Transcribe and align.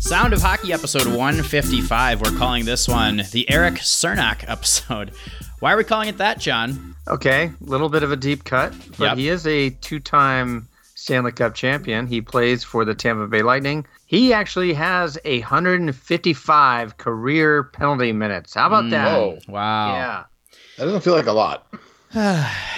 Sound 0.00 0.32
of 0.32 0.40
Hockey 0.42 0.72
episode 0.72 1.06
155. 1.06 2.20
We're 2.20 2.36
calling 2.38 2.64
this 2.64 2.88
one 2.88 3.22
the 3.32 3.48
Erik 3.50 3.74
Cernak 3.74 4.48
episode. 4.48 5.12
Why 5.60 5.72
are 5.72 5.76
we 5.76 5.84
calling 5.84 6.08
it 6.08 6.18
that, 6.18 6.40
John? 6.40 6.96
Okay, 7.06 7.44
a 7.60 7.64
little 7.64 7.88
bit 7.88 8.02
of 8.02 8.10
a 8.10 8.16
deep 8.16 8.44
cut, 8.44 8.72
but 8.98 9.04
Yep. 9.06 9.16
he 9.18 9.28
is 9.28 9.46
a 9.46 9.70
two-time 9.70 10.66
Stanley 10.94 11.32
Cup 11.32 11.54
champion. 11.54 12.06
He 12.06 12.20
plays 12.20 12.64
for 12.64 12.84
the 12.84 12.94
Tampa 12.94 13.26
Bay 13.28 13.42
Lightning. 13.42 13.86
He 14.06 14.32
actually 14.32 14.72
has 14.74 15.18
155 15.24 16.96
career 16.96 17.64
penalty 17.64 18.12
minutes. 18.12 18.54
How 18.54 18.66
about 18.66 18.90
that? 18.90 19.08
Mm. 19.08 19.12
Whoa, 19.14 19.38
Wow. 19.52 19.92
Yeah. 19.94 20.24
That 20.78 20.84
doesn't 20.84 21.02
feel 21.02 21.14
like 21.14 21.26
a 21.26 21.32
lot. 21.32 21.66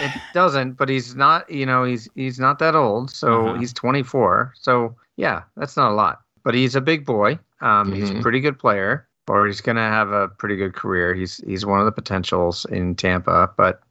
It 0.03 0.11
doesn't, 0.33 0.73
but 0.79 0.89
he's 0.89 1.15
not, 1.15 1.49
you 1.51 1.67
know, 1.67 1.85
he's 1.85 2.09
he's 2.15 2.41
not 2.41 2.59
that 2.61 2.75
old, 2.75 3.11
so 3.11 3.51
Uh-huh. 3.51 3.59
he's 3.59 3.73
24. 3.75 4.55
So, 4.57 4.97
yeah, 5.17 5.43
that's 5.57 5.77
not 5.77 5.91
a 5.93 5.95
lot. 5.95 6.21
But 6.43 6.55
he's 6.55 6.75
a 6.75 6.81
big 6.81 7.05
boy. 7.05 7.39
Um, 7.61 7.93
he's 7.93 8.09
a 8.11 8.15
Mhm. 8.15 8.23
pretty 8.23 8.41
good 8.41 8.59
player, 8.59 9.07
or 9.29 9.47
he's 9.47 9.61
going 9.61 9.77
to 9.77 9.83
have 9.83 10.11
a 10.11 10.29
pretty 10.29 10.57
good 10.57 10.75
career. 10.75 11.13
He's 11.15 11.37
he's 11.47 11.67
one 11.67 11.79
of 11.81 11.85
the 11.85 11.93
potentials 11.93 12.65
in 12.71 12.95
Tampa, 12.95 13.51
but 13.59 13.83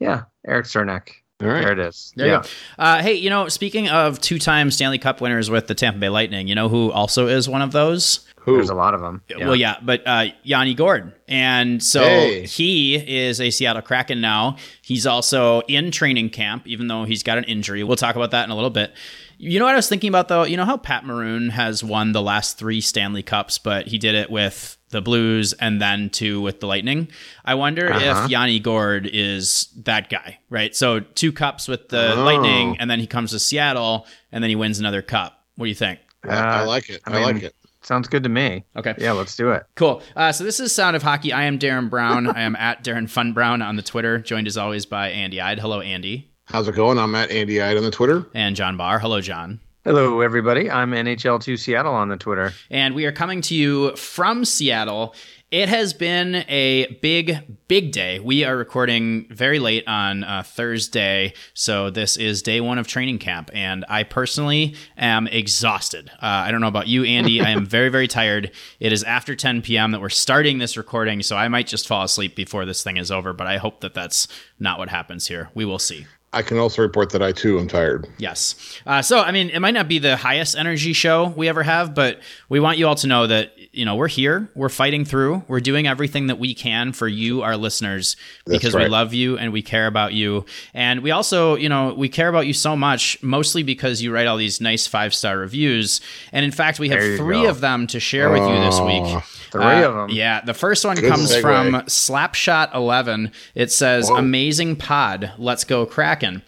yeah, 0.00 0.24
Erik 0.46 0.66
Cernak. 0.66 1.08
All 1.42 1.48
right. 1.48 1.60
There 1.62 1.72
it 1.72 1.78
is. 1.78 2.12
There 2.16 2.26
you 2.26 2.32
yeah. 2.34 2.42
go. 2.42 2.48
Uh, 2.78 3.02
hey, 3.02 3.14
you 3.14 3.28
know, 3.30 3.48
speaking 3.48 3.88
of 3.88 4.20
two-time 4.20 4.70
Stanley 4.70 4.98
Cup 4.98 5.20
winners 5.20 5.50
with 5.50 5.66
the 5.66 5.74
Tampa 5.74 5.98
Bay 5.98 6.08
Lightning, 6.10 6.46
you 6.46 6.54
know 6.54 6.68
who 6.68 6.92
also 6.92 7.26
is 7.26 7.48
one 7.48 7.62
of 7.62 7.72
those? 7.72 8.20
Who? 8.44 8.56
There's 8.56 8.68
a 8.70 8.74
lot 8.74 8.92
of 8.94 9.00
them. 9.00 9.22
Well, 9.38 9.56
yeah, 9.56 9.76
but 9.82 10.02
uh, 10.06 10.26
Yanni 10.42 10.74
Gourde. 10.74 11.12
And 11.26 11.82
so 11.82 12.02
Hey. 12.02 12.44
he 12.46 12.94
is 12.96 13.40
a 13.40 13.50
Seattle 13.50 13.80
Kraken 13.82 14.20
now. 14.20 14.56
He's 14.82 15.06
also 15.06 15.60
in 15.62 15.90
training 15.90 16.28
camp, 16.30 16.66
even 16.66 16.88
though 16.88 17.04
he's 17.04 17.22
got 17.22 17.38
an 17.38 17.44
injury. 17.44 17.82
We'll 17.84 17.96
talk 17.96 18.16
about 18.16 18.32
that 18.32 18.44
in 18.44 18.50
a 18.50 18.54
little 18.54 18.68
bit. 18.70 18.92
You 19.38 19.58
know 19.58 19.64
what 19.64 19.72
I 19.72 19.76
was 19.76 19.88
thinking 19.88 20.08
about, 20.08 20.28
though? 20.28 20.44
You 20.44 20.56
know 20.58 20.64
how 20.66 20.76
Pat 20.76 21.04
Maroon 21.06 21.48
has 21.50 21.82
won 21.82 22.12
the 22.12 22.20
last 22.22 22.58
three 22.58 22.80
Stanley 22.80 23.22
Cups, 23.22 23.56
but 23.58 23.86
he 23.88 23.96
did 23.98 24.14
it 24.14 24.30
with 24.30 24.76
the 24.90 25.00
Blues 25.00 25.54
and 25.54 25.80
then 25.80 26.10
two 26.10 26.40
with 26.40 26.60
the 26.60 26.66
Lightning? 26.66 27.08
I 27.46 27.54
wonder 27.54 27.90
Uh-huh. 27.92 28.24
if 28.24 28.30
Yanni 28.30 28.60
Gourde 28.60 29.08
is 29.10 29.68
that 29.84 30.08
guy, 30.10 30.38
right? 30.50 30.76
So 30.76 31.00
two 31.00 31.32
cups 31.32 31.66
with 31.66 31.88
the 31.88 32.14
Oh. 32.14 32.24
Lightning, 32.24 32.76
and 32.78 32.90
then 32.90 33.00
he 33.00 33.06
comes 33.06 33.30
to 33.32 33.38
Seattle, 33.38 34.06
and 34.30 34.44
then 34.44 34.50
he 34.50 34.56
wins 34.56 34.78
another 34.78 35.00
cup. 35.02 35.44
What 35.56 35.64
do 35.64 35.68
you 35.70 35.74
think? 35.74 35.98
I, 36.22 36.28
I 36.36 36.60
Uh, 36.62 36.66
like 36.66 36.90
it. 36.90 37.00
I, 37.06 37.10
I 37.10 37.14
mean- 37.14 37.22
like 37.22 37.42
it. 37.42 37.54
Sounds 37.84 38.08
good 38.08 38.22
to 38.22 38.28
me. 38.28 38.64
Okay. 38.76 38.94
Yeah, 38.98 39.12
let's 39.12 39.36
do 39.36 39.50
it. 39.50 39.64
Cool. 39.76 40.02
Uh, 40.16 40.32
so 40.32 40.42
this 40.42 40.58
is 40.58 40.74
Sound 40.74 40.96
of 40.96 41.02
Hockey. 41.02 41.32
I 41.32 41.44
am 41.44 41.58
Darren 41.58 41.90
Brown. 41.90 42.26
I 42.26 42.40
am 42.40 42.56
at 42.56 42.82
Darren 42.82 43.08
Fun 43.08 43.32
Brown 43.34 43.60
on 43.60 43.76
the 43.76 43.82
Twitter, 43.82 44.18
joined 44.18 44.46
as 44.46 44.56
always 44.56 44.86
by 44.86 45.10
Andy 45.10 45.40
Eide. 45.40 45.58
Hello, 45.58 45.80
Andy. 45.80 46.30
How's 46.46 46.66
it 46.66 46.74
going? 46.74 46.98
I'm 46.98 47.14
at 47.14 47.30
Andy 47.30 47.60
Eide 47.60 47.76
on 47.76 47.84
the 47.84 47.90
Twitter. 47.90 48.26
And 48.34 48.56
John 48.56 48.76
Barr. 48.76 48.98
Hello, 48.98 49.20
John. 49.20 49.60
Hello, 49.84 50.22
everybody. 50.22 50.70
I'm 50.70 50.92
NHL2 50.92 51.58
Seattle 51.58 51.92
on 51.92 52.08
the 52.08 52.16
Twitter. 52.16 52.54
And 52.70 52.94
we 52.94 53.04
are 53.04 53.12
coming 53.12 53.42
to 53.42 53.54
you 53.54 53.94
from 53.96 54.46
Seattle. 54.46 55.14
It 55.50 55.68
has 55.68 55.92
been 55.92 56.44
a 56.48 56.98
big, 57.00 57.58
big 57.68 57.92
day. 57.92 58.18
We 58.18 58.44
are 58.44 58.56
recording 58.56 59.28
very 59.30 59.60
late 59.60 59.86
on 59.86 60.24
uh, 60.24 60.42
Thursday. 60.42 61.32
So 61.52 61.90
this 61.90 62.16
is 62.16 62.42
day 62.42 62.60
one 62.60 62.78
of 62.78 62.88
training 62.88 63.18
camp. 63.18 63.50
And 63.54 63.84
I 63.88 64.02
personally 64.02 64.74
am 64.96 65.28
exhausted. 65.28 66.10
Uh, 66.14 66.26
I 66.26 66.50
don't 66.50 66.60
know 66.60 66.66
about 66.66 66.88
you, 66.88 67.04
Andy. 67.04 67.40
I 67.40 67.50
am 67.50 67.66
very, 67.66 67.88
very 67.88 68.08
tired. 68.08 68.50
It 68.80 68.92
is 68.92 69.04
after 69.04 69.36
10 69.36 69.62
p.m. 69.62 69.92
that 69.92 70.00
we're 70.00 70.08
starting 70.08 70.58
this 70.58 70.76
recording. 70.76 71.22
So 71.22 71.36
I 71.36 71.46
might 71.46 71.68
just 71.68 71.86
fall 71.86 72.02
asleep 72.02 72.34
before 72.34 72.64
this 72.64 72.82
thing 72.82 72.96
is 72.96 73.12
over. 73.12 73.32
But 73.32 73.46
I 73.46 73.58
hope 73.58 73.80
that 73.80 73.94
that's 73.94 74.26
not 74.58 74.80
what 74.80 74.88
happens 74.88 75.28
here. 75.28 75.50
We 75.54 75.64
will 75.64 75.78
see. 75.78 76.06
I 76.34 76.42
can 76.42 76.58
also 76.58 76.82
report 76.82 77.10
that 77.10 77.22
I 77.22 77.32
too 77.32 77.58
am 77.58 77.68
tired. 77.68 78.06
Yes. 78.18 78.54
Uh, 78.86 79.00
so, 79.02 79.20
I 79.20 79.30
mean, 79.32 79.50
it 79.50 79.60
might 79.60 79.74
not 79.74 79.88
be 79.88 79.98
the 79.98 80.16
highest 80.16 80.56
energy 80.56 80.92
show 80.92 81.28
we 81.36 81.48
ever 81.48 81.62
have, 81.62 81.94
but 81.94 82.20
we 82.48 82.60
want 82.60 82.76
you 82.78 82.86
all 82.88 82.94
to 82.96 83.06
know 83.06 83.26
that, 83.26 83.52
you 83.72 83.84
know, 83.84 83.96
we're 83.96 84.08
here, 84.08 84.48
we're 84.54 84.68
fighting 84.68 85.04
through, 85.04 85.42
we're 85.48 85.60
doing 85.60 85.86
everything 85.86 86.26
that 86.28 86.38
we 86.38 86.54
can 86.54 86.92
for 86.92 87.08
you, 87.08 87.42
our 87.42 87.56
listeners, 87.56 88.16
That's 88.46 88.58
because 88.58 88.74
we 88.74 88.86
love 88.86 89.14
you 89.14 89.36
and 89.38 89.52
we 89.52 89.62
care 89.62 89.86
about 89.86 90.12
you. 90.12 90.44
And 90.74 91.00
we 91.02 91.10
also, 91.10 91.56
you 91.56 91.68
know, 91.68 91.94
we 91.94 92.08
care 92.08 92.28
about 92.28 92.46
you 92.46 92.52
so 92.52 92.76
much, 92.76 93.20
mostly 93.22 93.62
because 93.62 94.02
you 94.02 94.12
write 94.12 94.26
all 94.26 94.36
these 94.36 94.60
nice 94.60 94.86
five 94.86 95.14
star 95.14 95.38
reviews. 95.38 96.00
And 96.32 96.44
in 96.44 96.50
fact, 96.52 96.78
we 96.78 96.88
have 96.90 97.16
three 97.16 97.42
go. 97.42 97.48
of 97.48 97.60
them 97.60 97.86
to 97.88 97.98
share 98.00 98.30
with 98.30 98.42
you 98.42 98.60
this 98.60 98.80
week. 98.80 99.22
Three 99.50 99.62
Uh, 99.62 99.88
of 99.88 99.94
them. 99.94 100.10
Yeah, 100.10 100.40
the 100.40 100.54
first 100.54 100.84
one 100.84 100.96
Good 100.96 101.10
comes 101.10 101.30
segue. 101.32 101.40
from 101.40 101.72
Slapshot11. 101.86 103.32
It 103.54 103.70
says, 103.72 104.08
Whoa. 104.08 104.16
Amazing 104.16 104.76
pod. 104.76 105.32
Let's 105.38 105.64
go 105.64 105.86
Kraken. 106.24 106.42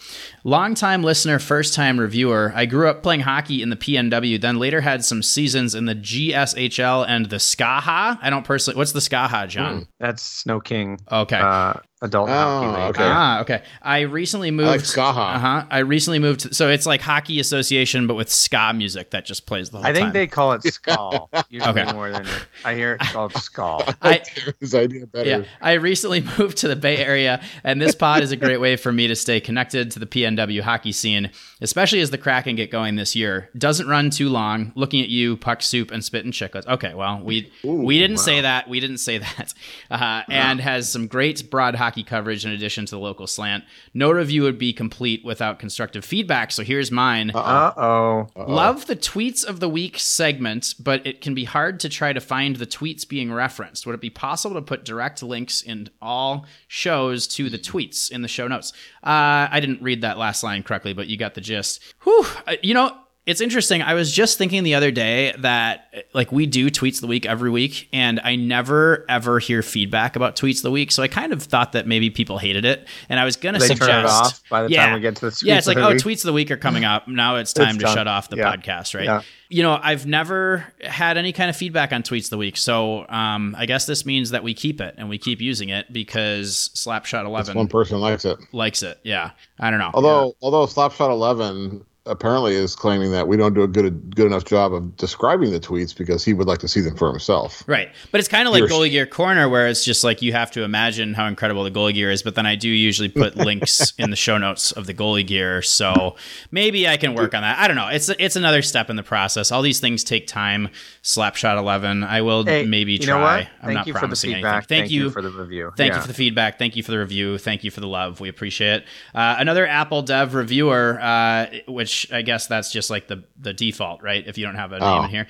Longtime 0.44 1.02
listener, 1.02 1.38
first 1.38 1.74
time 1.74 1.98
reviewer. 1.98 2.52
I 2.54 2.66
grew 2.66 2.88
up 2.88 3.02
playing 3.02 3.20
hockey 3.20 3.62
in 3.62 3.70
the 3.70 3.76
PNW, 3.76 4.40
then 4.40 4.58
later 4.58 4.80
had 4.80 5.04
some 5.04 5.22
seasons 5.22 5.74
in 5.74 5.86
the 5.86 5.94
GSHL 5.94 7.04
and 7.08 7.26
the 7.26 7.36
SKAHL. 7.36 8.18
I 8.22 8.30
don't 8.30 8.44
personally. 8.44 8.78
What's 8.78 8.92
the 8.92 9.00
SKAHL, 9.00 9.48
John? 9.48 9.88
That's 9.98 10.22
Sno-King. 10.22 11.00
Okay. 11.10 11.38
Uh, 11.38 11.74
adult 12.06 12.28
hockey 12.28 12.66
Oh, 12.66 12.70
league. 12.86 12.90
okay. 12.96 13.04
Ah, 13.04 13.40
okay. 13.42 13.62
I 13.82 14.00
recently 14.00 14.50
moved. 14.50 14.68
like 14.68 14.80
SKAHL. 14.80 15.10
Uh 15.10 15.38
huh. 15.38 15.66
I 15.70 15.78
recently 15.80 16.18
moved. 16.18 16.40
To, 16.40 16.54
so 16.54 16.68
it's 16.70 16.86
like 16.86 17.00
hockey 17.02 17.38
association, 17.40 18.06
but 18.06 18.14
with 18.14 18.30
ska 18.30 18.72
music 18.74 19.10
that 19.10 19.26
just 19.26 19.46
plays 19.46 19.70
the 19.70 19.78
whole 19.78 19.86
I 19.86 19.92
think 19.92 20.06
time. 20.06 20.12
they 20.14 20.26
call 20.26 20.52
it 20.52 20.62
skull. 20.72 21.28
Okay. 21.34 21.92
more 21.92 22.10
than 22.10 22.26
I 22.64 22.74
hear 22.74 22.94
it 22.94 23.00
called 23.00 23.32
skull. 23.34 23.82
I- 24.02 24.22
His 24.60 24.74
idea 24.74 25.06
better. 25.06 25.28
Yeah, 25.28 25.44
I 25.60 25.72
recently 25.74 26.20
moved 26.38 26.58
to 26.58 26.68
the 26.68 26.76
Bay 26.76 26.96
Area, 26.98 27.42
and 27.64 27.80
this 27.80 27.94
pod 27.94 28.22
is 28.22 28.32
a 28.32 28.36
great 28.36 28.58
way 28.60 28.76
for 28.76 28.92
me 28.92 29.06
to 29.08 29.16
stay 29.16 29.40
connected 29.40 29.90
to 29.92 29.98
the 29.98 30.06
PNW 30.06 30.60
hockey 30.62 30.92
scene, 30.92 31.30
especially 31.60 32.00
as 32.00 32.10
the 32.10 32.18
Kraken 32.18 32.56
get 32.56 32.70
going 32.70 32.96
this 32.96 33.14
year. 33.14 33.50
Doesn't 33.58 33.86
run 33.88 34.10
too 34.10 34.28
long. 34.28 34.72
Looking 34.74 35.00
at 35.02 35.08
you, 35.08 35.36
puck 35.36 35.62
soup 35.62 35.90
and 35.90 36.04
Spittin' 36.04 36.32
Chiclets. 36.32 36.66
Okay, 36.66 36.94
well 36.94 37.20
we 37.22 37.50
Ooh, 37.64 37.72
we 37.72 37.98
didn't 37.98 38.16
wow. 38.16 38.22
say 38.22 38.40
that. 38.42 38.68
We 38.68 38.80
didn't 38.80 38.98
say 38.98 39.18
that. 39.18 39.54
Uh, 39.90 40.22
and 40.28 40.60
has 40.60 40.90
some 40.90 41.06
great 41.06 41.50
broad 41.50 41.74
hockey 41.74 41.95
coverage 42.02 42.44
in 42.44 42.52
addition 42.52 42.86
to 42.86 42.94
the 42.94 42.98
local 43.00 43.26
slant. 43.26 43.64
No 43.94 44.10
review 44.10 44.42
would 44.42 44.58
be 44.58 44.72
complete 44.72 45.24
without 45.24 45.58
constructive 45.58 46.04
feedback. 46.04 46.52
So 46.52 46.62
here's 46.62 46.90
mine. 46.90 47.30
Uh 47.34 47.72
oh. 47.76 48.28
Love 48.36 48.86
the 48.86 48.96
tweets 48.96 49.44
of 49.44 49.60
the 49.60 49.68
week 49.68 49.98
segment, 49.98 50.74
but 50.78 51.06
it 51.06 51.20
can 51.20 51.34
be 51.34 51.44
hard 51.44 51.80
to 51.80 51.88
try 51.88 52.12
to 52.12 52.20
find 52.20 52.56
the 52.56 52.66
tweets 52.66 53.08
being 53.08 53.32
referenced. 53.32 53.86
Would 53.86 53.94
it 53.94 54.00
be 54.00 54.10
possible 54.10 54.56
to 54.56 54.62
put 54.62 54.84
direct 54.84 55.22
links 55.22 55.62
in 55.62 55.88
all 56.00 56.46
shows 56.68 57.26
to 57.28 57.48
the 57.50 57.58
tweets 57.58 58.10
in 58.10 58.22
the 58.22 58.28
show 58.28 58.48
notes? 58.48 58.72
Uh, 59.02 59.48
I 59.50 59.60
didn't 59.60 59.82
read 59.82 60.00
that 60.02 60.18
last 60.18 60.42
line 60.42 60.62
correctly, 60.62 60.92
but 60.92 61.06
you 61.06 61.16
got 61.16 61.34
the 61.34 61.40
gist. 61.40 61.82
Whew. 62.02 62.24
Uh, 62.46 62.56
You 62.62 62.74
know, 62.74 62.96
it's 63.26 63.40
interesting. 63.40 63.82
I 63.82 63.94
was 63.94 64.12
just 64.12 64.38
thinking 64.38 64.62
the 64.62 64.76
other 64.76 64.92
day 64.92 65.34
that 65.38 66.04
like 66.14 66.30
we 66.30 66.46
do 66.46 66.70
tweets 66.70 66.94
of 66.96 67.00
the 67.00 67.06
week 67.08 67.26
every 67.26 67.50
week, 67.50 67.88
and 67.92 68.20
I 68.22 68.36
never 68.36 69.04
ever 69.08 69.40
hear 69.40 69.62
feedback 69.62 70.14
about 70.14 70.36
tweets 70.36 70.58
of 70.58 70.62
the 70.62 70.70
week. 70.70 70.92
So 70.92 71.02
I 71.02 71.08
kind 71.08 71.32
of 71.32 71.42
thought 71.42 71.72
that 71.72 71.86
maybe 71.88 72.08
people 72.08 72.38
hated 72.38 72.64
it, 72.64 72.86
and 73.08 73.18
I 73.18 73.24
was 73.24 73.34
gonna 73.36 73.58
They 73.58 73.66
suggest 73.66 73.90
turn 73.90 74.04
it 74.04 74.08
off 74.08 74.40
by 74.48 74.62
the 74.62 74.70
Yeah. 74.70 74.86
time 74.86 74.94
we 74.94 75.00
get 75.00 75.16
to 75.16 75.26
the 75.26 75.30
tweets 75.32 75.42
yeah, 75.44 75.58
it's 75.58 75.66
of 75.66 75.74
like, 75.74 75.82
the 75.82 75.86
oh, 75.88 75.92
week. 75.94 76.02
tweets 76.02 76.18
of 76.18 76.26
the 76.28 76.32
week 76.32 76.50
are 76.52 76.56
coming 76.56 76.84
up. 76.84 77.08
Now 77.08 77.36
it's 77.36 77.52
time 77.52 77.70
It's 77.70 77.78
to 77.78 77.84
done. 77.84 77.94
shut 77.96 78.06
off 78.06 78.28
the 78.30 78.36
Yeah. 78.36 78.54
podcast, 78.56 78.94
right? 78.94 79.04
Yeah. 79.04 79.22
You 79.48 79.62
know, 79.64 79.78
I've 79.82 80.06
never 80.06 80.64
had 80.82 81.16
any 81.16 81.32
kind 81.32 81.50
of 81.50 81.56
feedback 81.56 81.92
on 81.92 82.02
tweets 82.02 82.24
of 82.24 82.30
the 82.30 82.36
week. 82.38 82.56
So 82.56 83.06
um, 83.08 83.54
I 83.58 83.66
guess 83.66 83.86
this 83.86 84.04
means 84.06 84.30
that 84.30 84.42
we 84.42 84.54
keep 84.54 84.80
it 84.80 84.94
and 84.98 85.08
we 85.08 85.18
keep 85.18 85.40
using 85.40 85.68
it 85.68 85.92
because 85.92 86.70
Slapshot11 86.74 87.54
one 87.54 87.68
person 87.68 88.00
likes 88.00 88.24
it. 88.24 88.38
likes 88.52 88.82
it. 88.82 88.98
Yeah. 89.04 89.30
I 89.60 89.70
don't 89.70 89.78
know. 89.78 89.90
Although, 89.94 90.34
although 90.42 90.66
Slapshot 90.66 91.10
Eleven 91.10 91.84
apparently 92.06 92.54
is 92.54 92.74
claiming 92.76 93.10
that 93.12 93.28
we 93.28 93.36
don't 93.36 93.54
do 93.54 93.62
a 93.62 93.68
good 93.68 94.14
good 94.16 94.26
enough 94.26 94.44
job 94.44 94.72
of 94.72 94.96
describing 94.96 95.50
the 95.50 95.60
tweets 95.60 95.96
because 95.96 96.24
he 96.24 96.32
would 96.32 96.46
like 96.46 96.58
to 96.60 96.68
see 96.68 96.80
them 96.80 96.96
for 96.96 97.08
himself. 97.10 97.62
Right. 97.66 97.90
But 98.12 98.18
it's 98.20 98.28
kind 98.28 98.46
of 98.48 98.52
like 98.52 98.60
Here's- 98.60 98.72
goalie 98.72 98.90
gear 98.90 99.06
corner 99.06 99.48
where 99.48 99.66
it's 99.68 99.84
just 99.84 100.04
like 100.04 100.22
you 100.22 100.32
have 100.32 100.50
to 100.52 100.62
imagine 100.62 101.14
how 101.14 101.26
incredible 101.26 101.64
the 101.64 101.70
goalie 101.70 101.94
gear 101.94 102.10
is, 102.10 102.22
but 102.22 102.34
then 102.34 102.46
I 102.46 102.54
do 102.56 102.68
usually 102.68 103.08
put 103.08 103.36
links 103.48 103.92
in 103.98 104.10
the 104.10 104.16
show 104.16 104.38
notes 104.38 104.72
of 104.72 104.86
the 104.86 104.94
goalie 104.94 105.26
gear. 105.26 105.62
So 105.62 106.16
maybe 106.50 106.88
I 106.88 106.96
can 106.96 107.14
work 107.14 107.34
on 107.34 107.42
that. 107.42 107.58
I 107.58 107.66
don't 107.66 107.76
know. 107.76 107.88
It's 107.88 108.08
it's 108.08 108.36
another 108.36 108.62
step 108.62 108.90
in 108.90 108.96
the 108.96 109.02
process. 109.02 109.52
All 109.52 109.62
these 109.62 109.80
things 109.80 110.04
take 110.04 110.26
time. 110.26 110.68
Slapshot 111.02 111.58
11. 111.58 112.04
I 112.04 112.20
will 112.22 112.44
Hey, 112.44 112.64
maybe 112.64 112.92
you 112.92 112.98
try. 112.98 113.16
know 113.16 113.22
what? 113.22 113.40
I'm 113.40 113.46
Thank 113.62 113.74
not 113.74 113.86
you 113.86 113.92
for 113.92 113.96
the 113.96 114.00
promising 114.00 114.30
anything. 114.34 114.44
feedback. 114.44 114.68
Thank, 114.68 114.90
you 114.90 115.10
for 115.10 115.22
the 115.22 115.30
review. 115.30 115.72
Thank 115.76 115.90
Yeah. 115.90 115.96
you 115.96 116.02
for 116.02 116.08
the 116.08 116.14
feedback. 116.14 116.58
Thank 116.58 116.76
you 116.76 116.82
for 116.82 116.90
the 116.90 116.98
review. 116.98 117.38
Thank 117.38 117.64
you 117.64 117.70
for 117.70 117.80
the 117.80 117.86
love. 117.88 118.20
We 118.20 118.28
appreciate 118.28 118.66
it. 118.82 118.84
Uh, 119.14 119.36
another 119.38 119.66
Apple 119.66 120.02
Dev 120.02 120.34
reviewer, 120.34 120.98
uh, 121.00 121.46
which 121.68 121.95
I 122.12 122.22
guess 122.22 122.46
that's 122.46 122.70
just 122.72 122.90
like 122.90 123.06
the 123.08 123.24
the 123.40 123.52
default, 123.52 124.02
right? 124.02 124.26
If 124.26 124.36
you 124.38 124.44
don't 124.44 124.56
have 124.56 124.72
a 124.72 124.78
name 124.80 124.88
Oh. 124.88 125.04
in 125.04 125.10
here. 125.10 125.26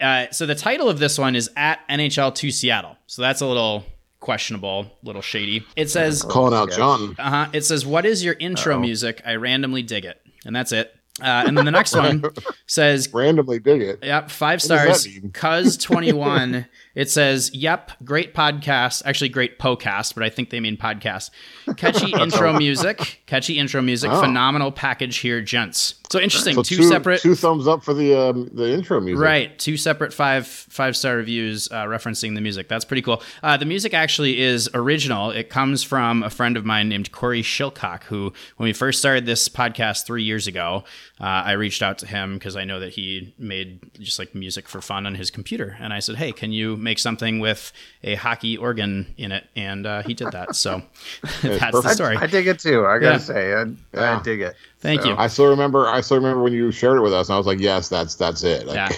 Uh, 0.00 0.26
so 0.30 0.44
the 0.46 0.54
title 0.54 0.88
of 0.88 0.98
this 0.98 1.18
one 1.18 1.34
is 1.34 1.48
at 1.56 1.80
NHL2 1.88 2.52
Seattle. 2.52 2.96
So 3.06 3.22
that's 3.22 3.40
a 3.40 3.46
little 3.46 3.84
questionable, 4.20 4.90
little 5.02 5.22
shady. 5.22 5.64
It 5.76 5.88
says, 5.90 6.22
Calling 6.22 6.52
out 6.54 6.70
John. 6.70 7.14
uh 7.18 7.30
huh. 7.30 7.48
It 7.52 7.64
says, 7.64 7.86
"What 7.86 8.04
is 8.06 8.22
your 8.24 8.34
intro 8.38 8.74
Uh-oh. 8.74 8.80
music? 8.80 9.22
I 9.24 9.36
randomly 9.36 9.82
dig 9.82 10.04
it," 10.04 10.20
and 10.44 10.54
that's 10.54 10.72
it. 10.72 10.92
Uh, 11.22 11.44
and 11.46 11.56
then 11.56 11.64
the 11.64 11.70
next 11.70 11.94
one 11.96 12.22
says 12.66 13.08
Randomly 13.12 13.58
dig 13.58 13.80
it. 13.80 14.00
Yep, 14.02 14.30
five 14.30 14.56
What 14.68 14.96
stars. 14.96 15.08
Cuz 15.32 15.76
twenty 15.78 16.12
one. 16.12 16.66
it 16.96 17.10
says, 17.10 17.54
"Yep, 17.54 17.92
great 18.04 18.34
podcast. 18.34 19.02
Actually, 19.04 19.28
great 19.28 19.60
podcast, 19.60 20.14
but 20.14 20.24
I 20.24 20.30
think 20.30 20.50
they 20.50 20.58
mean 20.58 20.76
podcast. 20.76 21.30
Catchy 21.76 22.10
intro 22.20 22.54
music. 22.58 23.20
Catchy 23.26 23.58
intro 23.58 23.82
music. 23.82 24.10
Oh. 24.10 24.20
Phenomenal 24.20 24.72
package 24.72 25.18
here, 25.18 25.40
gents. 25.42 25.96
So 26.10 26.20
interesting. 26.20 26.54
So 26.54 26.62
two, 26.62 26.76
two, 26.76 26.82
separate. 26.84 27.20
two 27.20 27.34
thumbs 27.34 27.68
up 27.68 27.84
for 27.84 27.92
the 27.92 28.14
um, 28.14 28.48
the 28.52 28.72
intro 28.72 29.00
music. 29.00 29.22
Right, 29.22 29.58
two 29.58 29.76
separate 29.76 30.12
five 30.12 30.46
five 30.46 30.96
star 30.96 31.16
reviews 31.16 31.70
uh, 31.70 31.84
referencing 31.84 32.34
the 32.34 32.40
music. 32.40 32.68
That's 32.68 32.84
pretty 32.84 33.02
cool. 33.02 33.22
Uh, 33.42 33.56
the 33.56 33.66
music 33.66 33.92
actually 33.92 34.40
is 34.40 34.70
original. 34.72 35.30
It 35.30 35.50
comes 35.50 35.82
from 35.82 36.22
a 36.22 36.30
friend 36.30 36.56
of 36.56 36.64
mine 36.64 36.88
named 36.88 37.12
Corey 37.12 37.42
Shilcock, 37.42 38.04
who, 38.04 38.32
when 38.56 38.68
we 38.68 38.72
first 38.72 39.00
started 39.00 39.26
this 39.26 39.48
podcast 39.50 40.06
three 40.06 40.22
years 40.22 40.46
ago, 40.46 40.84
uh, 41.20 41.24
I 41.24 41.52
reached 41.52 41.82
out 41.82 41.98
to 41.98 42.06
him 42.06 42.34
because 42.34 42.56
I 42.56 42.64
know 42.64 42.80
that 42.80 42.90
he 42.90 43.34
made 43.38 43.80
just 43.98 44.18
like 44.18 44.34
music 44.34 44.68
for 44.68 44.80
fun 44.82 45.06
on 45.06 45.14
his 45.14 45.30
computer, 45.30 45.76
and 45.80 45.92
I 45.92 46.00
said, 46.00 46.16
"Hey, 46.16 46.32
can 46.32 46.52
you 46.52 46.76
make 46.76 46.98
something 46.98 47.38
with 47.38 47.72
a 48.02 48.16
hockey 48.16 48.56
organ 48.58 49.14
in 49.16 49.32
it?" 49.32 49.46
And 49.56 49.86
uh, 49.86 50.02
he 50.02 50.12
did 50.14 50.32
that. 50.32 50.54
So 50.56 50.82
that's 51.22 51.42
the 51.42 51.70
perfect. 51.72 51.94
story. 51.94 52.16
I 52.18 52.26
dig 52.26 52.46
it 52.46 52.58
too. 52.58 52.84
I 52.86 52.98
gotta 52.98 53.14
Yeah. 53.14 53.18
say, 53.18 53.54
I, 53.54 53.64
Yeah. 53.94 54.18
I 54.18 54.22
dig 54.22 54.40
it. 54.42 54.56
Thank 54.86 55.02
So- 55.02 55.08
you. 55.08 55.16
I 55.16 55.26
still 55.26 55.46
remember. 55.46 55.88
I 55.88 56.00
still 56.00 56.16
remember 56.16 56.42
when 56.44 56.52
you 56.52 56.70
shared 56.70 56.96
it 56.96 57.00
with 57.00 57.12
us, 57.12 57.28
and 57.28 57.34
I 57.34 57.38
was 57.38 57.46
like, 57.46 57.58
"Yes, 57.58 57.88
that's 57.88 58.14
that's 58.14 58.44
it." 58.44 58.66
Yeah. 58.66 58.88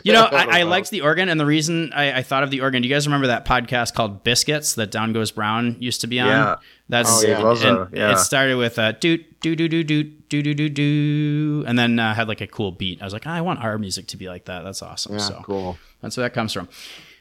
You 0.04 0.12
know, 0.12 0.24
I, 0.24 0.60
I 0.60 0.62
liked 0.74 0.90
the 0.90 1.02
organ, 1.02 1.28
and 1.28 1.38
the 1.38 1.46
reason 1.46 1.92
I, 1.94 2.18
I 2.18 2.22
thought 2.22 2.42
of 2.42 2.50
the 2.50 2.60
organ. 2.60 2.82
Do 2.82 2.88
you 2.88 2.94
guys 2.94 3.06
remember 3.06 3.28
that 3.28 3.44
podcast 3.46 3.94
called 3.94 4.24
Biscuits 4.24 4.74
that 4.74 4.90
Down 4.90 5.12
Goes 5.12 5.30
Brown 5.30 5.76
used 5.78 6.00
to 6.00 6.08
be 6.08 6.18
on? 6.18 6.28
Yeah. 6.28 6.56
That's 6.88 7.24
Oh, 7.24 7.26
yeah. 7.26 7.50
It 7.52 7.64
and 7.64 7.96
yeah. 7.96 8.12
It 8.12 8.18
started 8.18 8.56
with 8.56 8.78
a 8.78 8.92
doot 8.94 9.40
doo 9.40 9.54
doo 9.56 9.68
doo 9.68 9.84
doot 9.84 10.28
doo 10.28 10.42
doo 10.42 10.54
doo 10.54 10.68
doo, 10.68 11.64
and 11.66 11.78
then 11.78 11.98
uh, 11.98 12.12
had 12.14 12.26
like 12.28 12.40
a 12.40 12.46
cool 12.48 12.72
beat. 12.72 13.00
I 13.00 13.04
was 13.04 13.12
like, 13.12 13.26
I 13.26 13.40
want 13.40 13.62
our 13.62 13.78
music 13.78 14.08
to 14.08 14.16
be 14.16 14.28
like 14.28 14.46
that. 14.46 14.62
That's 14.64 14.82
awesome. 14.82 15.12
yeah, 15.14 15.18
so 15.18 15.42
cool. 15.44 15.78
that's 16.00 16.16
where 16.16 16.22
that 16.24 16.34
comes 16.34 16.52
from. 16.52 16.68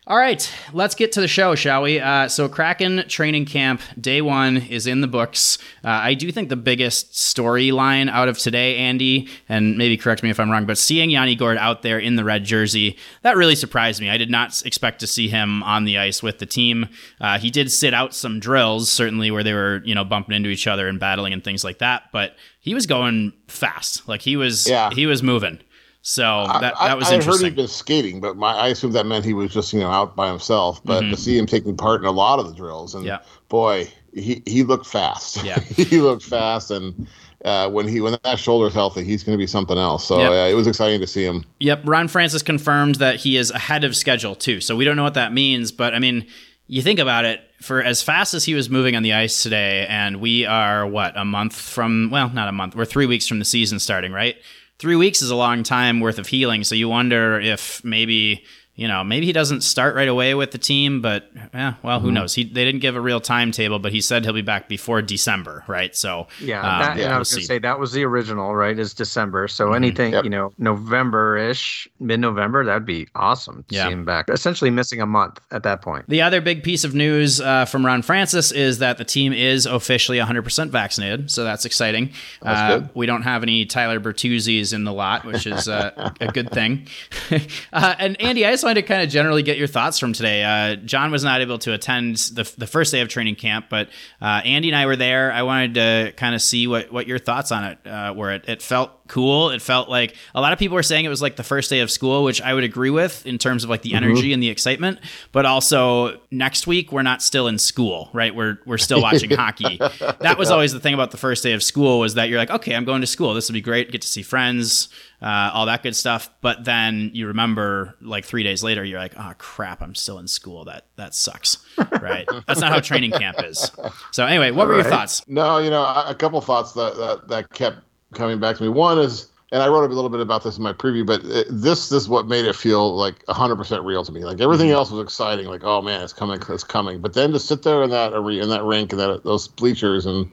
All 0.08 0.18
right, 0.18 0.48
let's 0.72 0.94
get 0.94 1.14
to 1.14 1.22
the 1.22 1.28
show, 1.28 1.56
shall 1.56 1.82
we? 1.82 2.00
Uh, 2.00 2.28
so, 2.28 2.48
Kraken 2.48 3.06
training 3.08 3.46
camp 3.46 3.82
day 4.00 4.22
one 4.22 4.58
is 4.58 4.86
in 4.86 5.02
the 5.02 5.08
books. 5.08 5.58
Uh, 5.84 5.88
I 5.88 6.14
do 6.14 6.32
think 6.32 6.50
the 6.50 6.56
biggest 6.56 7.14
storyline 7.14 8.08
out 8.12 8.28
of 8.28 8.38
today, 8.38 8.78
Andy, 8.78 9.28
and 9.50 9.80
maybe 9.80 9.98
correct 9.98 10.22
me 10.22 10.30
if 10.30 10.40
I'm 10.40 10.52
wrong, 10.52 10.68
but 10.68 10.78
seeing 10.78 11.10
Yanni 11.10 11.34
Gourde 11.34 11.58
out 11.58 11.82
there 11.82 11.98
in 11.98 12.18
the 12.18 12.24
red 12.24 12.44
jersey, 12.44 12.98
that 13.24 13.36
really 13.36 13.56
surprised 13.56 14.00
me. 14.00 14.12
I 14.12 14.18
did 14.18 14.30
not 14.30 14.62
expect 14.64 15.00
to 15.00 15.08
see 15.08 15.28
him 15.28 15.64
on 15.64 15.86
the 15.86 15.98
ice 15.98 16.22
with 16.22 16.38
the 16.38 16.46
team. 16.46 16.88
Uh, 17.20 17.40
he 17.40 17.50
did 17.50 17.72
sit 17.72 17.96
out 17.96 18.14
some 18.14 18.40
drills, 18.40 18.92
certainly 18.92 19.32
where 19.32 19.42
they 19.44 19.54
were, 19.54 19.82
you 19.86 19.96
know, 19.96 20.04
bumping 20.06 20.36
into 20.36 20.50
each 20.50 20.68
other 20.68 20.88
and 20.88 21.00
battling 21.00 21.34
and 21.34 21.44
things 21.44 21.64
like 21.64 21.80
that, 21.80 22.04
but 22.14 22.36
he 22.60 22.76
was 22.76 22.86
going 22.86 23.34
fast. 23.48 24.08
Like 24.08 24.22
he 24.22 24.36
was, 24.38 24.68
Yeah. 24.70 24.92
he 24.92 25.08
was 25.08 25.24
moving. 25.24 25.58
So 26.08 26.22
that, 26.62 26.76
I, 26.80 26.90
that 26.90 26.98
was 27.00 27.08
I, 27.12 27.16
I 27.16 27.24
heard 27.24 27.42
he'd 27.42 27.56
been 27.56 27.68
skating, 27.68 28.22
but 28.22 28.38
my, 28.38 28.54
I 28.54 28.68
assumed 28.68 28.94
that 28.94 29.08
meant 29.08 29.26
he 29.26 29.34
was 29.34 29.52
just 29.52 29.74
you 29.74 29.80
know 29.80 29.90
out 29.90 30.16
by 30.16 30.30
himself. 30.30 30.80
But 30.86 31.04
Mhm. 31.04 31.10
to 31.10 31.18
see 31.18 31.36
him 31.36 31.48
taking 31.48 31.76
part 31.76 32.00
in 32.02 32.06
a 32.06 32.12
lot 32.12 32.38
of 32.38 32.48
the 32.48 32.54
drills, 32.54 32.94
and 32.94 33.04
Yeah. 33.04 33.20
boy, 33.50 33.92
he 34.14 34.44
he 34.46 34.62
looked 34.62 34.86
fast. 34.86 35.44
Yeah. 35.44 35.60
he 35.76 36.02
looked 36.02 36.22
fast, 36.22 36.70
and 36.70 37.08
uh, 37.44 37.72
when 37.72 37.88
he 37.88 38.02
when 38.02 38.18
that 38.24 38.38
shoulder's 38.38 38.76
healthy, 38.76 39.04
he's 39.04 39.24
going 39.24 39.36
to 39.36 39.42
be 39.42 39.48
something 39.48 39.80
else. 39.80 40.06
So 40.06 40.20
Yep. 40.20 40.32
yeah, 40.32 40.46
it 40.46 40.54
was 40.54 40.68
exciting 40.68 41.00
to 41.02 41.08
see 41.08 41.24
him. 41.24 41.44
Yep, 41.60 41.82
Ron 41.86 42.08
Francis 42.08 42.44
confirmed 42.44 42.96
that 42.96 43.16
he 43.16 43.36
is 43.36 43.50
ahead 43.50 43.84
of 43.84 43.96
schedule 43.96 44.36
too. 44.36 44.62
So 44.62 44.76
we 44.76 44.86
don't 44.86 44.98
know 44.98 45.04
what 45.04 45.16
that 45.16 45.34
means, 45.34 45.72
but 45.72 45.96
I 45.96 46.00
mean, 46.00 46.28
you 46.68 46.84
think 46.84 47.00
about 47.00 47.26
it, 47.26 47.42
for 47.64 47.82
as 47.82 48.04
fast 48.04 48.36
as 48.36 48.46
he 48.46 48.54
was 48.54 48.70
moving 48.70 48.96
on 48.96 49.02
the 49.02 49.14
ice 49.14 49.42
today, 49.42 49.88
and 49.90 50.22
we 50.22 50.46
are 50.46 50.86
what 50.86 51.18
a 51.18 51.26
month 51.26 51.56
from 51.60 52.10
well, 52.12 52.30
not 52.30 52.48
a 52.48 52.52
month, 52.52 52.76
we're 52.76 52.86
three 52.86 53.08
weeks 53.08 53.26
from 53.26 53.40
the 53.40 53.46
season 53.46 53.80
starting, 53.80 54.12
right? 54.12 54.36
Three 54.78 54.96
weeks 54.96 55.22
is 55.22 55.30
a 55.30 55.36
long 55.36 55.64
time 55.64 56.02
worth 56.02 56.20
of 56.20 56.28
healing, 56.28 56.64
so 56.64 56.76
you 56.76 56.90
wonder 56.90 57.40
if 57.40 57.84
maybe 57.84 58.44
you 58.76 58.88
know 58.88 59.04
maybe 59.04 59.26
he 59.26 59.32
doesn't 59.34 59.62
start 59.62 59.96
right 59.96 60.08
away 60.08 60.34
with 60.36 60.52
the 60.52 60.58
team, 60.58 61.02
but 61.02 61.30
yeah, 61.54 61.76
well, 61.84 61.98
Mm-hmm. 61.98 62.06
who 62.06 62.12
knows? 62.12 62.34
He 62.36 62.44
they 62.44 62.66
didn't 62.66 62.82
give 62.82 62.96
a 62.96 63.02
real 63.02 63.20
timetable, 63.22 63.80
but 63.80 63.92
he 63.92 64.02
said 64.02 64.24
he'll 64.26 64.34
be 64.34 64.42
back 64.42 64.68
before 64.70 65.02
December, 65.02 65.64
right? 65.68 65.96
So 65.96 66.28
Yeah, 66.42 66.60
um, 66.62 66.80
that, 66.82 66.98
and 66.98 67.06
I 67.06 67.10
we'll 67.12 67.20
was 67.20 67.32
gonna 67.32 67.42
see. 67.42 67.48
say 67.48 67.60
that 67.60 67.80
was 67.80 67.92
the 67.94 68.04
original, 68.04 68.54
right? 68.56 68.78
Is 68.78 68.94
December. 68.94 69.48
So 69.48 69.70
Mhm. 69.70 69.76
anything, 69.78 70.14
Yep. 70.14 70.24
you 70.26 70.30
know, 70.30 70.52
November-ish, 70.58 71.88
mid-November, 72.00 72.66
that'd 72.66 72.86
be 72.86 73.08
awesome 73.16 73.64
to 73.70 73.76
Yeah. 73.76 73.86
see 73.88 73.92
him 73.94 74.06
back. 74.06 74.30
Essentially 74.30 74.70
missing 74.72 75.02
a 75.02 75.06
month 75.06 75.40
at 75.52 75.64
that 75.64 75.82
point. 75.82 76.06
The 76.10 76.22
other 76.22 76.42
big 76.42 76.64
piece 76.64 76.84
of 76.84 76.94
news 76.94 77.40
uh, 77.40 77.66
from 77.66 77.86
Ron 77.86 78.02
Francis 78.02 78.52
is 78.52 78.80
that 78.80 78.98
the 78.98 79.06
team 79.06 79.32
is 79.34 79.66
officially 79.66 80.18
100% 80.20 80.72
vaccinated, 80.72 81.32
so 81.32 81.44
that's 81.44 81.64
exciting. 81.66 82.12
That's 82.42 82.60
uh, 82.60 82.80
good. 82.80 82.90
We 82.94 83.06
don't 83.06 83.22
have 83.24 83.44
any 83.44 83.66
Tyler 83.66 84.00
Bertuzzi's 84.00 84.74
in 84.74 84.84
the 84.84 84.94
lot, 84.94 85.24
which 85.26 85.48
is 85.48 85.68
uh, 85.70 86.12
a 86.20 86.28
good 86.32 86.52
thing. 86.52 86.88
uh, 87.74 87.96
and 88.00 88.20
Andy, 88.22 88.46
I 88.46 88.52
just 88.52 88.64
wanted 88.66 88.82
to 88.82 88.88
kind 88.88 89.04
of 89.04 89.10
generally 89.10 89.44
get 89.44 89.58
your 89.58 89.68
thoughts 89.68 90.00
from 90.00 90.12
today. 90.12 90.44
Uh, 90.44 90.76
John 90.76 91.12
was 91.12 91.24
not 91.24 91.42
able 91.42 91.58
to 91.60 91.74
attend 91.74 92.18
the, 92.18 92.52
the 92.58 92.68
first 92.68 92.92
day 92.92 93.02
of 93.02 93.08
training 93.08 93.36
camp, 93.36 93.68
but 93.70 93.90
uh, 94.22 94.42
Andy 94.44 94.70
and 94.70 94.76
I 94.76 94.86
were 94.86 94.96
there. 94.96 95.32
I 95.32 95.44
wanted 95.44 95.76
to 95.76 96.14
kind 96.18 96.36
of 96.36 96.42
see 96.42 96.68
what, 96.68 96.92
what 96.92 97.08
your 97.08 97.20
thoughts 97.20 97.52
on 97.52 97.64
it 97.64 97.88
uh, 97.88 98.14
were. 98.16 98.32
It, 98.32 98.50
it 98.50 98.62
felt 98.62 98.92
cool. 99.08 99.52
It 99.52 99.62
felt 99.62 99.88
like 99.88 100.16
a 100.34 100.42
lot 100.42 100.52
of 100.52 100.60
people 100.60 100.76
were 100.76 100.84
saying 100.84 101.06
it 101.06 101.10
was 101.10 101.22
like 101.22 101.36
the 101.36 101.44
first 101.44 101.70
day 101.70 101.80
of 101.82 101.92
school, 101.92 102.24
which 102.24 102.42
I 102.42 102.54
would 102.54 102.64
agree 102.64 102.90
with 102.90 103.26
in 103.26 103.38
terms 103.38 103.64
of 103.64 103.70
like 103.70 103.84
the 103.84 103.94
energy 103.94 104.34
and 104.34 104.42
the 104.42 104.50
excitement. 104.50 105.00
But 105.32 105.46
also 105.46 106.20
next 106.32 106.66
week 106.68 106.92
we're 106.92 107.04
not 107.04 107.22
still 107.22 107.48
in 107.48 107.60
school, 107.60 108.10
right? 108.14 108.36
We're 108.36 108.60
we're 108.66 108.78
still 108.78 109.02
watching 109.02 109.30
hockey. 109.36 109.78
That 109.78 110.38
was 110.38 110.50
always 110.50 110.74
the 110.74 110.80
thing 110.80 110.94
about 110.94 111.12
the 111.12 111.18
first 111.18 111.44
day 111.44 111.54
of 111.54 111.62
school 111.62 112.00
was 112.00 112.16
that 112.16 112.30
you're 112.30 112.40
like, 112.40 112.50
okay, 112.50 112.76
I'm 112.76 112.86
going 112.86 113.02
to 113.02 113.08
school. 113.08 113.34
This 113.34 113.48
will 113.48 113.54
be 113.54 113.62
great. 113.62 113.92
Get 113.92 114.02
to 114.02 114.08
see 114.08 114.24
friends, 114.24 114.90
uh, 115.26 115.50
all 115.54 115.66
that 115.66 115.82
good 115.82 115.96
stuff. 115.96 116.30
But 116.42 116.64
then 116.64 117.10
you 117.14 117.28
remember 117.28 117.96
like 118.00 118.26
three 118.26 118.44
days 118.44 118.64
later, 118.64 118.86
you're 118.86 119.00
like, 119.00 119.16
oh 119.18 119.34
crap, 119.40 119.82
I'm 119.82 119.96
still 119.96 120.20
in 120.20 120.28
school. 120.28 120.66
That 120.66 120.86
that 120.98 121.16
sucks, 121.16 121.58
right? 122.02 122.28
That's 122.48 122.62
not 122.62 122.72
how 122.72 122.80
training 122.80 123.12
camp 123.12 123.38
is. 123.44 123.72
So 124.12 124.26
anyway, 124.26 124.52
what 124.52 124.68
were 124.68 124.76
your 124.76 124.84
thoughts? 124.84 125.28
No, 125.28 125.58
you 125.58 125.72
know, 125.72 125.82
a 125.82 126.06
a 126.10 126.16
couple 126.16 126.40
thoughts 126.42 126.74
that, 126.74 126.96
that 126.98 127.28
that 127.28 127.52
kept 127.54 127.78
coming 128.14 128.40
back 128.40 128.58
to 128.58 128.64
me. 128.64 128.70
One 128.70 129.00
is, 129.00 129.30
and 129.52 129.64
I 129.64 129.68
wrote 129.68 129.90
a 129.90 129.94
little 129.94 130.12
bit 130.12 130.20
about 130.20 130.44
this 130.44 130.58
in 130.58 130.64
my 130.64 130.74
preview, 130.74 131.04
but 131.04 131.22
it, 131.26 131.48
this 131.50 131.90
this 131.90 132.04
is 132.04 132.08
what 132.08 132.28
made 132.28 132.46
it 132.46 132.56
feel 132.56 132.96
like 132.96 133.26
100% 133.26 133.84
real 133.84 134.06
to 134.06 134.12
me. 134.12 134.24
Like 134.24 134.42
everything 134.42 134.70
else 134.70 134.92
was 134.92 135.04
exciting, 135.04 135.48
like 135.48 135.64
oh 135.64 135.82
man, 135.82 136.04
it's 136.04 136.14
coming, 136.14 136.40
it's 136.50 136.64
coming. 136.64 137.02
But 137.02 137.14
then 137.14 137.32
to 137.32 137.40
sit 137.40 137.64
there 137.64 137.82
in 137.82 137.90
that 137.90 138.14
arena, 138.14 138.44
in 138.44 138.50
that 138.50 138.64
rink, 138.64 138.92
and 138.92 139.02
that 139.02 139.24
those 139.24 139.48
bleachers, 139.48 140.06
and 140.06 140.32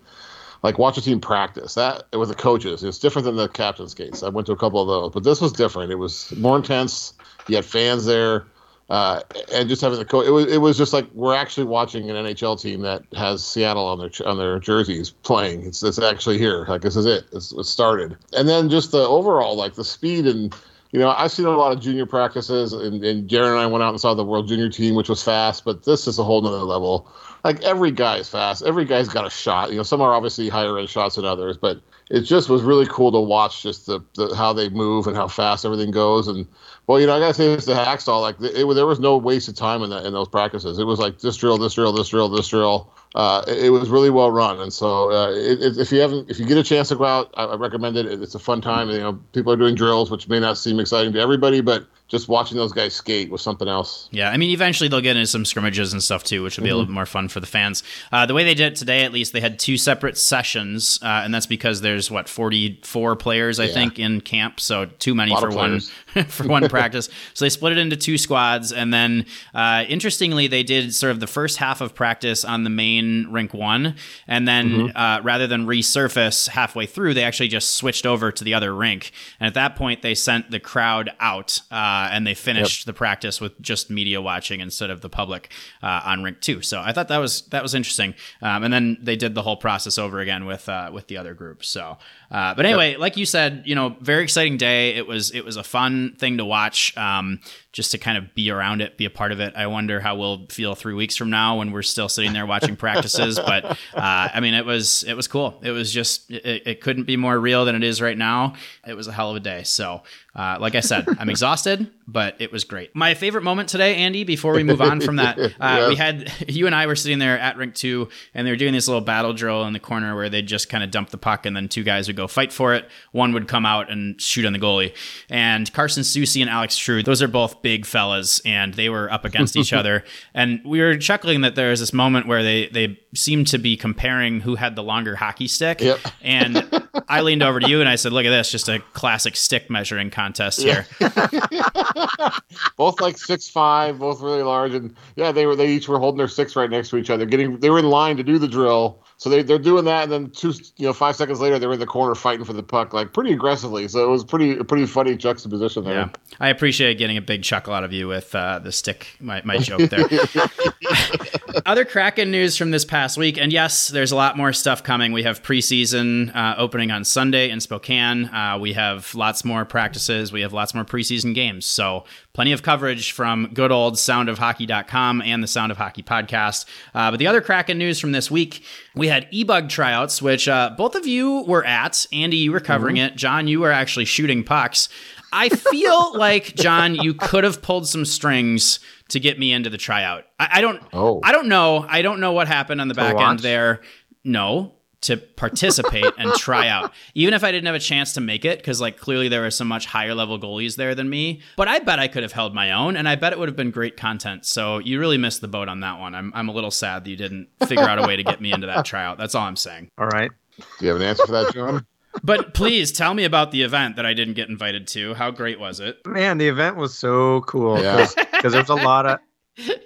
like 0.62 0.78
watch 0.78 0.96
a 0.96 1.02
team 1.02 1.20
practice 1.20 1.74
that 1.74 2.04
with 2.12 2.28
the 2.28 2.34
coaches, 2.34 2.84
it's 2.84 2.98
different 2.98 3.26
than 3.26 3.36
the 3.36 3.48
captain 3.48 3.88
skates. 3.88 4.22
I 4.22 4.28
went 4.28 4.46
to 4.46 4.52
a 4.52 4.56
couple 4.56 4.80
of 4.80 4.88
those, 4.88 5.12
but 5.12 5.24
this 5.24 5.40
was 5.40 5.52
different. 5.52 5.90
It 5.90 5.96
was 5.96 6.32
more 6.36 6.56
intense. 6.56 7.14
You 7.48 7.56
had 7.56 7.64
fans 7.64 8.06
there. 8.06 8.46
Uh, 8.90 9.22
and 9.54 9.70
just 9.70 9.80
having 9.80 9.98
the 9.98 10.04
coach, 10.04 10.26
it 10.26 10.32
was 10.32 10.52
it 10.52 10.58
was 10.58 10.76
just 10.76 10.92
like 10.92 11.06
we're 11.14 11.34
actually 11.34 11.64
watching 11.64 12.10
an 12.10 12.16
NHL 12.26 12.60
team 12.60 12.82
that 12.82 13.02
has 13.14 13.42
Seattle 13.42 13.86
on 13.86 13.98
their 13.98 14.10
on 14.26 14.36
their 14.36 14.58
jerseys 14.58 15.10
playing. 15.10 15.64
It's 15.64 15.82
it's 15.82 15.98
actually 15.98 16.36
here. 16.36 16.66
Like 16.68 16.82
this 16.82 16.96
is 16.96 17.06
it. 17.06 17.24
It's, 17.32 17.52
it 17.52 17.64
started. 17.64 18.18
And 18.36 18.46
then 18.46 18.68
just 18.68 18.92
the 18.92 18.98
overall 18.98 19.56
like 19.56 19.74
the 19.74 19.84
speed 19.84 20.26
and 20.26 20.54
you 20.90 20.98
know 20.98 21.08
I've 21.16 21.32
seen 21.32 21.46
a 21.46 21.50
lot 21.50 21.72
of 21.72 21.80
junior 21.80 22.04
practices 22.04 22.74
and, 22.74 23.02
and 23.02 23.28
Jared 23.28 23.52
and 23.52 23.60
I 23.60 23.66
went 23.66 23.82
out 23.82 23.90
and 23.90 24.00
saw 24.00 24.12
the 24.12 24.24
World 24.24 24.48
Junior 24.48 24.68
team, 24.68 24.94
which 24.94 25.08
was 25.08 25.22
fast, 25.22 25.64
but 25.64 25.84
this 25.84 26.06
is 26.06 26.18
a 26.18 26.24
whole 26.24 26.42
nother 26.42 26.58
level. 26.58 27.10
Like 27.44 27.62
every 27.62 27.90
guy 27.90 28.18
is 28.18 28.28
fast. 28.28 28.62
Every 28.62 28.84
guy's 28.84 29.08
got 29.08 29.26
a 29.26 29.30
shot. 29.30 29.70
You 29.70 29.76
know 29.76 29.82
some 29.82 30.00
are 30.00 30.14
obviously 30.14 30.48
higher 30.48 30.78
end 30.78 30.88
shots 30.88 31.16
than 31.16 31.24
others, 31.24 31.56
but 31.56 31.80
it 32.10 32.22
just 32.22 32.48
was 32.48 32.62
really 32.62 32.86
cool 32.86 33.10
to 33.12 33.20
watch 33.20 33.62
just 33.62 33.86
the, 33.86 34.00
the 34.14 34.34
how 34.36 34.52
they 34.52 34.68
move 34.68 35.06
and 35.06 35.16
how 35.16 35.28
fast 35.28 35.64
everything 35.64 35.90
goes 35.90 36.28
and 36.28 36.46
well, 36.86 37.00
you 37.00 37.06
know, 37.06 37.16
I 37.16 37.20
gotta 37.20 37.34
say 37.34 37.54
this 37.54 37.64
to 37.66 37.74
Hakstol. 37.74 38.20
Like, 38.20 38.40
it, 38.40 38.56
it, 38.56 38.74
there 38.74 38.86
was 38.86 38.98
no 38.98 39.16
wasted 39.16 39.56
time 39.56 39.82
in 39.82 39.90
that 39.90 40.04
in 40.04 40.12
those 40.12 40.28
practices. 40.28 40.78
It 40.78 40.84
was 40.84 40.98
like 40.98 41.20
this 41.20 41.36
drill, 41.36 41.56
this 41.56 41.74
drill, 41.74 41.92
this 41.92 42.08
drill, 42.08 42.28
this 42.28 42.48
drill. 42.48 42.92
Uh, 43.14 43.44
it, 43.46 43.66
it 43.66 43.70
was 43.70 43.88
really 43.88 44.10
well 44.10 44.30
run, 44.30 44.58
and 44.60 44.72
so 44.72 45.12
uh, 45.12 45.30
it, 45.30 45.78
if 45.78 45.92
you 45.92 46.00
haven't, 46.00 46.30
if 46.30 46.40
you 46.40 46.46
get 46.46 46.56
a 46.56 46.62
chance 46.62 46.88
to 46.88 46.96
go 46.96 47.04
out, 47.04 47.32
I, 47.34 47.44
I 47.44 47.56
recommend 47.56 47.96
it. 47.96 48.06
It's 48.06 48.34
a 48.34 48.38
fun 48.38 48.60
time. 48.60 48.90
You 48.90 48.98
know, 48.98 49.12
people 49.32 49.52
are 49.52 49.56
doing 49.56 49.74
drills, 49.74 50.10
which 50.10 50.28
may 50.28 50.40
not 50.40 50.58
seem 50.58 50.80
exciting 50.80 51.12
to 51.12 51.20
everybody, 51.20 51.60
but 51.60 51.86
just 52.12 52.28
watching 52.28 52.56
those 52.58 52.72
guys 52.72 52.94
skate 52.94 53.30
was 53.30 53.42
something 53.42 53.66
else. 53.66 54.08
Yeah, 54.12 54.30
I 54.30 54.36
mean, 54.36 54.50
eventually 54.50 54.86
they'll 54.88 55.00
get 55.00 55.16
into 55.16 55.26
some 55.26 55.44
scrimmages 55.44 55.92
and 55.94 56.00
stuff 56.02 56.22
too, 56.22 56.42
which 56.44 56.56
will 56.58 56.64
be 56.64 56.70
a 56.70 56.74
little 56.74 56.86
bit 56.86 56.92
more 56.92 57.06
fun 57.06 57.26
for 57.28 57.40
the 57.40 57.46
fans. 57.46 57.82
Uh, 58.12 58.26
the 58.26 58.34
way 58.34 58.44
they 58.44 58.54
did 58.54 58.74
it 58.74 58.76
today, 58.76 59.02
at 59.02 59.12
least, 59.12 59.32
they 59.32 59.40
had 59.40 59.58
two 59.58 59.76
separate 59.78 60.16
sessions, 60.18 60.98
uh, 61.02 61.06
and 61.24 61.34
that's 61.34 61.46
because 61.46 61.80
there's 61.80 62.10
what 62.10 62.28
44 62.28 63.16
players, 63.16 63.58
I 63.58 63.64
Yeah. 63.64 63.72
think, 63.72 63.98
in 63.98 64.20
camp, 64.20 64.60
so 64.60 64.84
too 64.84 65.14
many 65.14 65.34
for 65.40 65.50
one 65.50 65.80
for 66.28 66.46
one 66.56 66.68
practice. 66.68 67.08
So 67.34 67.44
they 67.44 67.48
split 67.48 67.72
it 67.72 67.78
into 67.78 67.96
two 67.96 68.18
squads, 68.18 68.72
and 68.72 68.92
then 68.92 69.24
uh, 69.54 69.84
interestingly, 69.88 70.46
they 70.46 70.62
did 70.62 70.94
sort 70.94 71.10
of 71.12 71.20
the 71.20 71.26
first 71.26 71.56
half 71.56 71.80
of 71.80 71.94
practice 71.94 72.44
on 72.44 72.64
the 72.64 72.70
main 72.70 73.26
rink 73.30 73.54
one, 73.54 73.96
and 74.28 74.46
then 74.46 74.92
uh, 74.94 75.20
rather 75.24 75.46
than 75.46 75.66
resurface 75.66 76.48
halfway 76.48 76.84
through, 76.84 77.14
they 77.14 77.24
actually 77.24 77.48
just 77.48 77.70
switched 77.76 78.04
over 78.04 78.30
to 78.30 78.44
the 78.44 78.52
other 78.52 78.74
rink, 78.74 79.12
and 79.40 79.46
at 79.46 79.54
that 79.54 79.76
point, 79.76 80.02
they 80.02 80.14
sent 80.14 80.50
the 80.50 80.60
crowd 80.60 81.10
out. 81.18 81.60
Uh, 82.02 82.08
and 82.10 82.26
they 82.26 82.34
finished 82.34 82.84
the 82.86 82.92
practice 82.92 83.40
with 83.40 83.60
just 83.60 83.90
media 83.90 84.20
watching 84.20 84.60
instead 84.60 84.90
of 84.90 85.00
the 85.00 85.08
public 85.08 85.50
uh, 85.82 86.00
on 86.04 86.22
rink 86.22 86.40
two. 86.40 86.60
So 86.62 86.80
I 86.80 86.92
thought 86.92 87.08
that 87.08 87.18
was 87.18 87.42
that 87.50 87.62
was 87.62 87.74
interesting. 87.74 88.14
Um, 88.40 88.64
and 88.64 88.72
then 88.72 88.98
they 89.00 89.14
did 89.14 89.34
the 89.34 89.42
whole 89.42 89.56
process 89.56 89.98
over 89.98 90.18
again 90.20 90.44
with 90.44 90.68
uh, 90.68 90.90
with 90.92 91.06
the 91.06 91.16
other 91.16 91.34
group. 91.34 91.64
So, 91.64 91.98
uh, 92.30 92.54
but 92.54 92.66
anyway, 92.66 92.96
like 92.96 93.16
you 93.16 93.26
said, 93.26 93.62
you 93.66 93.74
know, 93.74 93.96
very 94.00 94.24
exciting 94.24 94.56
day. 94.56 94.94
It 94.96 95.06
was 95.06 95.30
it 95.30 95.44
was 95.44 95.56
a 95.56 95.62
fun 95.62 96.16
thing 96.18 96.38
to 96.38 96.44
watch. 96.44 96.96
Um, 96.96 97.40
just 97.72 97.90
to 97.92 97.98
kind 97.98 98.18
of 98.18 98.34
be 98.34 98.50
around 98.50 98.82
it, 98.82 98.96
be 98.98 99.06
a 99.06 99.10
part 99.10 99.32
of 99.32 99.40
it. 99.40 99.54
I 99.56 99.66
wonder 99.66 99.98
how 99.98 100.14
we'll 100.16 100.46
feel 100.48 100.74
three 100.74 100.92
weeks 100.94 101.16
from 101.16 101.30
now 101.30 101.56
when 101.58 101.72
we're 101.72 101.82
still 101.82 102.08
sitting 102.08 102.32
there 102.34 102.44
watching 102.46 102.76
practices. 102.76 103.38
But 103.46 103.64
uh, 103.64 103.76
I 103.94 104.40
mean, 104.40 104.54
it 104.54 104.64
was 104.66 105.04
it 105.04 105.14
was 105.14 105.26
cool. 105.28 105.58
It 105.62 105.70
was 105.72 105.92
just 105.92 106.30
it, 106.30 106.66
it 106.66 106.80
couldn't 106.80 107.04
be 107.04 107.16
more 107.16 107.38
real 107.38 107.64
than 107.64 107.74
it 107.74 107.82
is 107.84 108.00
right 108.00 108.16
now. 108.16 108.54
It 108.86 108.94
was 108.94 109.06
a 109.08 109.12
hell 109.12 109.30
of 109.30 109.36
a 109.36 109.40
day. 109.40 109.62
So, 109.64 110.02
uh, 110.34 110.56
like 110.60 110.74
I 110.74 110.80
said, 110.80 111.06
I'm 111.18 111.28
exhausted, 111.28 111.90
but 112.06 112.36
it 112.40 112.52
was 112.52 112.64
great. 112.64 112.94
My 112.94 113.14
favorite 113.14 113.42
moment 113.42 113.68
today, 113.68 113.96
Andy. 113.96 114.24
Before 114.24 114.52
we 114.52 114.62
move 114.62 114.80
on 114.80 115.00
from 115.00 115.16
that, 115.16 115.38
uh, 115.40 115.48
Yes. 115.60 115.88
we 115.88 115.96
had 115.96 116.32
you 116.50 116.66
and 116.66 116.74
I 116.74 116.86
were 116.86 116.96
sitting 116.96 117.18
there 117.18 117.38
at 117.38 117.56
rink 117.56 117.74
two, 117.74 118.08
and 118.34 118.46
they 118.46 118.50
were 118.50 118.56
doing 118.56 118.72
this 118.74 118.86
little 118.88 119.00
battle 119.02 119.32
drill 119.32 119.64
in 119.64 119.72
the 119.72 119.80
corner 119.80 120.14
where 120.14 120.28
they'd 120.28 120.46
just 120.46 120.68
kind 120.68 120.84
of 120.84 120.90
dump 120.90 121.10
the 121.10 121.18
puck, 121.18 121.46
and 121.46 121.56
then 121.56 121.68
two 121.68 121.82
guys 121.84 122.06
would 122.06 122.16
go 122.16 122.26
fight 122.28 122.52
for 122.52 122.74
it. 122.74 122.88
One 123.12 123.32
would 123.32 123.48
come 123.48 123.64
out 123.66 123.90
and 123.90 124.20
shoot 124.20 124.44
on 124.46 124.52
the 124.52 124.58
goalie. 124.58 124.94
And 125.30 125.70
Carson 125.72 126.02
Soucy 126.02 126.40
and 126.42 126.50
Alex 126.50 126.76
True, 126.76 127.02
those 127.02 127.22
are 127.22 127.28
both 127.28 127.61
big 127.62 127.86
fellas, 127.86 128.40
and 128.44 128.74
they 128.74 128.88
were 128.88 129.10
up 129.12 129.24
against 129.24 129.56
each 129.56 129.72
other. 129.72 130.04
And 130.34 130.60
we 130.64 130.80
were 130.80 130.96
chuckling 130.96 131.42
that 131.42 131.54
there 131.54 131.70
was 131.70 131.80
this 131.80 131.92
moment 131.92 132.26
where 132.26 132.42
they 132.42 132.68
they 132.68 132.98
seemed 133.14 133.46
to 133.48 133.58
be 133.58 133.76
comparing 133.76 134.40
who 134.40 134.54
had 134.54 134.76
the 134.76 134.82
longer 134.82 135.16
hockey 135.16 135.48
stick. 135.48 135.80
Yep. 135.80 136.00
And 136.22 136.88
I 137.08 137.20
leaned 137.20 137.42
over 137.42 137.60
to 137.60 137.68
you 137.68 137.80
and 137.80 137.88
I 137.88 137.96
said, 137.96 138.12
"Look 138.12 138.26
at 138.26 138.30
this, 138.30 138.50
just 138.50 138.68
a 138.68 138.80
classic 138.92 139.36
stick 139.36 139.70
measuring 139.70 140.10
contest 140.10 140.62
here." 140.62 140.86
both 142.76 143.00
like 143.00 143.18
six 143.18 143.48
five, 143.48 143.98
both 143.98 144.20
really 144.20 144.42
large, 144.42 144.74
and 144.74 144.94
yeah, 145.16 145.32
they 145.32 145.46
were 145.46 145.56
they 145.56 145.68
each 145.68 145.88
were 145.88 145.98
holding 145.98 146.18
their 146.18 146.28
sticks 146.28 146.56
right 146.56 146.70
next 146.70 146.90
to 146.90 146.96
each 146.96 147.10
other, 147.10 147.24
getting 147.26 147.58
they 147.58 147.70
were 147.70 147.78
in 147.78 147.88
line 147.88 148.16
to 148.16 148.22
do 148.22 148.38
the 148.38 148.48
drill. 148.48 149.01
So 149.22 149.30
they 149.30 149.44
they're 149.44 149.56
doing 149.56 149.84
that, 149.84 150.02
and 150.02 150.10
then 150.10 150.30
two 150.30 150.52
you 150.78 150.88
know 150.88 150.92
five 150.92 151.14
seconds 151.14 151.38
later 151.38 151.56
they're 151.56 151.72
in 151.72 151.78
the 151.78 151.86
corner 151.86 152.16
fighting 152.16 152.44
for 152.44 152.54
the 152.54 152.62
puck 152.64 152.92
like 152.92 153.12
pretty 153.12 153.32
aggressively. 153.32 153.86
So 153.86 154.04
it 154.04 154.08
was 154.08 154.24
pretty 154.24 154.58
a 154.58 154.64
pretty 154.64 154.84
funny 154.84 155.16
juxtaposition 155.16 155.84
there. 155.84 155.94
Yeah, 155.94 156.08
I 156.40 156.48
appreciate 156.48 156.98
getting 156.98 157.16
a 157.16 157.22
big 157.22 157.44
chuckle 157.44 157.72
out 157.72 157.84
of 157.84 157.92
you 157.92 158.08
with 158.08 158.34
uh, 158.34 158.58
the 158.58 158.72
stick, 158.72 159.14
my, 159.20 159.40
my 159.44 159.58
joke 159.58 159.90
there. 159.90 160.06
Other 161.66 161.84
Kraken 161.84 162.32
news 162.32 162.56
from 162.56 162.72
this 162.72 162.84
past 162.84 163.16
week, 163.16 163.38
and 163.38 163.52
yes, 163.52 163.86
there's 163.86 164.10
a 164.10 164.16
lot 164.16 164.36
more 164.36 164.52
stuff 164.52 164.82
coming. 164.82 165.12
We 165.12 165.22
have 165.22 165.40
preseason 165.40 166.34
uh, 166.34 166.56
opening 166.58 166.90
on 166.90 167.04
Sunday 167.04 167.48
in 167.48 167.60
Spokane. 167.60 168.24
Uh, 168.24 168.58
we 168.60 168.72
have 168.72 169.14
lots 169.14 169.44
more 169.44 169.64
practices. 169.64 170.32
We 170.32 170.40
have 170.40 170.52
lots 170.52 170.74
more 170.74 170.84
preseason 170.84 171.32
games. 171.32 171.64
So 171.64 172.06
plenty 172.34 172.52
of 172.52 172.62
coverage 172.62 173.12
from 173.12 173.50
good 173.52 173.70
old 173.70 173.94
soundofhockey.com 173.94 175.22
and 175.22 175.42
the 175.42 175.46
Sound 175.46 175.70
of 175.70 175.78
Hockey 175.78 176.02
podcast. 176.02 176.64
Uh, 176.94 177.10
but 177.10 177.18
the 177.18 177.26
other 177.26 177.40
Kraken 177.40 177.78
news 177.78 178.00
from 178.00 178.12
this 178.12 178.30
week, 178.30 178.64
we 178.94 179.08
had 179.08 179.28
e-bug 179.30 179.68
tryouts, 179.68 180.22
which 180.22 180.48
uh, 180.48 180.70
both 180.76 180.94
of 180.94 181.06
you 181.06 181.44
were 181.44 181.64
at. 181.64 182.06
Andy, 182.12 182.38
you 182.38 182.52
were 182.52 182.60
covering 182.60 182.96
it. 182.96 183.16
John, 183.16 183.48
you 183.48 183.60
were 183.60 183.72
actually 183.72 184.06
shooting 184.06 184.44
pucks. 184.44 184.88
I 185.32 185.48
feel 185.48 186.12
like 186.18 186.54
John, 186.54 186.94
you 186.94 187.14
could 187.14 187.44
have 187.44 187.62
pulled 187.62 187.86
some 187.86 188.04
strings 188.04 188.80
to 189.08 189.20
get 189.20 189.38
me 189.38 189.52
into 189.52 189.70
the 189.70 189.78
tryout. 189.78 190.24
I, 190.40 190.48
I 190.54 190.60
don't. 190.60 190.82
Oh. 190.92 191.20
I 191.22 191.32
don't 191.32 191.48
know. 191.48 191.84
I 191.88 192.02
don't 192.02 192.20
know 192.20 192.32
what 192.32 192.48
happened 192.48 192.80
on 192.80 192.88
the 192.88 192.94
back 192.94 193.16
end 193.18 193.40
there. 193.40 193.80
No, 194.24 194.74
to 195.02 195.16
participate 195.16 196.06
and 196.18 196.32
try 196.34 196.68
out. 196.68 196.92
Even 197.14 197.34
if 197.34 197.44
I 197.44 197.52
didn't 197.52 197.66
have 197.66 197.74
a 197.74 197.78
chance 197.80 198.12
to 198.14 198.20
make 198.20 198.44
it, 198.44 198.58
because 198.58 198.80
like 198.80 198.96
clearly 198.96 199.28
there 199.28 199.42
were 199.42 199.50
some 199.50 199.68
much 199.68 199.86
higher 199.86 200.14
level 200.14 200.38
goalies 200.38 200.76
there 200.76 200.94
than 200.94 201.10
me. 201.10 201.42
But 201.56 201.68
I 201.68 201.78
bet 201.80 201.98
I 201.98 202.08
could 202.08 202.22
have 202.22 202.32
held 202.32 202.54
my 202.54 202.72
own, 202.72 202.96
and 202.96 203.08
I 203.08 203.16
bet 203.16 203.32
it 203.32 203.38
would 203.38 203.48
have 203.48 203.56
been 203.56 203.70
great 203.70 203.96
content. 203.96 204.46
So 204.46 204.78
you 204.78 204.98
really 204.98 205.18
missed 205.18 205.40
the 205.40 205.48
boat 205.48 205.68
on 205.68 205.80
that 205.80 205.98
one. 205.98 206.14
I'm 206.14 206.32
I'm 206.34 206.48
a 206.48 206.52
little 206.52 206.70
sad 206.70 207.04
that 207.04 207.10
you 207.10 207.16
didn't 207.16 207.48
figure 207.66 207.84
out 207.84 207.98
a 208.02 208.06
way 208.06 208.16
to 208.16 208.24
get 208.24 208.40
me 208.40 208.52
into 208.52 208.66
that 208.68 208.84
tryout. 208.84 209.18
That's 209.18 209.34
all 209.34 209.46
I'm 209.46 209.56
saying. 209.56 209.88
All 209.98 210.06
right. 210.06 210.30
Do 210.56 210.64
you 210.86 210.88
have 210.88 211.00
an 211.00 211.06
answer 211.06 211.26
for 211.26 211.32
that, 211.32 211.52
John? 211.54 211.86
But 212.22 212.52
please 212.52 212.92
tell 212.92 213.14
me 213.14 213.24
about 213.24 213.52
the 213.52 213.62
event 213.62 213.96
that 213.96 214.04
I 214.04 214.12
didn't 214.12 214.34
get 214.34 214.50
invited 214.50 214.86
to. 214.88 215.14
How 215.14 215.30
great 215.30 215.58
was 215.58 215.80
it? 215.80 215.96
Man, 216.06 216.36
the 216.36 216.46
event 216.46 216.76
was 216.76 216.92
so 216.92 217.40
cool 217.40 217.80
Yeah. 217.82 218.06
because 218.32 218.52
there's 218.52 218.68
a 218.68 218.74
lot 218.74 219.06
of 219.06 219.18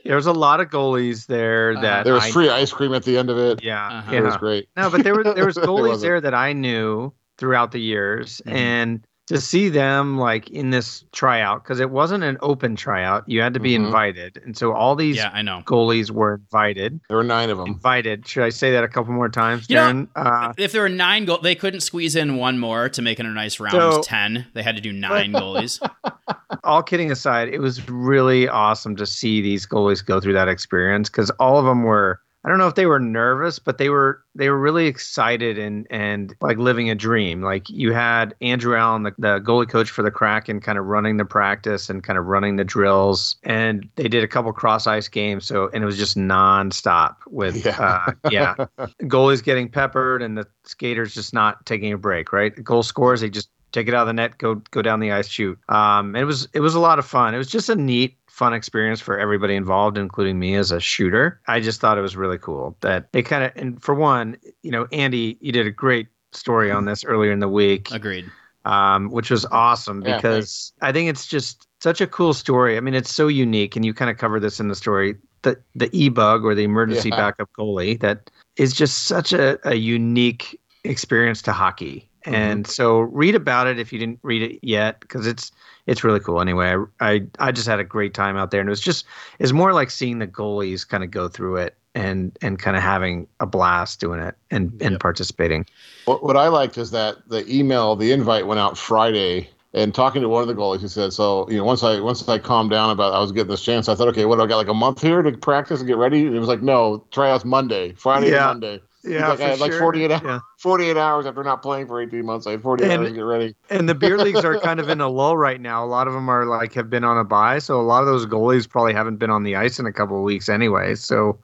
there 0.04 0.16
was 0.16 0.26
a 0.26 0.32
lot 0.32 0.60
of 0.60 0.68
goalies 0.68 1.26
there 1.26 1.74
Uh, 1.76 1.80
that 1.80 2.04
There 2.04 2.14
was 2.14 2.24
I- 2.24 2.30
free 2.30 2.48
ice 2.48 2.72
cream 2.72 2.94
at 2.94 3.02
the 3.04 3.18
end 3.18 3.30
of 3.30 3.38
it. 3.38 3.62
Yeah, 3.62 3.86
Uh-huh. 3.98 4.14
It 4.14 4.20
was 4.22 4.36
great. 4.36 4.68
No, 4.76 4.90
but 4.90 5.02
there 5.04 5.14
were 5.14 5.24
there 5.24 5.46
was 5.46 5.56
goalies 5.70 6.00
there 6.00 6.20
that 6.20 6.34
I 6.34 6.52
knew 6.52 7.12
throughout 7.38 7.72
the 7.72 7.80
years, 7.80 8.40
Mhm. 8.46 8.52
and 8.52 9.06
to 9.26 9.40
see 9.40 9.68
them 9.68 10.18
like 10.18 10.48
in 10.50 10.70
this 10.70 11.04
tryout 11.12 11.64
because 11.64 11.80
it 11.80 11.90
wasn't 11.90 12.22
an 12.22 12.38
open 12.42 12.76
tryout, 12.76 13.24
you 13.28 13.40
had 13.40 13.52
to 13.54 13.60
be 13.60 13.72
Mhm. 13.72 13.86
invited, 13.86 14.40
and 14.44 14.56
so 14.56 14.72
all 14.72 14.94
these 14.94 15.16
Yeah, 15.16 15.30
I 15.34 15.42
know. 15.42 15.62
goalies 15.66 16.10
were 16.10 16.34
invited. 16.34 17.00
There 17.08 17.16
were 17.16 17.24
nine 17.24 17.50
of 17.50 17.58
them. 17.58 17.66
Invited. 17.66 18.26
Should 18.28 18.44
I 18.44 18.50
say 18.50 18.70
that 18.72 18.84
a 18.84 18.88
couple 18.88 19.12
more 19.12 19.28
times, 19.28 19.66
You 19.68 19.76
know- 19.76 20.06
uh, 20.14 20.52
If 20.56 20.70
there 20.72 20.82
were 20.82 20.88
nine 20.88 21.24
goal, 21.24 21.38
they 21.38 21.54
couldn't 21.56 21.80
squeeze 21.80 22.14
in 22.14 22.36
one 22.36 22.58
more 22.58 22.88
to 22.88 23.02
make 23.02 23.18
it 23.18 23.26
a 23.26 23.30
nice 23.30 23.58
round 23.58 23.72
So- 23.94 24.00
ten. 24.02 24.46
They 24.54 24.62
had 24.62 24.76
to 24.76 24.82
do 24.82 24.92
nine 24.92 25.32
goalies. 25.32 25.80
all 26.64 26.82
kidding 26.82 27.10
aside, 27.10 27.48
it 27.48 27.60
was 27.60 27.88
really 27.88 28.48
awesome 28.48 28.94
to 28.96 29.06
see 29.06 29.40
these 29.40 29.66
goalies 29.66 30.04
go 30.04 30.20
through 30.20 30.34
that 30.34 30.48
experience 30.48 31.08
because 31.10 31.30
all 31.38 31.58
of 31.58 31.64
them 31.64 31.82
were. 31.82 32.20
I 32.46 32.48
don't 32.48 32.58
know 32.58 32.68
if 32.68 32.76
they 32.76 32.86
were 32.86 33.00
nervous, 33.00 33.58
but 33.58 33.76
they 33.78 33.88
were 33.88 34.22
they 34.36 34.48
were 34.48 34.58
really 34.58 34.86
excited 34.86 35.58
and 35.58 35.84
and 35.90 36.32
like 36.40 36.58
living 36.58 36.88
a 36.90 36.94
dream. 36.94 37.42
Like 37.42 37.68
you 37.68 37.92
had 37.92 38.36
Andrew 38.40 38.76
Allen, 38.76 39.02
the, 39.02 39.14
the 39.18 39.40
goalie 39.40 39.68
coach 39.68 39.90
for 39.90 40.02
the 40.02 40.12
Kraken, 40.12 40.60
kind 40.60 40.78
of 40.78 40.84
running 40.84 41.16
the 41.16 41.24
practice 41.24 41.90
and 41.90 42.04
kind 42.04 42.18
of 42.20 42.26
running 42.26 42.54
the 42.54 42.64
drills, 42.64 43.34
and 43.42 43.88
they 43.96 44.06
did 44.06 44.22
a 44.22 44.28
couple 44.28 44.52
cross 44.52 44.86
ice 44.86 45.08
games. 45.08 45.44
So 45.44 45.68
and 45.74 45.82
it 45.82 45.86
was 45.86 45.98
just 45.98 46.16
nonstop 46.16 47.16
with 47.26 47.66
Yeah. 47.66 47.76
uh, 47.80 48.12
yeah, 48.30 48.54
goalies 49.02 49.42
getting 49.42 49.68
peppered 49.68 50.22
and 50.22 50.38
the 50.38 50.46
skaters 50.64 51.14
just 51.14 51.34
not 51.34 51.66
taking 51.66 51.92
a 51.92 51.98
break. 51.98 52.32
Right, 52.32 52.54
goal 52.62 52.84
scores 52.84 53.22
they 53.22 53.28
just 53.30 53.50
take 53.72 53.88
it 53.88 53.94
out 53.94 54.02
of 54.02 54.06
the 54.06 54.12
net, 54.12 54.38
go 54.38 54.54
go 54.70 54.82
down 54.82 55.00
the 55.00 55.12
ice, 55.12 55.28
shoot. 55.28 55.58
Um, 55.68 56.14
it 56.14 56.24
was 56.24 56.48
it 56.54 56.60
was 56.60 56.74
a 56.76 56.80
lot 56.80 56.98
of 56.98 57.06
fun. 57.06 57.34
It 57.34 57.38
was 57.38 57.48
just 57.48 57.68
a 57.68 57.74
neat, 57.76 58.15
fun 58.36 58.52
experience 58.52 59.00
for 59.00 59.18
everybody 59.18 59.54
involved, 59.54 59.96
including 59.96 60.38
me 60.38 60.56
as 60.56 60.70
a 60.70 60.78
shooter. 60.78 61.40
I 61.48 61.58
just 61.58 61.80
thought 61.80 61.96
it 61.96 62.02
was 62.02 62.16
really 62.16 62.36
cool 62.36 62.76
that 62.82 63.08
it 63.14 63.22
kind 63.22 63.42
of 63.44 63.52
and 63.56 63.82
for 63.82 63.94
one, 63.94 64.36
you 64.62 64.70
know, 64.70 64.86
Andy, 64.92 65.38
you 65.40 65.52
did 65.52 65.66
a 65.66 65.70
great 65.70 66.08
story 66.32 66.70
on 66.70 66.84
this 66.84 67.02
earlier 67.02 67.32
in 67.32 67.38
the 67.38 67.48
week, 67.48 67.90
Agreed. 67.92 68.30
um, 68.66 69.08
which 69.08 69.30
was 69.30 69.46
awesome 69.46 70.02
Yeah, 70.04 70.16
because 70.16 70.70
I 70.82 70.92
think 70.92 71.08
it's 71.08 71.26
just 71.26 71.66
such 71.80 72.02
a 72.02 72.06
cool 72.06 72.34
story. 72.34 72.76
I 72.76 72.80
mean, 72.80 72.92
it's 72.94 73.12
so 73.14 73.26
unique, 73.26 73.74
and 73.74 73.86
you 73.86 73.94
kind 73.94 74.10
of 74.10 74.18
cover 74.18 74.38
this 74.38 74.60
in 74.60 74.68
the 74.68 74.74
story. 74.76 75.16
The 75.40 75.56
the 75.74 75.88
e 75.94 76.10
bug 76.10 76.44
or 76.44 76.54
the 76.54 76.64
emergency 76.64 77.08
Yeah. 77.08 77.16
backup 77.16 77.48
goalie 77.58 77.98
that 78.00 78.30
is 78.56 78.74
just 78.74 79.04
such 79.04 79.32
a, 79.32 79.58
a 79.66 79.76
unique 79.76 80.60
experience 80.84 81.40
to 81.42 81.52
hockey. 81.52 82.10
Mm-hmm. 82.26 82.34
And 82.34 82.66
so 82.66 83.00
read 83.00 83.34
about 83.34 83.66
it 83.68 83.78
if 83.78 83.92
you 83.92 83.98
didn't 83.98 84.18
read 84.22 84.42
it 84.42 84.58
yet 84.62 85.00
because 85.00 85.26
it's 85.26 85.52
it's 85.86 86.02
really 86.02 86.20
cool. 86.20 86.40
Anyway, 86.40 86.74
I, 87.00 87.12
I 87.12 87.22
I 87.38 87.52
just 87.52 87.68
had 87.68 87.78
a 87.78 87.84
great 87.84 88.14
time 88.14 88.36
out 88.36 88.50
there, 88.50 88.60
and 88.60 88.68
it 88.68 88.70
was 88.70 88.80
just 88.80 89.06
it's 89.38 89.52
more 89.52 89.72
like 89.72 89.90
seeing 89.90 90.18
the 90.18 90.26
goalies 90.26 90.86
kind 90.86 91.04
of 91.04 91.10
go 91.10 91.28
through 91.28 91.56
it 91.56 91.76
and 91.94 92.36
and 92.42 92.58
kind 92.58 92.76
of 92.76 92.82
having 92.82 93.28
a 93.40 93.46
blast 93.46 94.00
doing 94.00 94.20
it 94.20 94.36
and 94.50 94.70
and 94.82 94.92
Yep. 94.92 95.00
participating. 95.00 95.66
What, 96.06 96.22
what 96.24 96.36
I 96.36 96.48
liked 96.48 96.76
is 96.78 96.90
that 96.90 97.16
the 97.28 97.46
email, 97.52 97.96
the 97.96 98.12
invite 98.12 98.46
went 98.46 98.60
out 98.60 98.76
Friday, 98.76 99.48
and 99.72 99.94
talking 99.94 100.22
to 100.22 100.28
one 100.28 100.42
of 100.42 100.48
the 100.48 100.54
goalies, 100.54 100.80
he 100.80 100.88
said, 100.88 101.12
"So 101.12 101.48
you 101.48 101.58
know, 101.58 101.64
once 101.64 101.84
I 101.84 102.00
once 102.00 102.28
I 102.28 102.38
calmed 102.38 102.70
down 102.70 102.90
about 102.90 103.12
I 103.14 103.20
was 103.20 103.30
getting 103.30 103.50
this 103.50 103.62
chance, 103.62 103.88
I 103.88 103.94
thought, 103.94 104.08
okay, 104.08 104.24
what 104.24 104.36
do 104.36 104.42
I 104.42 104.46
got 104.46 104.56
like 104.56 104.68
a 104.68 104.74
month 104.74 105.00
here 105.00 105.22
to 105.22 105.32
practice 105.38 105.78
and 105.80 105.86
get 105.86 105.96
ready?" 105.96 106.26
And 106.26 106.34
it 106.34 106.40
was 106.40 106.48
like, 106.48 106.62
"No, 106.62 107.04
tryouts 107.12 107.44
Monday, 107.44 107.92
Friday, 107.92 108.30
Yeah. 108.30 108.50
and 108.50 108.60
Monday, 108.60 108.82
Yeah, 109.06 109.28
like, 109.28 109.40
I 109.40 109.48
had 109.50 109.60
like 109.60 109.72
48 109.72 110.10
hours. 110.10 110.22
Yeah. 110.24 110.38
48 110.58 110.96
hours 110.96 111.26
after 111.26 111.42
not 111.44 111.62
playing 111.62 111.86
for 111.86 112.00
18 112.00 112.24
months. 112.24 112.46
I 112.46 112.52
had 112.52 112.62
48 112.62 112.90
And- 112.90 113.00
hours 113.02 113.08
to 113.10 113.14
get 113.14 113.20
ready." 113.22 113.54
And 113.70 113.88
the 113.88 113.94
beer 113.94 114.18
leagues 114.18 114.44
are 114.44 114.58
kind 114.58 114.80
of 114.80 114.88
in 114.88 115.00
a 115.02 115.08
lull 115.08 115.36
right 115.36 115.60
now. 115.60 115.84
A 115.84 115.86
lot 115.86 116.06
of 116.08 116.14
them 116.14 116.28
are 116.28 116.46
like 116.46 116.74
have 116.74 116.90
been 116.90 117.04
on 117.04 117.18
a 117.18 117.24
bye, 117.24 117.58
so 117.58 117.80
a 117.80 117.82
lot 117.82 118.00
of 118.00 118.06
those 118.06 118.26
goalies 118.26 118.68
probably 118.68 118.92
haven't 118.94 119.16
been 119.16 119.30
on 119.30 119.42
the 119.44 119.56
ice 119.56 119.78
in 119.78 119.86
a 119.86 119.92
couple 119.92 120.16
of 120.16 120.22
weeks 120.22 120.48
anyway. 120.48 120.94
So, 120.94 121.38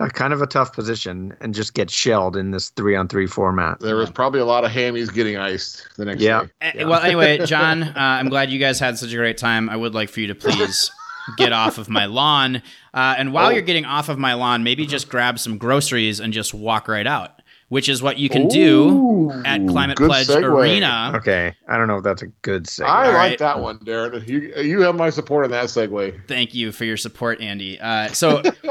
uh, 0.00 0.08
kind 0.10 0.32
of 0.32 0.40
a 0.42 0.46
tough 0.46 0.72
position 0.72 1.34
and 1.40 1.52
just 1.54 1.74
get 1.74 1.90
shelled 1.90 2.36
in 2.36 2.52
this 2.52 2.68
three 2.70 2.94
on 2.94 3.08
three 3.08 3.26
format. 3.26 3.80
There 3.80 3.96
was 3.96 4.10
probably 4.10 4.38
a 4.40 4.44
lot 4.44 4.64
of 4.64 4.70
hammies 4.70 5.12
getting 5.12 5.36
iced 5.36 5.88
the 5.96 6.04
next 6.04 6.20
Yeah. 6.22 6.42
day. 6.42 6.48
Eh, 6.60 6.72
Yeah. 6.76 6.84
Well, 6.84 7.00
anyway, 7.02 7.38
John, 7.46 7.82
uh, 7.82 7.92
I'm 7.96 8.28
glad 8.28 8.50
you 8.50 8.60
guys 8.60 8.78
had 8.78 8.96
such 8.98 9.12
a 9.12 9.16
great 9.16 9.38
time. 9.38 9.68
I 9.68 9.76
would 9.76 9.94
like 9.94 10.08
for 10.08 10.20
you 10.20 10.28
to 10.28 10.34
please 10.36 10.90
get 11.36 11.52
off 11.52 11.78
of 11.78 11.88
my 11.88 12.06
lawn. 12.06 12.62
Uh, 12.94 13.14
and 13.18 13.32
while 13.32 13.46
Oh. 13.46 13.50
you're 13.50 13.62
getting 13.62 13.84
off 13.84 14.08
of 14.08 14.18
my 14.18 14.34
lawn, 14.34 14.62
maybe 14.64 14.86
just 14.86 15.08
grab 15.08 15.38
some 15.38 15.58
groceries 15.58 16.20
and 16.20 16.32
just 16.32 16.54
walk 16.54 16.88
right 16.88 17.06
out, 17.06 17.42
which 17.68 17.88
is 17.88 18.02
what 18.02 18.18
you 18.18 18.28
can 18.28 18.48
do 18.48 19.30
at 19.44 19.66
Climate 19.66 19.96
Pledge 19.98 20.26
segue. 20.26 20.42
Arena. 20.42 21.12
Okay, 21.16 21.54
I 21.68 21.76
don't 21.76 21.86
know 21.88 21.98
if 21.98 22.04
that's 22.04 22.22
a 22.22 22.28
good 22.42 22.64
segue. 22.64 22.86
I 22.86 23.06
like 23.06 23.14
right. 23.14 23.38
that 23.38 23.60
one, 23.60 23.78
Darren. 23.80 24.26
You 24.26 24.52
you 24.62 24.80
have 24.82 24.94
my 24.94 25.10
support 25.10 25.44
in 25.44 25.50
that 25.52 25.66
segue. 25.66 26.26
Thank 26.28 26.54
you 26.54 26.72
for 26.72 26.84
your 26.84 26.96
support, 26.96 27.40
Andy. 27.40 27.78
Uh, 27.78 28.08
so 28.08 28.42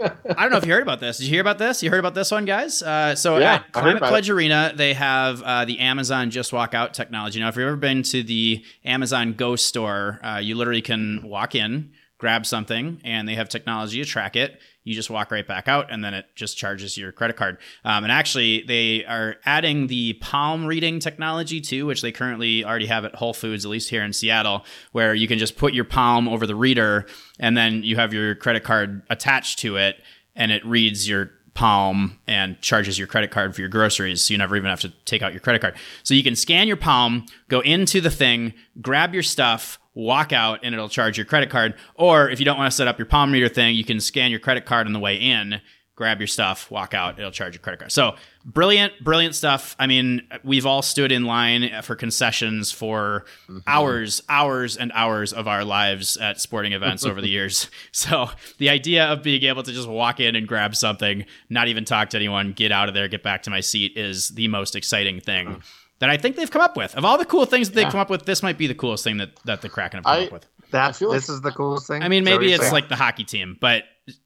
I 0.00 0.10
don't 0.42 0.50
know 0.50 0.56
if 0.56 0.66
you 0.66 0.72
heard 0.72 0.82
about 0.82 0.98
this. 1.00 1.18
Did 1.18 1.24
you 1.24 1.30
hear 1.30 1.40
about 1.40 1.58
this? 1.58 1.80
You 1.82 1.88
heard 1.90 2.00
about 2.00 2.14
this 2.14 2.30
one, 2.32 2.44
guys? 2.44 2.82
Uh, 2.82 3.14
so 3.14 3.38
Yeah, 3.38 3.54
at 3.54 3.72
Climate 3.72 3.98
about 3.98 4.08
Pledge 4.10 4.28
Arena, 4.30 4.72
they 4.74 4.94
have 4.94 5.40
uh, 5.42 5.64
the 5.64 5.78
Amazon 5.78 6.30
Just 6.30 6.52
Walk 6.52 6.74
Out 6.74 6.92
technology. 6.92 7.38
Now, 7.38 7.48
if 7.48 7.56
you've 7.56 7.66
ever 7.68 7.76
been 7.76 8.02
to 8.04 8.22
the 8.24 8.64
Amazon 8.84 9.34
Go 9.34 9.54
store, 9.54 10.18
uh, 10.24 10.38
you 10.38 10.56
literally 10.56 10.82
can 10.82 11.20
walk 11.22 11.54
in, 11.54 11.92
grab 12.22 12.46
something, 12.46 13.00
and 13.02 13.28
they 13.28 13.34
have 13.34 13.48
technology 13.48 14.00
to 14.00 14.08
track 14.08 14.36
it. 14.36 14.60
You 14.84 14.94
just 14.94 15.10
walk 15.10 15.32
right 15.32 15.44
back 15.44 15.66
out, 15.66 15.90
and 15.90 16.04
then 16.04 16.14
it 16.14 16.26
just 16.36 16.56
charges 16.56 16.96
your 16.96 17.10
credit 17.10 17.36
card. 17.36 17.58
Um, 17.84 18.04
and 18.04 18.12
actually, 18.12 18.62
they 18.62 19.04
are 19.06 19.38
adding 19.44 19.88
the 19.88 20.12
palm 20.14 20.64
reading 20.64 21.00
technology 21.00 21.60
too, 21.60 21.84
which 21.84 22.00
they 22.00 22.12
currently 22.12 22.64
already 22.64 22.86
have 22.86 23.04
at 23.04 23.16
Whole 23.16 23.34
Foods, 23.34 23.64
at 23.64 23.72
least 23.72 23.90
here 23.90 24.04
in 24.04 24.12
Seattle, 24.12 24.64
where 24.92 25.14
you 25.16 25.26
can 25.26 25.40
just 25.40 25.56
put 25.56 25.74
your 25.74 25.82
palm 25.84 26.28
over 26.28 26.46
the 26.46 26.54
reader, 26.54 27.06
and 27.40 27.56
then 27.56 27.82
you 27.82 27.96
have 27.96 28.12
your 28.14 28.36
credit 28.36 28.62
card 28.62 29.02
attached 29.10 29.58
to 29.58 29.74
it, 29.74 29.96
and 30.36 30.52
it 30.52 30.64
reads 30.64 31.08
your 31.08 31.32
palm 31.54 32.20
and 32.28 32.60
charges 32.60 33.00
your 33.00 33.08
credit 33.08 33.32
card 33.32 33.52
for 33.52 33.60
your 33.60 33.68
groceries 33.68 34.22
so 34.22 34.32
you 34.32 34.38
never 34.38 34.56
even 34.56 34.70
have 34.70 34.80
to 34.80 34.90
take 35.04 35.22
out 35.22 35.32
your 35.32 35.40
credit 35.40 35.60
card 35.60 35.74
so 36.02 36.14
you 36.14 36.22
can 36.22 36.34
scan 36.34 36.66
your 36.66 36.78
palm 36.78 37.26
go 37.48 37.60
into 37.60 38.00
the 38.00 38.10
thing 38.10 38.54
grab 38.80 39.12
your 39.12 39.22
stuff 39.22 39.78
walk 39.94 40.32
out 40.32 40.60
and 40.62 40.74
it'll 40.74 40.88
charge 40.88 41.18
your 41.18 41.26
credit 41.26 41.50
card. 41.50 41.74
Or 41.94 42.28
if 42.28 42.38
you 42.38 42.44
don't 42.44 42.58
want 42.58 42.70
to 42.70 42.76
set 42.76 42.88
up 42.88 42.98
your 42.98 43.06
palm 43.06 43.32
reader 43.32 43.48
thing 43.48 43.74
you 43.74 43.84
can 43.84 44.00
scan 44.00 44.30
your 44.30 44.40
credit 44.40 44.64
card 44.64 44.86
on 44.86 44.92
the 44.92 44.98
way 44.98 45.16
in 45.16 45.60
grab 45.94 46.18
your 46.18 46.26
stuff 46.26 46.70
walk 46.70 46.94
out 46.94 47.18
it'll 47.18 47.30
charge 47.30 47.54
your 47.54 47.60
credit 47.60 47.78
card. 47.78 47.92
So 47.92 48.14
brilliant 48.44 48.92
brilliant 49.04 49.34
stuff. 49.34 49.76
I 49.78 49.86
mean 49.86 50.22
we've 50.42 50.64
all 50.64 50.80
stood 50.80 51.12
in 51.12 51.24
line 51.24 51.70
for 51.82 51.94
concessions 51.94 52.72
for 52.72 53.26
mm-hmm. 53.44 53.58
hours 53.66 54.22
hours 54.28 54.76
and 54.76 54.90
hours 54.94 55.32
of 55.32 55.46
our 55.46 55.64
lives 55.64 56.16
at 56.16 56.40
sporting 56.40 56.72
events 56.72 57.04
over 57.04 57.20
the 57.20 57.28
years. 57.28 57.70
So 57.92 58.30
the 58.58 58.70
idea 58.70 59.04
of 59.04 59.22
being 59.22 59.42
able 59.42 59.62
to 59.62 59.72
just 59.72 59.88
walk 59.88 60.18
in 60.18 60.34
and 60.34 60.48
grab 60.48 60.74
something 60.74 61.26
not 61.50 61.68
even 61.68 61.84
talk 61.84 62.10
to 62.10 62.16
anyone 62.16 62.52
get 62.52 62.72
out 62.72 62.88
of 62.88 62.94
there 62.94 63.06
get 63.08 63.22
back 63.22 63.42
to 63.42 63.50
my 63.50 63.60
seat 63.60 63.96
is 63.96 64.30
the 64.30 64.48
most 64.48 64.74
exciting 64.74 65.20
thing 65.20 65.48
uh-huh. 65.48 65.60
That 66.02 66.10
i 66.10 66.16
think 66.18 66.36
they've 66.36 66.50
come 66.50 66.60
up 66.62 66.76
with 66.76 66.94
of 66.96 67.04
all 67.04 67.16
the 67.16 67.24
cool 67.24 67.46
things 67.46 67.68
that 67.70 67.74
they've 67.76 67.84
Yeah. 67.86 67.90
come 67.92 68.00
up 68.00 68.10
with 68.10 68.26
this 68.26 68.42
might 68.42 68.58
be 68.58 68.66
the 68.66 68.74
coolest 68.74 69.04
thing 69.04 69.16
that, 69.18 69.30
that 69.44 69.62
the 69.62 69.68
kraken 69.68 69.98
have 69.98 70.04
come 70.04 70.12
I- 70.12 70.26
up 70.26 70.32
with 70.32 70.46
That's 70.72 70.98
feel 70.98 71.08
like- 71.10 71.18
this 71.20 71.28
is 71.28 71.40
the 71.42 71.50
coolest 71.52 71.86
thing. 71.86 72.02
i 72.02 72.08
mean 72.08 72.22
Is 72.22 72.26
that 72.26 72.32
what 72.34 72.40
maybe 72.40 72.52
it's 72.52 72.62
saying? 72.64 72.72
like 72.72 72.88
the 72.88 72.96
hockey 72.96 73.24
team 73.24 73.56
but 73.60 73.84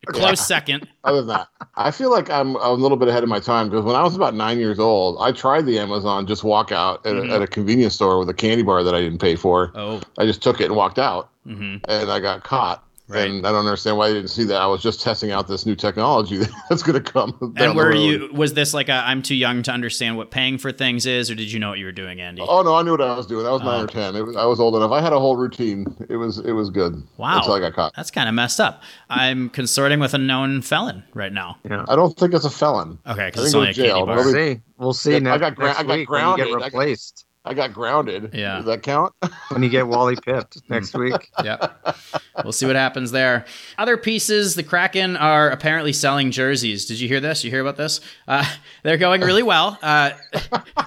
a 0.09 0.13
close 0.13 0.41
second 0.47 0.89
Other 1.05 1.19
than 1.19 1.29
that, 1.29 1.49
I 1.77 1.91
feel 1.91 2.11
like 2.11 2.31
I'm 2.31 2.57
a 2.57 2.73
little 2.73 2.97
bit 2.97 3.09
ahead 3.09 3.23
of 3.23 3.29
my 3.29 3.39
time 3.41 3.69
because 3.69 3.85
when 3.85 3.95
I 3.95 4.03
was 4.03 4.17
about 4.17 4.35
nine 4.35 4.59
years 4.59 4.79
old, 4.79 5.19
I 5.21 5.33
tried 5.33 5.67
the 5.67 5.79
Amazon 5.79 6.27
just 6.27 6.43
walk 6.45 6.73
out 6.73 7.05
at, 7.05 7.13
Mhm. 7.15 7.31
a, 7.31 7.35
at 7.35 7.43
a 7.43 7.47
convenience 7.47 7.93
store 7.95 8.19
with 8.19 8.29
a 8.31 8.35
candy 8.35 8.63
bar 8.63 8.83
that 8.83 8.95
I 8.95 9.01
didn't 9.03 9.19
pay 9.19 9.37
for. 9.37 9.73
oh 9.75 10.01
I 10.17 10.25
just 10.25 10.43
took 10.43 10.63
it 10.63 10.65
and 10.65 10.77
walked 10.77 10.99
out, 10.99 11.29
hmm 11.47 11.77
and 11.89 12.11
I 12.11 12.21
got 12.21 12.43
caught. 12.43 12.83
Right. 13.09 13.31
And 13.31 13.47
I 13.47 13.53
don't 13.53 13.65
understand 13.67 13.97
why 13.99 14.07
I 14.09 14.13
didn't 14.13 14.31
see 14.31 14.43
that. 14.45 14.57
I 14.61 14.67
was 14.67 14.83
just 14.83 15.01
testing 15.01 15.31
out 15.31 15.47
this 15.47 15.65
new 15.65 15.77
technology 15.77 16.39
that's 16.69 16.83
going 16.83 17.01
to 17.01 17.13
come. 17.13 17.37
and 17.57 17.71
the 17.71 17.75
were 17.75 17.95
you 17.95 18.29
was 18.33 18.55
this 18.55 18.75
like 18.75 18.89
a 18.89 18.95
i'm 19.07 19.23
too 19.23 19.35
young 19.37 19.63
to 19.63 19.71
understand 19.71 20.17
what 20.17 20.31
paying 20.33 20.59
for 20.59 20.73
things 20.73 21.07
is 21.07 21.31
or 21.31 21.37
did 21.37 21.53
you 21.53 21.61
know 21.61 21.69
what 21.69 21.79
you 21.79 21.85
were 21.85 21.93
doing 21.93 22.21
andy 22.21 22.43
Oh 22.47 22.63
no, 22.63 22.75
I 22.75 22.83
knew 22.83 22.91
what 22.93 23.01
I 23.01 23.17
was 23.17 23.27
doing. 23.27 23.47
I 23.47 23.51
was 23.51 23.63
nine 23.63 23.81
Oh. 23.81 23.85
or 23.85 23.87
ten. 23.87 24.17
It 24.17 24.23
was, 24.27 24.35
I 24.37 24.45
was 24.45 24.59
old 24.59 24.75
enough. 24.75 24.91
I 24.91 25.01
had 25.01 25.13
a 25.13 25.21
whole 25.21 25.37
routine. 25.37 25.87
It 26.09 26.17
was 26.17 26.39
it 26.39 26.53
was 26.53 26.71
good. 26.71 27.01
Wow. 27.17 27.39
Until 27.39 27.53
I 27.55 27.61
got 27.61 27.75
caught. 27.75 27.93
that's 27.95 28.11
kind 28.11 28.29
of 28.29 28.35
messed 28.35 28.59
up 28.61 28.83
i'm 29.09 29.51
consorting 29.51 30.01
with 30.01 30.15
a 30.15 30.19
known 30.19 30.61
felon 30.63 31.05
right 31.15 31.33
now 31.33 31.59
Yeah. 31.69 31.85
I 31.89 31.95
don't 31.97 32.19
think 32.19 32.35
it's 32.35 32.45
a 32.45 32.51
felon. 32.51 32.99
okay 33.07 33.27
because 33.27 33.45
it's 33.47 33.55
only 33.55 33.71
a 33.71 33.73
jail, 33.73 34.05
candy 34.05 34.07
bar 34.07 34.17
We'll 34.17 34.33
see. 34.33 34.61
We'll 34.79 34.93
see 34.95 35.19
Yeah, 35.19 35.35
I 35.35 35.39
got 35.39 35.55
gra- 35.55 35.67
next 35.67 35.79
I 35.79 35.83
got 35.85 35.97
week 35.97 36.11
when 36.11 36.21
you 36.21 36.37
get 36.39 36.47
grounded. 36.49 36.49
I 36.49 36.59
got- 36.59 36.65
replaced. 36.79 37.26
I 37.47 37.55
got 37.55 37.73
grounded. 37.73 38.31
Yeah. 38.35 38.57
Does 38.57 38.65
that 38.67 38.83
count? 38.83 39.15
when 39.51 39.63
you 39.63 39.69
get 39.69 39.87
Wally 39.87 40.17
pipped 40.17 40.61
next 40.69 40.95
week. 40.95 41.31
yep. 41.45 41.97
We'll 42.43 42.53
see 42.53 42.67
what 42.67 42.75
happens 42.75 43.13
there. 43.13 43.47
Other 43.79 43.97
pieces, 43.97 44.57
the 44.57 44.65
Kraken 44.65 45.17
are 45.17 45.49
apparently 45.49 45.93
selling 45.93 46.33
jerseys. 46.33 46.87
Did 46.87 46.99
you 46.99 47.07
hear 47.07 47.21
this? 47.21 47.45
You 47.45 47.51
hear 47.51 47.61
about 47.61 47.77
this? 47.77 48.01
Uh, 48.27 48.45
they're 48.83 48.97
going 48.97 49.21
really 49.21 49.45
well. 49.45 49.79
Uh, 49.81 50.11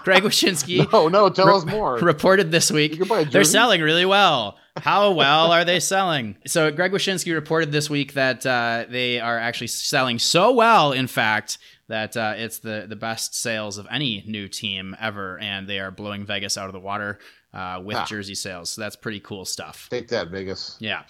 Greg 0.03 0.23
Wyshynski 0.23 0.91
no, 0.91 1.07
no. 1.07 1.29
Tell 1.29 1.55
us 1.55 1.65
more. 1.65 1.95
reported 1.97 2.51
this 2.51 2.71
week 2.71 2.91
You 2.91 2.97
can 2.99 3.07
buy 3.07 3.19
a 3.21 3.25
they're 3.25 3.43
selling 3.45 3.81
really 3.81 4.05
well. 4.05 4.57
How 4.77 5.11
well 5.11 5.51
are 5.51 5.65
they 5.65 5.79
selling? 5.79 6.35
So 6.45 6.71
Greg 6.71 6.91
Wyshynski 6.91 7.33
reported 7.33 7.71
this 7.71 7.89
week 7.89 8.13
that 8.13 8.45
uh, 8.45 8.85
they 8.89 9.19
are 9.19 9.37
actually 9.37 9.67
selling 9.67 10.19
so 10.19 10.53
well, 10.53 10.91
in 10.91 11.07
fact, 11.07 11.57
that 11.89 12.15
uh, 12.15 12.33
it's 12.37 12.59
the 12.59 12.85
the 12.87 12.95
best 12.95 13.35
sales 13.35 13.77
of 13.77 13.85
any 13.91 14.23
new 14.25 14.47
team 14.47 14.95
ever, 14.99 15.37
and 15.39 15.67
they 15.67 15.79
are 15.79 15.91
blowing 15.91 16.25
Vegas 16.25 16.57
out 16.57 16.67
of 16.67 16.73
the 16.73 16.79
water 16.79 17.19
uh, 17.53 17.81
with 17.83 17.97
Ah. 17.97 18.05
jersey 18.05 18.35
sales. 18.35 18.69
So 18.69 18.79
that's 18.81 18.95
pretty 18.95 19.19
cool 19.19 19.43
stuff. 19.43 19.87
Take 19.89 20.07
that, 20.09 20.29
Vegas. 20.29 20.77
Yeah. 20.79 21.01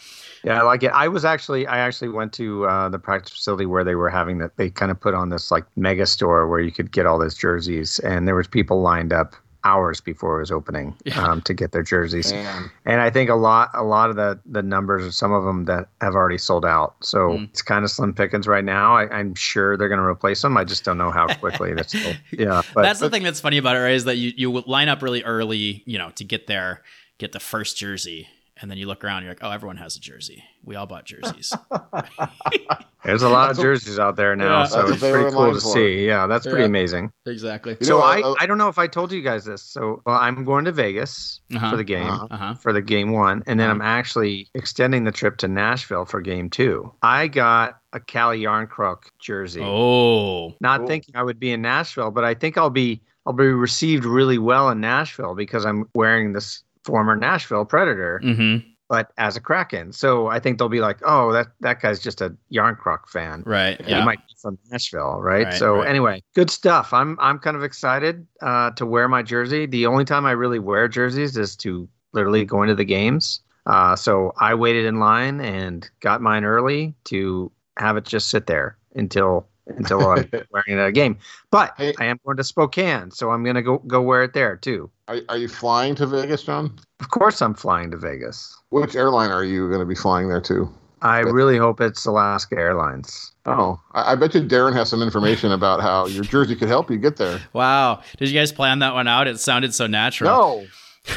Yeah, 0.43 0.59
I 0.59 0.63
like 0.63 0.83
it. 0.83 0.91
I 0.93 1.09
was 1.09 1.25
actually, 1.25 1.67
I 1.67 1.79
actually 1.79 2.09
went 2.09 2.31
to 2.33 2.65
uh, 2.65 2.87
the 2.89 2.97
practice 2.97 3.33
facility 3.33 3.65
where 3.65 3.83
they 3.83 3.95
were 3.95 4.09
having 4.09 4.37
that. 4.39 4.55
They 4.55 4.69
kind 4.69 4.89
of 4.89 4.99
put 4.99 5.13
on 5.13 5.29
this 5.29 5.51
like 5.51 5.65
mega 5.75 6.05
store 6.05 6.47
where 6.47 6.61
you 6.61 6.71
could 6.71 6.91
get 6.91 7.05
all 7.05 7.19
those 7.19 7.35
jerseys, 7.35 7.99
and 7.99 8.25
there 8.27 8.35
was 8.35 8.47
people 8.47 8.81
lined 8.81 9.11
up 9.13 9.35
hours 9.63 9.99
before 10.01 10.37
it 10.37 10.39
was 10.41 10.51
opening 10.51 10.95
Yeah. 11.03 11.21
um, 11.23 11.41
to 11.41 11.53
get 11.53 11.71
their 11.73 11.83
jerseys. 11.83 12.31
Man. 12.31 12.71
And 12.85 13.01
I 13.01 13.09
think 13.09 13.29
a 13.29 13.35
lot, 13.35 13.69
a 13.73 13.83
lot 13.83 14.09
of 14.09 14.15
the 14.15 14.39
the 14.45 14.61
numbers 14.63 15.05
are 15.05 15.11
some 15.11 15.31
of 15.33 15.43
them 15.43 15.65
that 15.65 15.89
have 16.01 16.15
already 16.15 16.37
sold 16.37 16.65
out. 16.65 16.95
So 17.01 17.29
Mm. 17.31 17.49
it's 17.49 17.61
kind 17.61 17.83
of 17.83 17.91
slim 17.91 18.13
pickings 18.13 18.47
right 18.47 18.63
now. 18.63 18.95
I, 18.95 19.09
I'm 19.13 19.35
sure 19.35 19.75
they're 19.77 19.89
going 19.89 19.99
to 19.99 20.05
replace 20.05 20.41
them. 20.41 20.55
I 20.57 20.63
just 20.63 20.83
don't 20.85 20.97
know 20.97 21.11
how 21.11 21.27
quickly. 21.35 21.73
That's 21.73 21.97
still, 21.97 22.13
yeah, 22.31 22.61
but 22.73 22.83
That's 22.83 22.99
the 22.99 23.09
thing 23.09 23.23
that's 23.23 23.41
funny 23.41 23.57
about 23.57 23.75
it, 23.75 23.79
right? 23.79 23.93
Is 23.95 24.05
that 24.05 24.15
you, 24.17 24.31
you 24.37 24.51
line 24.67 24.87
up 24.89 25.01
really 25.01 25.23
early, 25.23 25.83
you 25.85 25.97
know, 25.97 26.09
to 26.11 26.23
get 26.23 26.47
there, 26.47 26.81
get 27.17 27.31
the 27.33 27.39
first 27.39 27.77
jersey, 27.77 28.27
and 28.61 28.69
then 28.69 28.77
you 28.77 28.87
look 28.87 29.03
around, 29.03 29.23
you're 29.23 29.31
like, 29.31 29.43
oh, 29.43 29.51
everyone 29.51 29.77
has 29.77 29.95
a 29.95 29.99
jersey. 29.99 30.43
We 30.63 30.75
all 30.75 30.85
bought 30.85 31.05
jerseys. 31.05 31.53
there's 33.05 33.21
a 33.23 33.29
lot 33.29 33.51
of 33.51 33.57
jerseys 33.61 33.97
out 33.99 34.15
there 34.15 34.35
now, 34.35 34.59
Yeah. 34.61 34.65
so 34.65 34.81
it's 34.81 34.91
what 34.91 34.99
they 34.99 35.11
were 35.11 35.21
pretty 35.21 35.35
cool 35.35 35.53
to 35.53 35.61
for. 35.61 35.73
see. 35.73 36.05
Yeah, 36.05 36.27
that's 36.27 36.45
pretty 36.45 36.61
Yeah. 36.61 36.65
amazing. 36.67 37.11
exactly. 37.25 37.77
You 37.79 37.85
so 37.85 37.97
know, 37.99 38.03
I, 38.03 38.21
uh, 38.21 38.35
I 38.39 38.45
don't 38.45 38.57
know 38.57 38.67
if 38.67 38.77
I 38.77 38.87
told 38.87 39.11
you 39.11 39.21
guys 39.21 39.45
this. 39.45 39.61
So 39.63 40.01
well, 40.05 40.15
I'm 40.17 40.43
going 40.43 40.65
to 40.65 40.71
Vegas 40.71 41.41
Uh-huh. 41.55 41.71
for 41.71 41.77
the 41.77 41.83
game. 41.83 42.07
Uh-huh. 42.07 42.27
Uh 42.29 42.37
huh. 42.37 42.53
For 42.55 42.73
the 42.73 42.81
game 42.81 43.11
one, 43.11 43.43
and 43.47 43.59
then 43.59 43.67
Uh-huh. 43.69 43.75
I'm 43.75 43.81
actually 43.81 44.49
extending 44.53 45.03
the 45.03 45.11
trip 45.11 45.37
to 45.37 45.47
Nashville 45.47 46.05
for 46.05 46.21
game 46.21 46.49
two. 46.49 46.91
I 47.01 47.27
got 47.27 47.79
a 47.93 47.99
Calle 47.99 48.35
Jarnkrok 48.37 49.03
jersey, 49.19 49.61
Oh. 49.63 50.53
not 50.61 50.79
Cool. 50.79 50.87
thinking 50.87 51.15
I 51.15 51.23
would 51.23 51.39
be 51.39 51.51
in 51.51 51.61
Nashville, 51.61 52.11
but 52.11 52.23
I 52.23 52.33
think 52.33 52.57
I'll 52.57 52.69
be 52.69 53.01
I'll 53.25 53.33
be 53.33 53.45
received 53.47 54.05
really 54.05 54.39
well 54.39 54.69
in 54.69 54.79
Nashville 54.79 55.35
because 55.35 55.63
I'm 55.65 55.85
wearing 55.93 56.33
this 56.33 56.63
former 56.89 57.15
Nashville 57.15 57.65
Predator, 57.65 58.19
Mm-hmm. 58.23 58.67
but 58.89 59.11
as 59.17 59.37
a 59.37 59.39
Kraken. 59.41 59.93
So 59.93 60.27
I 60.27 60.39
think 60.39 60.57
they'll 60.57 60.69
be 60.69 60.81
like, 60.81 60.97
"Oh, 61.05 61.31
that 61.31 61.47
that 61.61 61.81
guy's 61.81 61.99
just 61.99 62.21
a 62.21 62.35
Jarnkrok 62.51 63.07
fan." 63.07 63.43
Right. 63.45 63.79
He 63.85 63.91
Yeah. 63.91 64.03
might 64.03 64.19
be 64.27 64.33
from 64.41 64.57
Nashville, 64.71 65.19
right? 65.21 65.45
Right, 65.45 65.53
so 65.53 65.77
right. 65.77 65.87
anyway, 65.89 66.21
good 66.35 66.49
stuff. 66.49 66.91
I'm 66.93 67.17
I'm 67.21 67.39
kind 67.39 67.55
of 67.55 67.63
excited 67.63 68.25
uh, 68.41 68.71
to 68.71 68.85
wear 68.85 69.07
my 69.07 69.21
jersey. 69.23 69.65
The 69.67 69.85
only 69.85 70.05
time 70.05 70.25
I 70.25 70.31
really 70.31 70.59
wear 70.59 70.87
jerseys 70.87 71.37
is 71.37 71.55
to 71.57 71.87
literally 72.13 72.43
go 72.45 72.63
into 72.63 72.75
the 72.75 72.85
games. 72.85 73.41
Uh, 73.65 73.95
so 73.95 74.33
I 74.39 74.55
waited 74.55 74.85
in 74.85 74.99
line 74.99 75.39
and 75.41 75.87
got 75.99 76.21
mine 76.21 76.43
early 76.43 76.95
to 77.05 77.51
have 77.77 77.97
it 77.97 78.05
just 78.05 78.29
sit 78.29 78.47
there 78.47 78.77
until 78.95 79.45
until 79.77 79.99
I'm 80.09 80.29
wearing 80.51 80.67
it 80.67 80.77
at 80.79 80.87
a 80.87 80.91
game. 80.91 81.17
But 81.51 81.73
Hey. 81.77 81.93
I 81.99 82.05
am 82.05 82.19
going 82.25 82.37
to 82.37 82.43
Spokane, 82.43 83.11
so 83.11 83.31
I'm 83.31 83.43
gonna 83.43 83.61
go 83.61 83.79
go 83.79 84.01
wear 84.01 84.23
it 84.23 84.33
there 84.33 84.55
too. 84.57 84.89
Are, 85.07 85.17
are 85.29 85.37
you 85.37 85.47
flying 85.47 85.95
to 85.95 86.05
Vegas, 86.07 86.43
John? 86.43 86.77
Of 86.99 87.09
course, 87.09 87.41
I'm 87.41 87.53
flying 87.53 87.91
to 87.91 87.97
Vegas. 87.97 88.55
Which 88.69 88.95
airline 88.95 89.31
are 89.31 89.43
you 89.43 89.67
going 89.67 89.79
to 89.79 89.85
be 89.85 89.95
flying 89.95 90.27
there 90.29 90.41
to? 90.41 90.69
I 91.01 91.23
But- 91.23 91.31
really 91.31 91.57
hope 91.57 91.79
it's 91.81 92.05
Alaska 92.05 92.55
Airlines. 92.57 93.31
Oh, 93.45 93.79
I, 93.93 94.11
I 94.11 94.15
bet 94.15 94.35
you 94.35 94.41
Darren 94.41 94.73
has 94.75 94.89
some 94.89 95.01
information 95.01 95.51
about 95.51 95.81
how 95.81 96.05
your 96.07 96.23
jersey 96.23 96.55
could 96.55 96.67
help 96.67 96.91
you 96.91 96.97
get 96.97 97.15
there. 97.17 97.39
Wow. 97.53 98.01
Did 98.17 98.29
you 98.29 98.37
guys 98.39 98.51
plan 98.51 98.79
that 98.79 98.93
one 98.93 99.07
out? 99.07 99.27
It 99.27 99.39
sounded 99.39 99.73
so 99.73 99.87
natural. 99.87 100.29
No, 100.29 100.67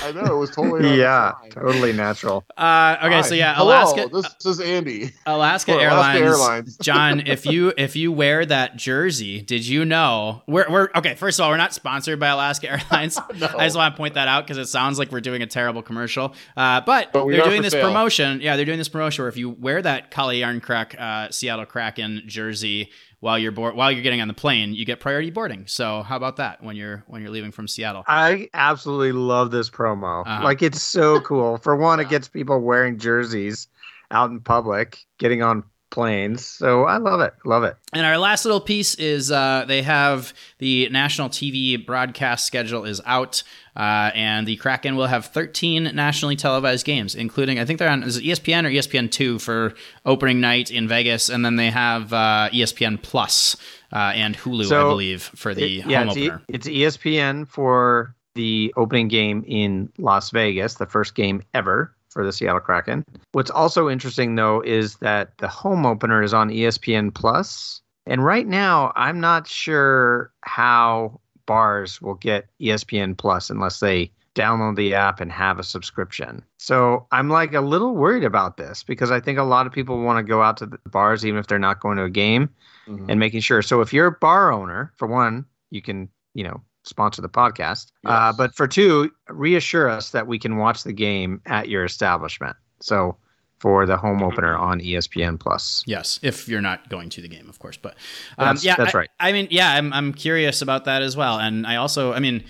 I 0.03 0.13
know 0.13 0.25
it 0.25 0.39
was 0.39 0.51
totally 0.51 0.99
yeah, 0.99 1.33
totally 1.51 1.93
natural. 1.93 2.45
Uh, 2.57 2.97
okay. 3.03 3.15
Hi. 3.17 3.21
So 3.23 3.35
yeah, 3.35 3.55
Hello, 3.55 3.71
Alaska. 3.71 4.09
This 4.13 4.47
is 4.47 4.61
Andy. 4.61 5.13
Alaska 5.27 5.73
For 5.75 5.81
Airlines. 5.81 6.21
Alaska 6.21 6.25
Airlines. 6.25 6.77
John, 6.83 7.21
if 7.27 7.45
you 7.45 7.73
if 7.77 7.97
you 7.97 8.11
wear 8.13 8.47
that 8.47 8.77
jersey, 8.77 9.43
did 9.43 9.67
you 9.67 9.85
know 9.85 10.43
we're 10.47 10.71
we're 10.71 10.89
okay? 10.97 11.15
First 11.15 11.39
of 11.41 11.45
all, 11.45 11.51
we're 11.51 11.57
not 11.57 11.75
sponsored 11.75 12.19
by 12.21 12.29
Alaska 12.29 12.71
Airlines. 12.93 13.19
No. 13.43 13.49
I 13.59 13.65
just 13.67 13.77
want 13.77 13.95
to 13.95 13.97
point 13.97 14.15
that 14.15 14.29
out 14.29 14.47
because 14.47 14.59
it 14.59 14.67
sounds 14.67 14.99
like 14.99 15.11
we're 15.11 15.21
doing 15.21 15.43
a 15.43 15.47
terrible 15.47 15.83
commercial. 15.83 16.35
Uh, 16.57 16.81
but, 16.83 17.13
But 17.13 17.27
they're 17.27 17.43
doing 17.43 17.63
this 17.63 17.73
sale. 17.73 17.87
promotion. 17.87 18.41
Yeah, 18.41 18.57
they're 18.57 18.65
doing 18.67 18.79
this 18.79 18.89
promotion 18.91 19.23
where 19.23 19.29
if 19.29 19.37
you 19.37 19.51
wear 19.51 19.81
that 19.83 20.11
Calle 20.11 20.29
Jarnkrok 20.35 20.99
uh, 21.01 21.31
Seattle 21.31 21.65
Kraken 21.67 22.23
jersey 22.27 22.91
while 23.23 23.39
you're 23.39 23.53
board, 23.53 23.77
while 23.77 23.93
you're 23.93 24.03
getting 24.03 24.21
on 24.21 24.27
the 24.27 24.35
plane, 24.35 24.75
you 24.75 24.85
get 24.85 24.99
priority 24.99 25.31
boarding. 25.31 25.65
So 25.69 26.03
how 26.03 26.17
about 26.17 26.37
that 26.39 26.61
when 26.61 26.75
you're 26.75 27.05
when 27.07 27.23
you're 27.23 27.31
leaving 27.31 27.53
from 27.53 27.69
Seattle? 27.69 28.03
I 28.09 28.49
absolutely 28.53 29.13
love 29.13 29.53
this 29.53 29.71
promo. 29.71 30.27
Uh-huh. 30.27 30.43
Like 30.43 30.61
it's 30.61 30.83
so 30.83 31.21
cool. 31.21 31.57
For 31.59 31.77
one, 31.77 32.01
it 32.01 32.09
gets 32.09 32.27
people 32.27 32.61
wearing 32.61 32.99
jerseys 32.99 33.69
out 34.11 34.31
in 34.31 34.41
public, 34.41 34.99
getting 35.19 35.41
on 35.41 35.63
planes. 35.93 36.45
So 36.45 36.85
I 36.85 36.97
love 36.97 37.21
it. 37.21 37.35
Love 37.45 37.63
it. 37.63 37.77
And 37.93 38.05
our 38.05 38.19
last 38.19 38.45
little 38.45 38.61
piece 38.61 38.97
is 38.97 39.31
uh, 39.31 39.65
they 39.69 39.83
have 39.83 40.35
the 40.59 40.89
national 40.89 41.29
TV 41.29 41.85
broadcast 41.87 42.45
schedule 42.47 42.85
is 42.85 43.01
out, 43.07 43.45
uh, 43.77 44.11
and 44.15 44.47
the 44.49 44.57
Kraken 44.57 44.97
will 44.97 45.07
have 45.07 45.27
13 45.27 45.95
nationally 45.95 46.35
televised 46.35 46.85
games, 46.85 47.15
including 47.15 47.61
I 47.61 47.65
think 47.65 47.79
they're 47.79 47.89
on 47.89 48.03
is 48.03 48.17
it 48.17 48.25
ESPN 48.25 48.65
or 48.67 48.71
ESPN 48.71 49.11
two 49.11 49.39
for 49.39 49.75
opening 50.05 50.41
night 50.41 50.73
in 50.73 50.89
Vegas, 50.89 51.29
and 51.29 51.45
then 51.45 51.55
they 51.57 51.71
have 51.71 52.13
uh, 52.13 52.49
ESPN 52.53 53.01
Plus 53.01 53.57
uh, 53.93 53.97
and 54.15 54.37
Hulu, 54.37 54.65
So, 54.67 54.81
I 54.87 54.89
believe, 54.91 55.23
for 55.37 55.55
the 55.55 55.79
It- 55.81 55.87
yeah, 55.87 56.01
home 56.01 56.09
it's, 56.09 56.17
E- 56.17 56.29
opener. 56.31 56.43
it's 56.49 56.67
ESPN 56.67 57.47
for 57.47 58.17
the 58.35 58.73
opening 58.79 59.09
game 59.09 59.45
in 59.47 59.93
Las 59.99 60.31
Vegas, 60.31 60.75
the 60.77 60.87
first 60.87 61.15
game 61.15 61.43
ever 61.53 61.95
for 62.13 62.25
the 62.25 62.33
Seattle 62.33 62.61
Kraken. 62.61 63.05
What's 63.33 63.51
also 63.51 63.89
interesting 63.89 64.35
though 64.35 64.61
is 64.61 64.97
that 64.97 65.37
the 65.39 65.49
home 65.49 65.87
opener 65.87 66.23
is 66.23 66.35
on 66.35 66.51
ESPN 66.51 67.13
Plus, 67.15 67.81
and 68.07 68.25
right 68.25 68.47
now 68.47 68.93
I'm 68.97 69.21
not 69.21 69.47
sure 69.47 70.33
how 70.43 71.21
bars 71.47 72.01
will 72.01 72.15
get 72.15 72.49
ESPN 72.61 73.17
Plus 73.17 73.51
unless 73.51 73.81
they 73.81 74.11
download 74.35 74.77
the 74.77 74.95
app 74.95 75.21
and 75.21 75.31
have 75.31 75.59
a 75.59 75.63
subscription. 75.65 76.43
So 76.59 77.07
I'm 77.13 77.29
like 77.29 77.53
a 77.53 77.61
little 77.61 77.95
worried 77.95 78.25
about 78.25 78.57
this 78.57 78.83
because 78.83 79.11
I 79.11 79.21
think 79.21 79.39
a 79.39 79.43
lot 79.43 79.67
of 79.67 79.73
people 79.73 80.01
want 80.01 80.25
to 80.25 80.29
go 80.29 80.43
out 80.43 80.57
to 80.59 80.67
the 80.67 80.79
bars 80.91 81.27
even 81.27 81.39
if 81.39 81.49
they're 81.49 81.59
not 81.59 81.81
going 81.81 81.99
to 81.99 82.05
a 82.05 82.11
game 82.11 82.49
Mhm. 82.89 83.11
and 83.11 83.21
making 83.21 83.41
sure. 83.41 83.61
So 83.61 83.83
if 83.83 83.93
you're 83.93 84.07
a 84.07 84.13
bar 84.13 84.51
owner, 84.53 84.93
for 84.97 85.07
one, 85.07 85.45
you 85.71 85.83
can, 85.83 86.09
you 86.33 86.45
know, 86.45 86.63
sponsor 86.85 87.23
the 87.23 87.29
podcast. 87.29 87.93
Uh, 88.05 88.33
but 88.33 88.55
for 88.55 88.67
two, 88.67 89.11
reassure 89.29 89.89
us 89.89 90.11
that 90.11 90.27
we 90.27 90.39
can 90.39 90.57
watch 90.57 90.85
the 90.85 90.93
game 90.93 91.41
at 91.47 91.69
your 91.69 91.85
establishment. 91.85 92.57
So 92.81 93.17
for 93.61 93.87
the 93.87 93.97
home 93.97 94.23
opener 94.23 94.57
on 94.57 94.81
ESPN 94.81 95.39
Plus. 95.39 95.85
Yes, 95.87 96.19
if 96.23 96.49
you're 96.49 96.61
not 96.61 96.89
going 96.89 97.09
to 97.11 97.21
the 97.23 97.29
game, 97.29 97.49
of 97.49 97.59
course. 97.61 97.77
But 97.77 97.95
um, 98.39 98.47
That's- 98.47 98.65
yeah, 98.65 98.75
that's 98.77 98.95
I- 98.95 98.99
right. 98.99 99.11
I 99.21 99.31
mean, 99.33 99.47
yeah, 99.51 99.71
I'm 99.75 99.93
I'm 99.93 100.13
curious 100.13 100.63
about 100.63 100.85
that 100.87 101.03
as 101.03 101.17
well, 101.17 101.39
and 101.39 101.65
I 101.67 101.77
also, 101.77 102.13
I 102.13 102.19
mean, 102.19 102.43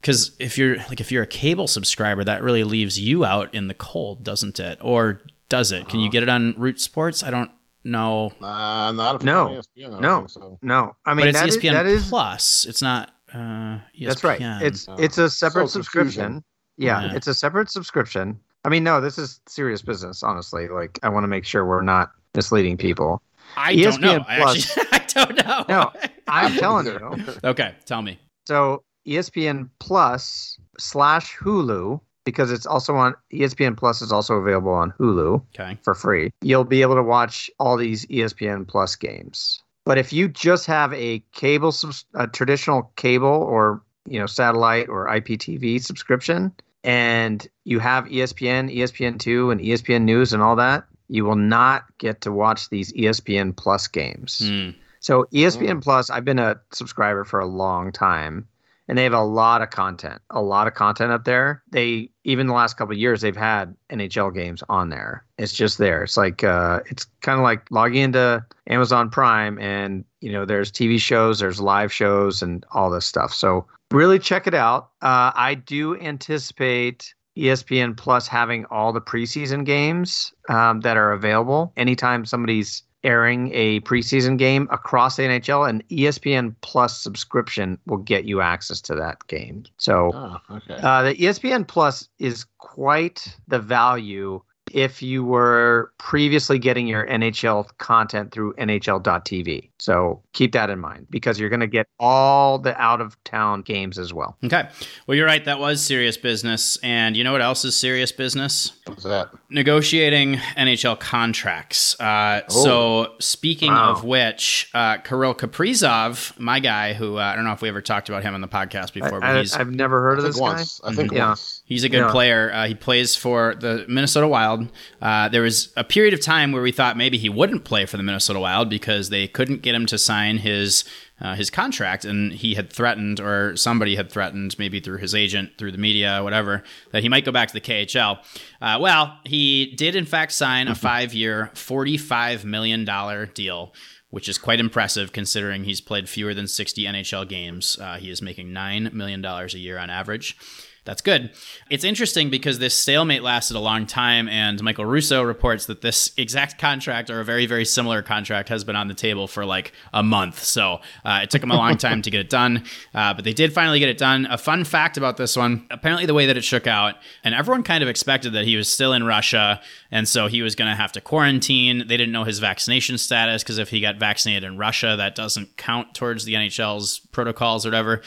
because 0.00 0.36
if 0.38 0.56
you're 0.56 0.76
like 0.76 1.00
if 1.00 1.10
you're 1.10 1.24
a 1.24 1.26
cable 1.26 1.66
subscriber, 1.66 2.22
that 2.22 2.42
really 2.44 2.62
leaves 2.62 3.00
you 3.00 3.24
out 3.24 3.52
in 3.52 3.66
the 3.66 3.74
cold, 3.74 4.22
doesn't 4.22 4.60
it? 4.60 4.78
Or 4.80 5.20
does 5.48 5.72
it? 5.72 5.88
Can 5.88 5.98
you 5.98 6.06
Uh-huh. 6.06 6.12
get 6.12 6.22
it 6.22 6.28
on 6.28 6.54
Root 6.56 6.80
Sports? 6.80 7.24
I 7.24 7.30
don't 7.30 7.50
know, 7.82 8.30
Uh, 8.40 8.92
not 8.92 9.16
if 9.16 9.22
No. 9.24 9.48
ESPN, 9.48 9.94
I 9.96 10.00
No. 10.00 10.26
so. 10.28 10.58
No, 10.62 10.94
I 11.04 11.10
but 11.12 11.16
mean 11.16 11.26
it's 11.28 11.40
that 11.40 11.48
is, 11.48 11.56
ESPN 11.56 11.72
that 11.72 11.86
is 11.86 12.08
Plus. 12.08 12.64
It's 12.68 12.80
not. 12.82 13.10
Uh, 13.34 13.38
ESPN. 13.38 14.06
that's 14.06 14.24
right. 14.24 14.40
It's 14.62 14.88
Uh, 14.88 14.96
it's 14.98 15.18
a 15.18 15.28
separate 15.30 15.68
so 15.68 15.78
subscription. 15.80 16.42
Yeah, 16.76 17.02
Yeah. 17.04 17.14
it's 17.14 17.26
a 17.26 17.34
separate 17.34 17.70
subscription. 17.70 18.38
I 18.64 18.68
mean, 18.68 18.84
no, 18.84 19.00
this 19.00 19.18
is 19.18 19.40
serious 19.46 19.82
business. 19.82 20.22
Honestly, 20.22 20.68
like 20.68 20.98
I 21.02 21.08
want 21.08 21.24
to 21.24 21.28
make 21.28 21.44
sure 21.44 21.64
we're 21.66 21.82
not 21.82 22.10
misleading 22.34 22.76
people. 22.76 23.22
I 23.56 23.74
don't 23.76 24.00
know. 24.00 24.18
ESPN 24.20 24.24
I 24.28 24.50
actually, 24.50 24.84
I 24.92 24.98
don't 25.08 25.46
know. 25.46 25.64
No. 25.68 25.92
I'm 26.28 26.52
telling 26.56 26.86
you. 26.86 27.16
okay, 27.44 27.74
tell 27.84 28.02
me. 28.02 28.18
So 28.46 28.84
ESPN 29.06 29.68
Plus 29.80 30.58
slash 30.78 31.36
Hulu, 31.36 32.00
because 32.24 32.52
it's 32.52 32.66
also 32.66 32.94
on 32.94 33.14
ESPN 33.32 33.76
Plus 33.76 34.02
is 34.02 34.12
also 34.12 34.34
available 34.34 34.72
on 34.72 34.92
Hulu 35.00 35.42
Okay. 35.54 35.78
for 35.82 35.94
free. 35.94 36.30
You'll 36.42 36.64
be 36.64 36.82
able 36.82 36.94
to 36.96 37.02
watch 37.02 37.50
all 37.58 37.76
these 37.76 38.06
ESPN 38.06 38.68
Plus 38.68 38.94
games. 38.94 39.62
But 39.90 39.98
if 39.98 40.12
you 40.12 40.28
just 40.28 40.66
have 40.66 40.94
a 40.94 41.18
cable, 41.32 41.74
a 42.14 42.28
traditional 42.28 42.92
cable 42.94 43.26
or 43.26 43.82
you 44.06 44.20
know 44.20 44.26
satellite 44.26 44.88
or 44.88 45.08
IPTV 45.08 45.82
subscription, 45.82 46.52
and 46.84 47.44
you 47.64 47.80
have 47.80 48.04
ESPN, 48.04 48.72
ESPN 48.72 49.18
two, 49.18 49.50
and 49.50 49.60
ESPN 49.60 50.02
News 50.02 50.32
and 50.32 50.44
all 50.44 50.54
that, 50.54 50.84
you 51.08 51.24
will 51.24 51.34
not 51.34 51.86
get 51.98 52.20
to 52.20 52.30
watch 52.30 52.70
these 52.70 52.92
ESPN 52.92 53.56
Plus 53.56 53.88
games. 53.88 54.38
Hmm. 54.48 54.70
So 55.00 55.24
ESPN 55.32 55.82
Plus, 55.82 56.08
I've 56.08 56.24
been 56.24 56.38
a 56.38 56.60
subscriber 56.70 57.24
for 57.24 57.40
a 57.40 57.46
long 57.46 57.90
time, 57.90 58.46
and 58.90 58.98
they 58.98 59.04
have 59.04 59.12
a 59.12 59.22
lot 59.22 59.62
of 59.62 59.70
content, 59.70 60.20
a 60.30 60.42
lot 60.42 60.66
of 60.66 60.74
content 60.74 61.12
up 61.12 61.24
there. 61.24 61.62
They 61.70 62.10
even 62.24 62.48
the 62.48 62.52
last 62.52 62.76
couple 62.76 62.92
years 62.96 63.20
they've 63.20 63.36
had 63.36 63.76
NHL 63.88 64.34
games 64.34 64.64
on 64.68 64.88
there. 64.88 65.24
It's 65.38 65.52
just 65.52 65.78
there. 65.78 66.02
It's 66.02 66.16
like 66.16 66.42
uh, 66.42 66.80
it's 66.86 67.06
kind 67.20 67.38
of 67.38 67.44
like 67.44 67.70
logging 67.70 68.02
into 68.02 68.44
Amazon 68.66 69.08
Prime, 69.08 69.60
and 69.60 70.04
you 70.20 70.32
know 70.32 70.44
there's 70.44 70.72
TV 70.72 71.00
shows, 71.00 71.38
there's 71.38 71.60
live 71.60 71.92
shows, 71.92 72.42
and 72.42 72.66
all 72.72 72.90
this 72.90 73.06
stuff. 73.06 73.32
So 73.32 73.64
really 73.92 74.18
check 74.18 74.48
it 74.48 74.54
out. 74.54 74.90
Uh, 75.00 75.30
I 75.36 75.54
do 75.54 75.96
anticipate. 75.96 77.14
ESPN 77.38 77.96
Plus 77.96 78.26
having 78.26 78.66
all 78.66 78.92
the 78.92 79.00
preseason 79.00 79.64
games 79.64 80.32
um, 80.48 80.80
that 80.80 80.96
are 80.96 81.12
available 81.12 81.72
anytime 81.76 82.26
somebody's 82.26 82.82
airing 83.02 83.50
a 83.54 83.80
preseason 83.80 84.36
game 84.36 84.68
across 84.70 85.16
the 85.16 85.22
NHL, 85.22 85.68
an 85.68 85.82
E 85.90 86.02
ESPN 86.04 86.54
Plus 86.60 86.98
subscription 87.00 87.78
will 87.86 87.98
get 87.98 88.24
you 88.24 88.40
access 88.40 88.80
to 88.82 88.94
that 88.94 89.26
game. 89.26 89.64
So 89.78 90.12
Oh, 90.14 90.56
okay. 90.56 90.78
uh, 90.82 91.02
the 91.04 91.14
ESPN 91.14 91.66
Plus 91.66 92.08
is 92.18 92.44
quite 92.58 93.36
the 93.48 93.58
value 93.58 94.42
if 94.70 95.02
you 95.02 95.24
were 95.24 95.92
previously 95.98 96.58
getting 96.58 96.86
your 96.86 97.06
NHL 97.06 97.68
content 97.78 98.32
through 98.32 98.54
NHL.tv. 98.54 99.68
So 99.78 100.22
keep 100.32 100.52
that 100.52 100.70
in 100.70 100.78
mind 100.78 101.06
because 101.10 101.40
you're 101.40 101.48
going 101.48 101.60
to 101.60 101.66
get 101.66 101.86
all 101.98 102.58
the 102.58 102.78
out 102.80 103.00
of 103.00 103.22
town 103.24 103.62
games 103.62 103.98
as 103.98 104.12
well. 104.12 104.36
Okay. 104.44 104.68
Well, 105.06 105.16
you're 105.16 105.26
right. 105.26 105.44
That 105.44 105.58
was 105.58 105.82
serious 105.82 106.16
business. 106.16 106.78
And 106.82 107.16
you 107.16 107.24
know 107.24 107.32
what 107.32 107.40
else 107.42 107.64
is 107.64 107.74
serious 107.76 108.12
business? 108.12 108.72
What's 108.86 109.04
that? 109.04 109.30
negotiating 109.50 110.36
NHL 110.56 110.98
contracts. 110.98 111.98
Uh, 112.00 112.40
Oh. 112.50 112.64
So, 112.64 113.12
speaking 113.18 113.72
Wow. 113.72 113.90
of 113.92 114.04
which, 114.04 114.68
uh, 114.74 114.98
Kirill 114.98 115.34
Kaprizov, 115.34 116.38
my 116.38 116.60
guy, 116.60 116.92
who 116.94 117.18
uh, 117.18 117.22
I 117.22 117.34
don't 117.36 117.44
know 117.44 117.52
if 117.52 117.60
we 117.62 117.68
ever 117.68 117.80
talked 117.82 118.08
about 118.08 118.22
him 118.22 118.34
on 118.34 118.40
the 118.40 118.48
podcast 118.48 118.92
before, 118.92 119.20
but 119.20 119.24
I, 119.36 119.38
he's 119.40 119.54
have 119.54 119.70
never 119.70 120.00
heard 120.00 120.18
of 120.18 120.24
think 120.24 120.34
this 120.36 120.80
guy. 120.80 120.88
I 120.88 120.94
think 120.94 121.12
Yeah. 121.12 121.28
once. 121.28 121.59
He's 121.70 121.84
a 121.84 121.88
good 121.88 121.98
Yeah. 122.06 122.10
player. 122.10 122.52
Uh, 122.52 122.66
he 122.66 122.74
plays 122.74 123.14
for 123.14 123.54
the 123.54 123.84
Minnesota 123.86 124.26
Wild. 124.26 124.68
Uh, 125.00 125.28
there 125.28 125.42
was 125.42 125.72
a 125.76 125.84
period 125.84 126.12
of 126.12 126.20
time 126.20 126.50
where 126.50 126.62
we 126.62 126.72
thought 126.72 126.96
maybe 126.96 127.16
he 127.16 127.28
wouldn't 127.28 127.62
play 127.62 127.86
for 127.86 127.96
the 127.96 128.02
Minnesota 128.02 128.40
Wild 128.40 128.68
because 128.68 129.08
they 129.10 129.28
couldn't 129.28 129.62
get 129.62 129.72
him 129.74 129.86
to 129.86 129.96
sign 129.96 130.38
his 130.38 130.84
uh, 131.22 131.34
his 131.34 131.48
contract, 131.50 132.04
and 132.06 132.32
he 132.32 132.54
had 132.54 132.72
threatened, 132.72 133.20
or 133.20 133.54
somebody 133.54 133.94
had 133.94 134.10
threatened, 134.10 134.58
maybe 134.58 134.80
through 134.80 134.96
his 134.96 135.14
agent, 135.14 135.50
through 135.58 135.70
the 135.70 135.76
media, 135.78 136.20
whatever, 136.24 136.64
that 136.92 137.02
he 137.02 137.10
might 137.10 137.26
go 137.26 137.30
back 137.30 137.46
to 137.46 137.52
the 137.54 137.60
KHL. 137.60 138.18
Uh, 138.62 138.78
well, 138.80 139.18
he 139.24 139.66
did 139.76 139.94
in 139.94 140.06
fact 140.06 140.32
sign 140.32 140.66
a 140.66 140.74
five-year, 140.74 141.50
forty-five 141.54 142.44
million 142.44 142.84
dollar 142.84 143.26
deal 143.26 143.72
which 144.12 144.28
is 144.28 144.38
quite 144.38 144.58
impressive 144.58 145.12
considering 145.12 145.62
he's 145.62 145.80
played 145.80 146.08
fewer 146.08 146.34
than 146.34 146.48
60 146.48 146.82
NHL 146.82 147.28
games. 147.28 147.78
Uh, 147.80 147.96
he 147.96 148.10
is 148.10 148.20
making 148.20 148.48
$9 148.48 148.92
million 148.92 149.24
a 149.24 149.46
year 149.56 149.78
on 149.78 149.88
average. 149.88 150.36
That's 150.84 151.02
good. 151.02 151.30
It's 151.68 151.84
interesting 151.84 152.30
because 152.30 152.58
this 152.58 152.74
stalemate 152.74 153.22
lasted 153.22 153.54
a 153.54 153.60
long 153.60 153.86
time, 153.86 154.28
and 154.28 154.62
Michael 154.62 154.86
Russo 154.86 155.22
reports 155.22 155.66
that 155.66 155.82
this 155.82 156.12
exact 156.16 156.58
contract 156.58 157.10
or 157.10 157.20
a 157.20 157.24
very, 157.24 157.44
very 157.44 157.66
similar 157.66 158.00
contract 158.00 158.48
has 158.48 158.64
been 158.64 158.76
on 158.76 158.88
the 158.88 158.94
table 158.94 159.28
for 159.28 159.44
like 159.44 159.72
a 159.92 160.02
month. 160.02 160.42
So 160.42 160.80
uh, 161.04 161.20
it 161.22 161.30
took 161.30 161.42
him 161.42 161.50
a 161.50 161.56
long 161.56 161.76
time 161.76 162.00
to 162.02 162.10
get 162.10 162.20
it 162.20 162.30
done, 162.30 162.64
uh, 162.94 163.12
but 163.12 163.24
they 163.24 163.34
did 163.34 163.52
finally 163.52 163.78
get 163.78 163.90
it 163.90 163.98
done. 163.98 164.26
A 164.30 164.38
fun 164.38 164.64
fact 164.64 164.96
about 164.96 165.18
this 165.18 165.36
one 165.36 165.66
apparently, 165.70 166.06
the 166.06 166.14
way 166.14 166.24
that 166.26 166.38
it 166.38 166.44
shook 166.44 166.66
out, 166.66 166.94
and 167.22 167.34
everyone 167.34 167.62
kind 167.62 167.82
of 167.82 167.88
expected 167.88 168.32
that 168.32 168.46
he 168.46 168.56
was 168.56 168.68
still 168.68 168.94
in 168.94 169.04
Russia, 169.04 169.60
and 169.90 170.08
so 170.08 170.28
he 170.28 170.40
was 170.40 170.54
going 170.54 170.70
to 170.70 170.76
have 170.76 170.92
to 170.92 171.00
quarantine. 171.02 171.80
They 171.86 171.98
didn't 171.98 172.12
know 172.12 172.24
his 172.24 172.38
vaccination 172.38 172.96
status 172.96 173.42
because 173.42 173.58
if 173.58 173.68
he 173.68 173.80
got 173.80 173.96
vaccinated 173.96 174.44
in 174.44 174.56
Russia, 174.56 174.94
that 174.96 175.14
doesn't 175.14 175.58
count 175.58 175.94
towards 175.94 176.24
the 176.24 176.34
NHL's 176.34 177.00
protocols 177.12 177.66
or 177.66 177.68
whatever. 177.68 178.00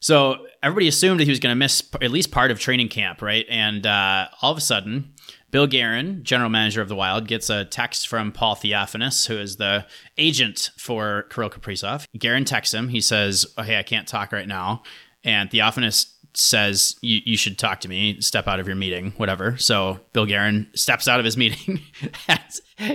So 0.00 0.46
everybody 0.62 0.88
assumed 0.88 1.20
that 1.20 1.24
he 1.24 1.30
was 1.30 1.40
going 1.40 1.52
to 1.52 1.58
miss 1.58 1.82
at 2.00 2.10
least 2.10 2.30
part 2.30 2.50
of 2.50 2.58
training 2.58 2.88
camp, 2.88 3.22
right? 3.22 3.46
And 3.48 3.86
uh, 3.86 4.28
all 4.42 4.52
of 4.52 4.58
a 4.58 4.60
sudden, 4.60 5.14
Bill 5.50 5.66
Guerin, 5.66 6.22
general 6.22 6.50
manager 6.50 6.82
of 6.82 6.88
the 6.88 6.96
Wild, 6.96 7.28
gets 7.28 7.48
a 7.48 7.64
text 7.64 8.08
from 8.08 8.32
Paul 8.32 8.56
Theofanous, 8.56 9.26
who 9.26 9.38
is 9.38 9.56
the 9.56 9.86
agent 10.18 10.70
for 10.76 11.22
Kirill 11.30 11.50
Kaprizov. 11.50 12.04
Guerin 12.18 12.44
texts 12.44 12.74
him. 12.74 12.88
He 12.88 13.00
says, 13.00 13.46
oh, 13.56 13.62
"Hey, 13.62 13.78
I 13.78 13.82
can't 13.82 14.08
talk 14.08 14.32
right 14.32 14.48
now." 14.48 14.82
And 15.24 15.50
Theofanous 15.50 16.12
says, 16.34 16.96
you, 17.00 17.20
"You 17.24 17.36
should 17.36 17.58
talk 17.58 17.80
to 17.80 17.88
me. 17.88 18.20
Step 18.20 18.48
out 18.48 18.60
of 18.60 18.66
your 18.66 18.76
meeting, 18.76 19.12
whatever." 19.16 19.56
So 19.56 20.00
Bill 20.12 20.26
Guerin 20.26 20.68
steps 20.74 21.08
out 21.08 21.20
of 21.20 21.24
his 21.24 21.36
meeting. 21.38 21.80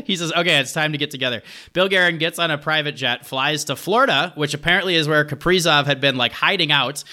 he 0.06 0.16
says, 0.16 0.32
"Okay, 0.34 0.60
it's 0.60 0.74
time 0.74 0.92
to 0.92 0.98
get 0.98 1.10
together." 1.10 1.42
Bill 1.74 1.88
Guerin 1.88 2.18
gets 2.18 2.38
on 2.38 2.52
a 2.52 2.58
private 2.58 2.96
jet, 2.96 3.26
flies 3.26 3.64
to 3.66 3.76
Florida, 3.76 4.34
which 4.36 4.54
apparently 4.54 4.96
is 4.96 5.08
where 5.08 5.26
Kaprizov 5.26 5.86
had 5.86 6.02
been 6.02 6.18
like 6.18 6.34
hiding 6.34 6.72
out 6.72 7.04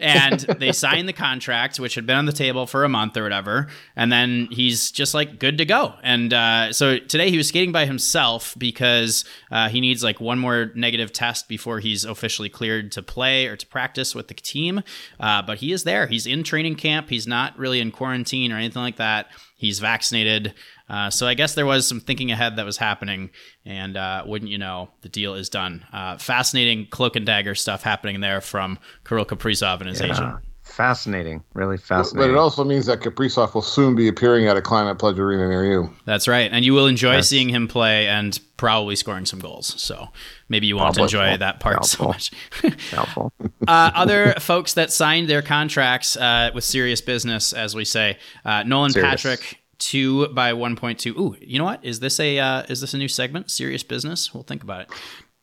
and 0.00 0.40
they 0.58 0.72
sign 0.72 1.06
the 1.06 1.12
contract, 1.12 1.78
which 1.78 1.94
had 1.94 2.06
been 2.06 2.16
on 2.16 2.26
the 2.26 2.32
table 2.32 2.66
for 2.66 2.84
a 2.84 2.88
month 2.88 3.16
or 3.16 3.22
whatever. 3.22 3.68
And 3.96 4.10
then 4.10 4.48
he's 4.50 4.90
just 4.90 5.14
like 5.14 5.38
good 5.38 5.58
to 5.58 5.64
go. 5.64 5.94
And 6.02 6.32
uh, 6.32 6.72
so 6.72 6.98
today 6.98 7.30
he 7.30 7.36
was 7.36 7.48
skating 7.48 7.72
by 7.72 7.86
himself 7.86 8.54
because 8.58 9.24
uh, 9.50 9.68
he 9.68 9.80
needs 9.80 10.02
like 10.02 10.20
one 10.20 10.38
more 10.38 10.72
negative 10.74 11.12
test 11.12 11.48
before 11.48 11.80
he's 11.80 12.04
officially 12.04 12.48
cleared 12.48 12.92
to 12.92 13.02
play 13.02 13.46
or 13.46 13.56
to 13.56 13.66
practice 13.66 14.14
with 14.14 14.28
the 14.28 14.34
team. 14.34 14.82
Uh, 15.18 15.42
but 15.42 15.58
he 15.58 15.72
is 15.72 15.84
there. 15.84 16.06
He's 16.06 16.26
in 16.26 16.42
training 16.42 16.76
camp. 16.76 17.08
He's 17.10 17.26
not 17.26 17.58
really 17.58 17.80
in 17.80 17.92
quarantine 17.92 18.52
or 18.52 18.56
anything 18.56 18.82
like 18.82 18.96
that. 18.96 19.30
He's 19.56 19.78
vaccinated. 19.78 20.54
Uh, 20.90 21.08
so 21.08 21.26
I 21.26 21.34
guess 21.34 21.54
there 21.54 21.66
was 21.66 21.86
some 21.86 22.00
thinking 22.00 22.32
ahead 22.32 22.56
that 22.56 22.66
was 22.66 22.76
happening, 22.76 23.30
and 23.64 23.96
uh, 23.96 24.24
wouldn't 24.26 24.50
you 24.50 24.58
know, 24.58 24.90
the 25.02 25.08
deal 25.08 25.34
is 25.34 25.48
done. 25.48 25.86
Uh, 25.92 26.18
fascinating 26.18 26.86
cloak 26.90 27.14
and 27.14 27.24
dagger 27.24 27.54
stuff 27.54 27.82
happening 27.82 28.20
there 28.20 28.40
from 28.40 28.78
Kirill 29.06 29.24
Kaprizov 29.24 29.80
and 29.80 29.88
his 29.88 30.00
Yeah. 30.00 30.06
agent. 30.12 30.36
Fascinating, 30.62 31.42
really 31.54 31.76
fascinating. 31.76 31.88
But 31.88 32.04
fascinating. 32.04 32.34
it 32.36 32.38
also 32.38 32.64
means 32.64 32.86
that 32.86 33.00
Kaprizov 33.00 33.54
will 33.54 33.62
soon 33.62 33.96
be 33.96 34.06
appearing 34.06 34.46
at 34.46 34.56
a 34.56 34.62
Climate 34.62 34.98
Pledge 35.00 35.18
Arena 35.18 35.48
near 35.48 35.64
you. 35.64 35.90
That's 36.04 36.28
right, 36.28 36.48
and 36.52 36.64
you 36.64 36.74
will 36.74 36.86
enjoy 36.86 37.16
Yes. 37.16 37.28
seeing 37.28 37.48
him 37.48 37.66
play 37.66 38.06
and 38.06 38.38
probably 38.56 38.94
scoring 38.94 39.26
some 39.26 39.40
goals. 39.40 39.74
So 39.82 40.08
maybe 40.48 40.66
you 40.68 40.76
won't 40.76 40.94
Probably. 40.94 41.02
enjoy 41.04 41.36
that 41.38 41.58
part 41.60 41.84
so 41.86 42.04
much. 42.08 42.30
Doubtful. 42.92 43.32
uh, 43.66 43.90
other 43.94 44.32
folks 44.38 44.74
that 44.74 44.92
signed 44.92 45.28
their 45.28 45.42
contracts 45.42 46.16
uh, 46.16 46.50
with 46.54 46.62
serious 46.64 47.00
business, 47.00 47.52
as 47.52 47.74
we 47.74 47.84
say, 47.84 48.18
uh, 48.44 48.62
Nolan 48.62 48.92
Serious. 48.92 49.22
Patrick. 49.22 49.59
Two 49.80 50.28
by 50.28 50.52
one 50.52 50.76
point 50.76 50.98
two. 51.00 51.18
Ooh, 51.18 51.36
you 51.40 51.58
know 51.58 51.64
what? 51.64 51.84
Is 51.84 51.98
this 52.00 52.20
a 52.20 52.38
uh, 52.38 52.62
is 52.68 52.80
this 52.80 52.94
a 52.94 52.98
new 52.98 53.08
segment? 53.08 53.50
Serious 53.50 53.82
business. 53.82 54.32
We'll 54.32 54.42
think 54.44 54.62
about 54.62 54.82
it. 54.82 54.90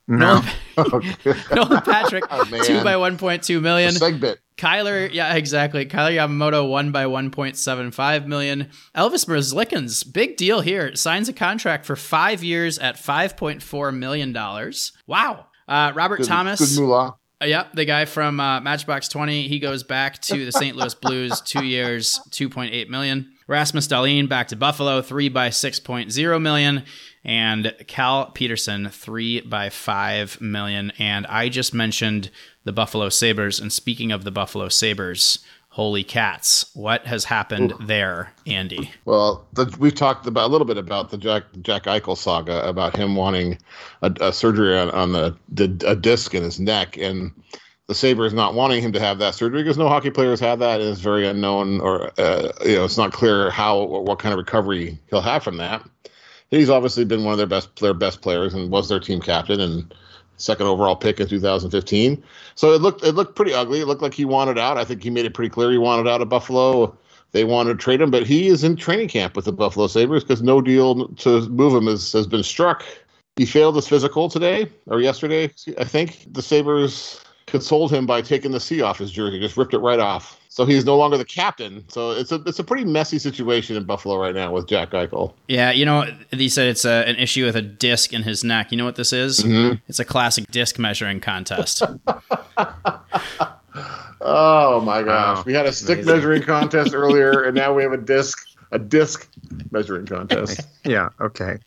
No. 0.08 0.42
Nolan, 0.78 1.16
Nolan 1.52 1.82
Patrick, 1.82 2.24
Oh, 2.30 2.46
two 2.64 2.82
by 2.84 2.96
one 2.96 3.18
point 3.18 3.44
two 3.44 3.60
million. 3.60 3.92
Segbit. 3.94 4.38
Kailer, 4.56 5.06
yeah, 5.08 5.36
exactly. 5.36 5.86
Kailer 5.86 6.12
Yamamoto, 6.12 6.68
one 6.68 6.92
by 6.92 7.04
1.75 7.06 8.26
million. 8.26 8.70
Elvis 8.96 9.28
Merzlikins, 9.28 10.12
big 10.12 10.36
deal 10.36 10.62
here, 10.62 10.96
signs 10.96 11.30
a 11.30 11.34
contract 11.34 11.86
for 11.86 11.96
five 11.96 12.44
years 12.44 12.80
at 12.80 12.96
5.4 12.96 13.96
million 13.96 14.34
dollars. 14.34 14.94
Wow. 15.06 15.48
Uh, 15.68 15.92
Robert 15.96 16.18
Good, 16.18 16.28
Thomas, 16.28 16.60
Good 16.76 16.82
moolah. 16.82 17.18
uh, 17.42 17.46
yeah, 17.46 17.68
the 17.74 17.86
guy 17.86 18.06
from 18.06 18.40
uh, 18.40 18.62
Matchbox 18.62 19.10
20, 19.10 19.48
he 19.48 19.60
goes 19.60 19.84
back 19.84 20.22
to 20.24 20.46
the 20.46 20.52
St. 20.52 20.76
Louis 20.76 20.96
Blues, 20.96 21.42
two 21.42 21.66
years, 21.66 22.20
2.8 22.32 22.88
million. 22.90 23.34
Rasmus 23.48 23.88
Dahlin 23.88 24.28
back 24.28 24.50
to 24.50 24.56
Buffalo, 24.56 25.02
three 25.02 25.30
by 25.30 25.50
6.0 25.50 26.42
million. 26.42 26.84
And 27.24 27.74
Cal 27.88 28.28
Petersen, 28.28 28.90
three 28.90 29.42
by 29.42 29.70
5 29.70 30.40
million. 30.40 30.92
And 31.00 31.26
I 31.28 31.50
just 31.50 31.74
mentioned 31.74 32.30
the 32.64 32.74
Buffalo 32.74 33.10
Sabres. 33.10 33.60
And 33.60 33.72
speaking 33.72 34.12
of 34.12 34.24
the 34.24 34.32
Buffalo 34.32 34.70
Sabres, 34.70 35.40
holy 35.78 36.04
cats, 36.04 36.72
what 36.74 37.06
has 37.06 37.26
happened 37.26 37.72
there, 37.80 38.34
Andy? 38.48 38.92
Well, 39.06 39.46
the, 39.54 39.74
we've 39.78 39.94
talked 39.94 40.26
about 40.26 40.48
a 40.48 40.52
little 40.52 40.66
bit 40.66 40.78
about 40.78 41.12
the 41.12 41.18
Jack 41.18 41.44
Jack 41.62 41.84
Eichel 41.84 42.18
saga 42.18 42.68
about 42.68 42.96
him 42.96 43.16
wanting 43.16 43.60
a, 44.02 44.12
a 44.20 44.34
surgery 44.34 44.76
on, 44.76 44.90
on 44.90 45.12
the, 45.12 45.38
the 45.50 45.84
a 45.86 45.96
disc 45.96 46.34
in 46.34 46.42
his 46.42 46.60
neck, 46.60 46.98
and 46.98 47.32
the 47.88 47.96
Sabres 47.96 48.34
not 48.34 48.54
wanting 48.54 48.82
him 48.82 48.92
to 48.92 49.00
have 49.00 49.18
that 49.20 49.34
surgery 49.34 49.64
because 49.64 49.78
no 49.78 49.88
hockey 49.88 50.10
players 50.10 50.40
have 50.42 50.60
that, 50.60 50.82
and 50.82 50.90
it's 50.90 51.00
very 51.00 51.26
unknown, 51.26 51.80
or 51.80 52.12
uh, 52.20 52.52
you 52.66 52.76
know, 52.76 52.86
it's 52.86 52.98
not 52.98 53.14
clear 53.14 53.50
how 53.50 53.82
what 53.84 54.20
kind 54.20 54.34
of 54.34 54.38
recovery 54.38 55.00
he'll 55.10 55.22
have 55.22 55.44
from 55.44 55.58
that. 55.58 55.84
He's 56.52 56.70
obviously 56.70 57.06
been 57.06 57.24
one 57.24 57.34
of 57.34 57.38
their 57.38 57.48
best 57.48 57.80
their 57.80 57.94
best 57.94 58.22
players 58.22 58.54
and 58.54 58.70
was 58.70 58.90
their 58.90 59.00
team 59.00 59.22
captain 59.22 59.60
and 59.60 59.94
second 60.36 60.68
overall 60.68 60.96
pick 60.96 61.20
in 61.20 61.28
2015. 61.28 62.24
So 62.56 62.74
it 62.74 62.82
looked 62.82 63.04
it 63.04 63.14
looked 63.14 63.36
pretty 63.36 63.54
ugly. 63.54 63.80
It 63.80 63.88
looked 63.88 64.02
like 64.02 64.14
he 64.14 64.26
wanted 64.26 64.58
out. 64.58 64.78
I 64.78 64.84
think 64.84 65.02
he 65.02 65.10
made 65.10 65.26
it 65.26 65.34
pretty 65.34 65.50
clear 65.50 65.72
he 65.72 65.78
wanted 65.78 66.10
out 66.10 66.22
of 66.22 66.30
Buffalo. 66.30 66.96
They 67.32 67.44
wanted 67.44 67.74
to 67.74 67.84
trade 67.84 68.02
him, 68.02 68.12
but 68.12 68.26
he 68.26 68.48
is 68.48 68.64
in 68.64 68.76
training 68.76 69.10
camp 69.10 69.36
with 69.36 69.46
the 69.46 69.52
Buffalo 69.52 69.88
Sabres 69.88 70.24
because 70.24 70.42
no 70.42 70.62
deal 70.62 71.08
to 71.08 71.42
move 71.50 71.74
him 71.74 71.88
has, 71.88 72.14
has 72.14 72.26
been 72.26 72.44
struck. 72.44 72.86
He 73.36 73.46
failed 73.46 73.76
his 73.76 73.88
physical 73.88 74.30
today 74.30 74.72
or 74.88 75.02
yesterday, 75.02 75.52
I 75.78 75.84
think. 75.84 76.26
The 76.34 76.42
Sabres 76.42 77.22
consoled 77.48 77.92
him 77.92 78.06
by 78.06 78.22
taking 78.22 78.52
the 78.52 78.60
C 78.60 78.82
off 78.82 79.00
his 79.00 79.10
jersey, 79.12 79.40
just 79.40 79.58
ripped 79.58 79.74
it 79.74 79.80
right 79.80 80.00
off. 80.00 80.40
So 80.50 80.66
he's 80.66 80.86
no 80.86 80.98
longer 80.98 81.18
the 81.18 81.26
captain. 81.26 81.84
So 81.88 82.12
it's 82.12 82.32
a 82.32 82.36
it's 82.46 82.58
a 82.60 82.64
pretty 82.64 82.84
messy 82.84 83.20
situation 83.20 83.76
in 83.76 83.84
Buffalo 83.84 84.18
right 84.18 84.34
now 84.34 84.52
with 84.52 84.68
Jack 84.68 84.92
Eichel. 84.92 85.34
Yeah, 85.48 85.72
you 85.72 85.86
know, 85.86 86.06
he 86.32 86.50
said 86.50 86.68
it's 86.68 86.84
a, 86.86 87.08
an 87.08 87.16
issue 87.18 87.46
with 87.46 87.56
a 87.56 87.62
disc 87.62 88.12
in 88.14 88.24
his 88.24 88.44
neck. 88.44 88.72
You 88.72 88.78
know 88.78 88.86
what 88.86 88.96
this 88.96 89.14
is? 89.14 89.42
Mhm. 89.44 89.80
It's 89.88 90.00
a 90.00 90.06
classic 90.06 90.50
disc 90.52 90.78
measuring 90.80 91.20
contest. 91.22 91.84
Oh 94.20 94.82
my 94.82 95.04
gosh. 95.04 95.38
Wow. 95.38 95.44
We 95.46 95.54
had 95.54 95.68
a 95.68 95.72
stick 95.72 96.00
Amazing. 96.00 96.16
measuring 96.16 96.42
contest 96.42 96.94
earlier, 96.96 97.44
and 97.44 97.56
now 97.56 97.74
we 97.74 97.84
have 97.84 97.94
a 97.94 97.98
disc 97.98 98.38
a 98.72 98.80
disc 98.80 99.30
measuring 99.72 100.06
contest. 100.06 100.62
Yeah. 100.84 101.10
Okay. 101.22 101.58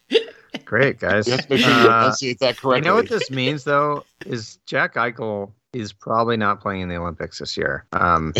Great, 0.64 0.98
guys. 0.98 1.26
You 1.26 1.32
have 1.32 1.46
to 1.46 1.54
make 1.54 1.60
sure 1.62 1.70
you 1.72 1.88
Uh, 1.90 2.00
enunciate 2.00 2.38
that 2.40 2.56
you 2.56 2.60
correctly. 2.60 2.88
know 2.88 2.94
what 2.96 3.08
this 3.08 3.30
means, 3.30 3.64
though, 3.64 4.04
is 4.26 4.58
Jack 4.66 4.94
Eichel 4.94 5.52
is 5.72 5.92
probably 5.92 6.36
not 6.36 6.60
playing 6.60 6.82
in 6.82 6.88
the 6.88 6.96
Olympics 6.96 7.38
this 7.38 7.56
year. 7.56 7.86
Um, 7.92 8.32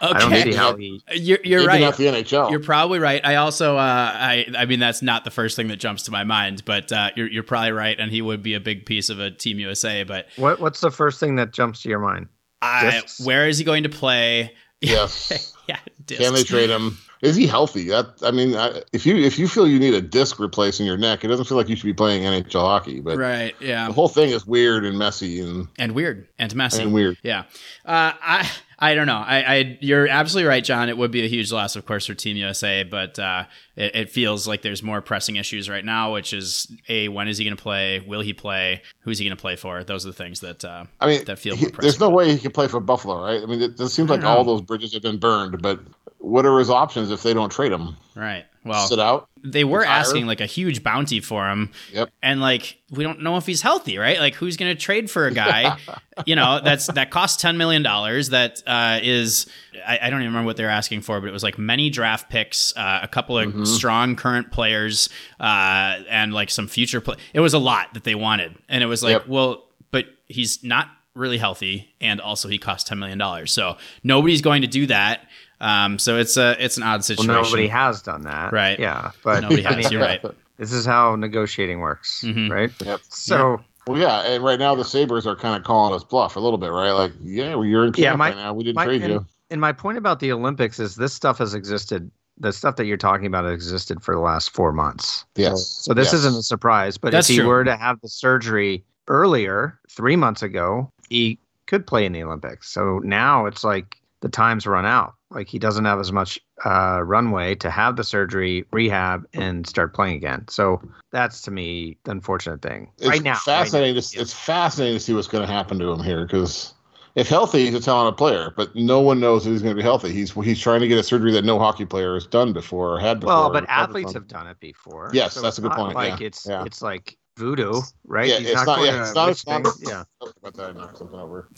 I 0.00 0.18
don't 0.20 0.32
Okay, 0.32 0.44
see 0.44 0.54
how 0.54 0.76
he. 0.76 1.02
you're, 1.14 1.38
you're 1.44 1.66
right. 1.66 1.80
not 1.80 1.96
the 1.96 2.04
NHL. 2.06 2.50
You're 2.50 2.60
probably 2.60 2.98
right. 2.98 3.20
I 3.24 3.34
also, 3.36 3.76
uh, 3.76 4.12
I, 4.14 4.46
I 4.56 4.64
mean, 4.64 4.78
that's 4.80 5.02
not 5.02 5.24
the 5.24 5.30
first 5.30 5.56
thing 5.56 5.68
that 5.68 5.76
jumps 5.76 6.04
to 6.04 6.10
my 6.10 6.24
mind, 6.24 6.64
but 6.64 6.90
uh, 6.92 7.10
you're, 7.16 7.28
you're 7.28 7.42
probably 7.42 7.72
right, 7.72 7.98
and 7.98 8.10
he 8.10 8.22
would 8.22 8.42
be 8.42 8.54
a 8.54 8.60
big 8.60 8.86
piece 8.86 9.10
of 9.10 9.18
a 9.20 9.30
Team 9.30 9.58
USA. 9.58 10.04
But 10.04 10.26
What 10.36 10.60
What's 10.60 10.80
the 10.80 10.90
first 10.90 11.20
thing 11.20 11.36
that 11.36 11.52
jumps 11.52 11.82
to 11.82 11.88
your 11.88 11.98
mind? 11.98 12.28
I, 12.62 13.02
where 13.22 13.48
is 13.48 13.58
he 13.58 13.64
going 13.64 13.82
to 13.84 13.88
play? 13.88 14.54
yes. 14.80 15.52
yeah, 15.68 15.78
Can 16.16 16.34
they 16.34 16.42
trade 16.42 16.70
him? 16.70 16.96
Is 17.20 17.34
he 17.34 17.46
healthy? 17.48 17.88
That 17.88 18.06
I 18.22 18.30
mean, 18.30 18.54
I, 18.54 18.82
if 18.92 19.04
you 19.04 19.16
if 19.16 19.38
you 19.40 19.48
feel 19.48 19.66
you 19.66 19.80
need 19.80 19.94
a 19.94 20.00
disc 20.00 20.38
replaced 20.38 20.78
in 20.78 20.86
your 20.86 20.96
neck, 20.96 21.24
it 21.24 21.28
doesn't 21.28 21.46
feel 21.46 21.56
like 21.58 21.68
you 21.68 21.74
should 21.74 21.84
be 21.86 21.92
playing 21.92 22.22
NHL 22.22 22.60
hockey. 22.60 23.00
But 23.00 23.18
Right. 23.18 23.54
Yeah. 23.60 23.88
the 23.88 23.92
whole 23.92 24.08
thing 24.08 24.30
is 24.30 24.46
weird 24.46 24.84
and 24.84 24.96
messy 24.96 25.40
and, 25.40 25.66
And 25.78 25.92
weird 25.96 26.28
and 26.38 26.54
messy. 26.54 26.82
and 26.84 26.92
weird. 26.94 27.18
Yeah. 27.24 27.40
Uh, 27.84 28.12
I 28.22 28.48
I 28.80 28.94
don't 28.94 29.08
know. 29.08 29.16
I, 29.16 29.38
I 29.56 29.78
you're 29.80 30.06
absolutely 30.06 30.48
right, 30.48 30.62
John. 30.62 30.88
It 30.88 30.96
would 30.96 31.10
be 31.10 31.24
a 31.24 31.28
huge 31.28 31.50
loss, 31.50 31.74
of 31.74 31.84
course, 31.84 32.06
for 32.06 32.14
Team 32.14 32.36
USA, 32.36 32.84
but 32.84 33.18
uh, 33.18 33.46
it, 33.74 33.96
it 33.96 34.10
feels 34.10 34.46
like 34.46 34.62
there's 34.62 34.84
more 34.84 35.00
pressing 35.00 35.34
issues 35.34 35.68
right 35.68 35.84
now, 35.84 36.12
which 36.12 36.32
is 36.32 36.70
a 36.88 37.08
when 37.08 37.26
is 37.26 37.38
he 37.38 37.44
going 37.44 37.56
to 37.56 37.60
play? 37.60 37.98
Will 37.98 38.20
he 38.20 38.32
play? 38.32 38.82
Who's 39.00 39.18
he 39.18 39.24
going 39.24 39.36
to 39.36 39.40
play 39.40 39.56
for? 39.56 39.82
Those 39.82 40.06
are 40.06 40.10
the 40.10 40.14
things 40.14 40.38
that 40.40 40.64
uh, 40.64 40.84
I 41.00 41.08
mean, 41.08 41.24
that 41.24 41.40
feel 41.40 41.56
he- 41.56 41.66
there's 41.80 41.98
no 41.98 42.10
way 42.10 42.30
he 42.30 42.38
can 42.38 42.52
play 42.52 42.68
for 42.68 42.78
Buffalo, 42.78 43.20
right? 43.20 43.42
I 43.42 43.46
mean, 43.46 43.60
it, 43.60 43.80
it 43.80 43.88
seems 43.88 44.08
like 44.10 44.20
don't 44.20 44.30
all 44.30 44.44
those 44.44 44.62
bridges 44.62 44.92
have 44.92 45.02
been 45.02 45.18
burned. 45.18 45.60
But 45.60 45.80
what 46.18 46.44
are 46.46 46.58
his 46.58 46.70
options 46.70 47.10
if 47.10 47.22
they 47.22 47.34
don't 47.34 47.50
trade 47.50 47.72
him? 47.72 47.96
right. 48.14 48.44
Well, 48.64 48.86
Sit 48.86 48.98
out. 48.98 49.30
they 49.42 49.64
were 49.64 49.78
retire? 49.78 50.00
asking 50.00 50.26
like 50.26 50.42
a 50.42 50.46
huge 50.46 50.82
bounty 50.82 51.20
for 51.20 51.48
him, 51.48 51.70
Yep. 51.94 52.10
and 52.22 52.38
like 52.40 52.76
we 52.90 53.02
don't 53.02 53.22
know 53.22 53.38
if 53.38 53.46
he's 53.46 53.62
healthy, 53.62 53.96
right? 53.96 54.18
Like 54.18 54.34
who's 54.34 54.58
going 54.58 54.76
to 54.76 54.78
trade 54.78 55.10
for 55.10 55.26
a 55.26 55.32
guy, 55.32 55.78
you 56.26 56.36
know, 56.36 56.60
that's 56.62 56.88
that 56.88 57.10
costs 57.10 57.40
ten 57.40 57.56
million 57.56 57.82
dollars. 57.82 58.28
That 58.30 58.62
uh, 58.66 58.98
is, 59.02 59.46
I, 59.86 60.00
I 60.02 60.10
don't 60.10 60.20
even 60.20 60.32
remember 60.32 60.46
what 60.48 60.58
they're 60.58 60.68
asking 60.68 61.00
for, 61.00 61.18
but 61.18 61.28
it 61.28 61.32
was 61.32 61.42
like 61.44 61.56
many 61.56 61.88
draft 61.88 62.28
picks, 62.28 62.76
uh, 62.76 62.98
a 63.02 63.08
couple 63.08 63.38
of 63.38 63.54
Mhm. 63.54 63.66
strong 63.66 64.16
current 64.16 64.50
players, 64.52 65.08
uh, 65.40 66.00
and 66.10 66.34
like 66.34 66.50
some 66.50 66.66
future 66.68 67.00
play. 67.00 67.16
It 67.32 67.40
was 67.40 67.54
a 67.54 67.58
lot 67.58 67.94
that 67.94 68.04
they 68.04 68.16
wanted, 68.16 68.54
and 68.68 68.82
it 68.82 68.86
was 68.86 69.02
like, 69.02 69.12
Yep. 69.12 69.28
well, 69.28 69.64
but 69.92 70.06
he's 70.26 70.62
not 70.62 70.88
really 71.14 71.38
healthy, 71.38 71.88
and 72.02 72.20
also 72.20 72.48
he 72.48 72.58
costs 72.58 72.86
ten 72.88 72.98
million 72.98 73.16
dollars, 73.18 73.50
so 73.50 73.76
nobody's 74.02 74.42
going 74.42 74.62
to 74.62 74.68
do 74.68 74.86
that. 74.88 75.26
Um, 75.60 75.98
so 75.98 76.16
it's 76.16 76.36
a 76.36 76.56
it's 76.62 76.76
an 76.76 76.82
odd 76.84 76.96
Well, 76.96 77.02
situation. 77.02 77.32
nobody 77.34 77.68
has 77.68 78.02
done 78.02 78.22
that, 78.22 78.52
Right. 78.52 78.78
Yeah, 78.78 79.10
but 79.24 79.40
Nobody 79.40 79.62
has. 79.62 79.76
mean, 79.76 79.86
You're 79.90 80.00
right. 80.02 80.22
This 80.56 80.72
is 80.72 80.84
how 80.86 81.16
negotiating 81.16 81.80
works, 81.80 82.22
Mhm. 82.24 82.50
right? 82.50 82.70
Yep. 82.84 83.00
So 83.08 83.60
Well, 83.86 83.98
yeah, 83.98 84.20
and 84.20 84.44
right 84.44 84.58
now 84.58 84.74
the 84.74 84.84
Sabres 84.84 85.26
are 85.26 85.34
kind 85.36 85.56
of 85.56 85.64
calling 85.64 85.94
us 85.94 86.04
bluff 86.04 86.36
a 86.36 86.40
little 86.40 86.58
bit, 86.58 86.70
right? 86.70 86.90
Like, 86.90 87.12
yeah, 87.22 87.54
well, 87.54 87.64
you're 87.64 87.84
in 87.86 87.92
camp 87.92 88.02
Yeah, 88.02 88.16
my- 88.16 88.28
right 88.28 88.36
now. 88.36 88.52
We 88.52 88.64
didn't 88.64 88.76
my- 88.76 88.84
trade 88.84 89.02
and- 89.02 89.12
you. 89.14 89.26
And 89.50 89.60
my 89.62 89.72
point 89.72 89.96
about 89.96 90.20
the 90.20 90.30
Olympics 90.30 90.78
is 90.78 90.96
this 90.96 91.14
stuff 91.14 91.38
has 91.38 91.54
existed. 91.54 92.10
The 92.38 92.52
stuff 92.52 92.76
that 92.76 92.84
you're 92.84 92.98
talking 92.98 93.26
about 93.26 93.44
has 93.44 93.54
existed 93.54 94.02
for 94.02 94.14
the 94.14 94.20
last 94.20 94.50
four 94.52 94.72
months. 94.72 95.24
Yes. 95.36 95.66
So 95.66 95.94
this 95.94 96.08
Yes. 96.08 96.14
isn't 96.20 96.36
a 96.36 96.42
surprise. 96.42 96.98
But 96.98 97.12
That's 97.12 97.30
if 97.30 97.34
he 97.36 97.40
true. 97.40 97.48
were 97.48 97.64
to 97.64 97.74
have 97.76 97.98
the 98.02 98.08
surgery 98.08 98.84
earlier, 99.08 99.78
three 99.90 100.16
months 100.16 100.42
ago, 100.42 100.92
he 101.08 101.38
could 101.66 101.86
play 101.86 102.04
in 102.04 102.12
the 102.12 102.22
Olympics. 102.22 102.70
So 102.70 103.00
now 103.02 103.46
it's 103.46 103.64
like 103.64 103.96
the 104.20 104.28
time's 104.28 104.66
run 104.66 104.84
out. 104.84 105.14
Like 105.30 105.48
he 105.48 105.58
doesn't 105.58 105.84
have 105.84 106.00
as 106.00 106.10
much 106.10 106.38
uh, 106.64 107.02
runway 107.04 107.54
to 107.56 107.70
have 107.70 107.96
the 107.96 108.04
surgery, 108.04 108.64
rehab, 108.72 109.26
and 109.34 109.66
start 109.66 109.94
playing 109.94 110.16
again. 110.16 110.46
So 110.48 110.80
that's 111.12 111.42
to 111.42 111.50
me 111.50 111.98
the 112.04 112.12
unfortunate 112.12 112.62
thing. 112.62 112.90
It's 112.98 113.08
right 113.08 113.22
now, 113.22 113.34
fascinating. 113.34 113.94
right 113.94 114.02
to, 114.04 114.20
it's 114.20 114.32
fascinating 114.32 114.96
to 114.96 115.00
see 115.00 115.12
what's 115.12 115.28
going 115.28 115.46
to 115.46 115.52
happen 115.52 115.78
to 115.80 115.92
him 115.92 116.02
here 116.02 116.24
because 116.24 116.72
if 117.14 117.28
healthy, 117.28 117.66
he's 117.66 117.74
a 117.74 117.80
talented 117.80 118.16
player, 118.16 118.54
but 118.56 118.74
no 118.74 119.00
one 119.00 119.20
knows 119.20 119.44
that 119.44 119.50
he's 119.50 119.60
going 119.60 119.74
to 119.74 119.76
be 119.76 119.82
healthy. 119.82 120.12
He's 120.12 120.30
he's 120.32 120.60
trying 120.60 120.80
to 120.80 120.88
get 120.88 120.98
a 120.98 121.02
surgery 121.02 121.32
that 121.32 121.44
no 121.44 121.58
hockey 121.58 121.84
player 121.84 122.14
has 122.14 122.26
done 122.26 122.52
before 122.52 122.94
or 122.94 122.98
had 123.00 123.20
before. 123.20 123.34
Well, 123.34 123.50
but 123.50 123.68
athletes 123.68 124.14
have 124.14 124.28
done 124.28 124.46
it 124.46 124.58
before. 124.60 125.10
Yes, 125.12 125.34
So 125.34 125.42
that's 125.42 125.58
a 125.58 125.60
good 125.60 125.72
point, 125.72 125.94
Like 125.94 126.20
yeah, 126.20 126.26
it's 126.26 126.46
yeah. 126.48 126.64
it's 126.64 126.80
like 126.80 127.18
voodoo, 127.36 127.82
right? 128.06 128.28
Yeah, 128.28 128.38
He's 128.38 128.50
it's 128.50 128.66
not. 128.66 128.76
going 128.76 128.94
Yeah, 128.94 129.02
it's 129.02 129.14
not. 129.14 129.28
It's 129.28 129.46
not. 129.46 129.66
Yeah. 129.80 130.04
About 130.42 130.54
that, 130.54 130.70
I 130.70 130.72
knocked 130.72 130.98
something 130.98 131.18
over. 131.18 131.48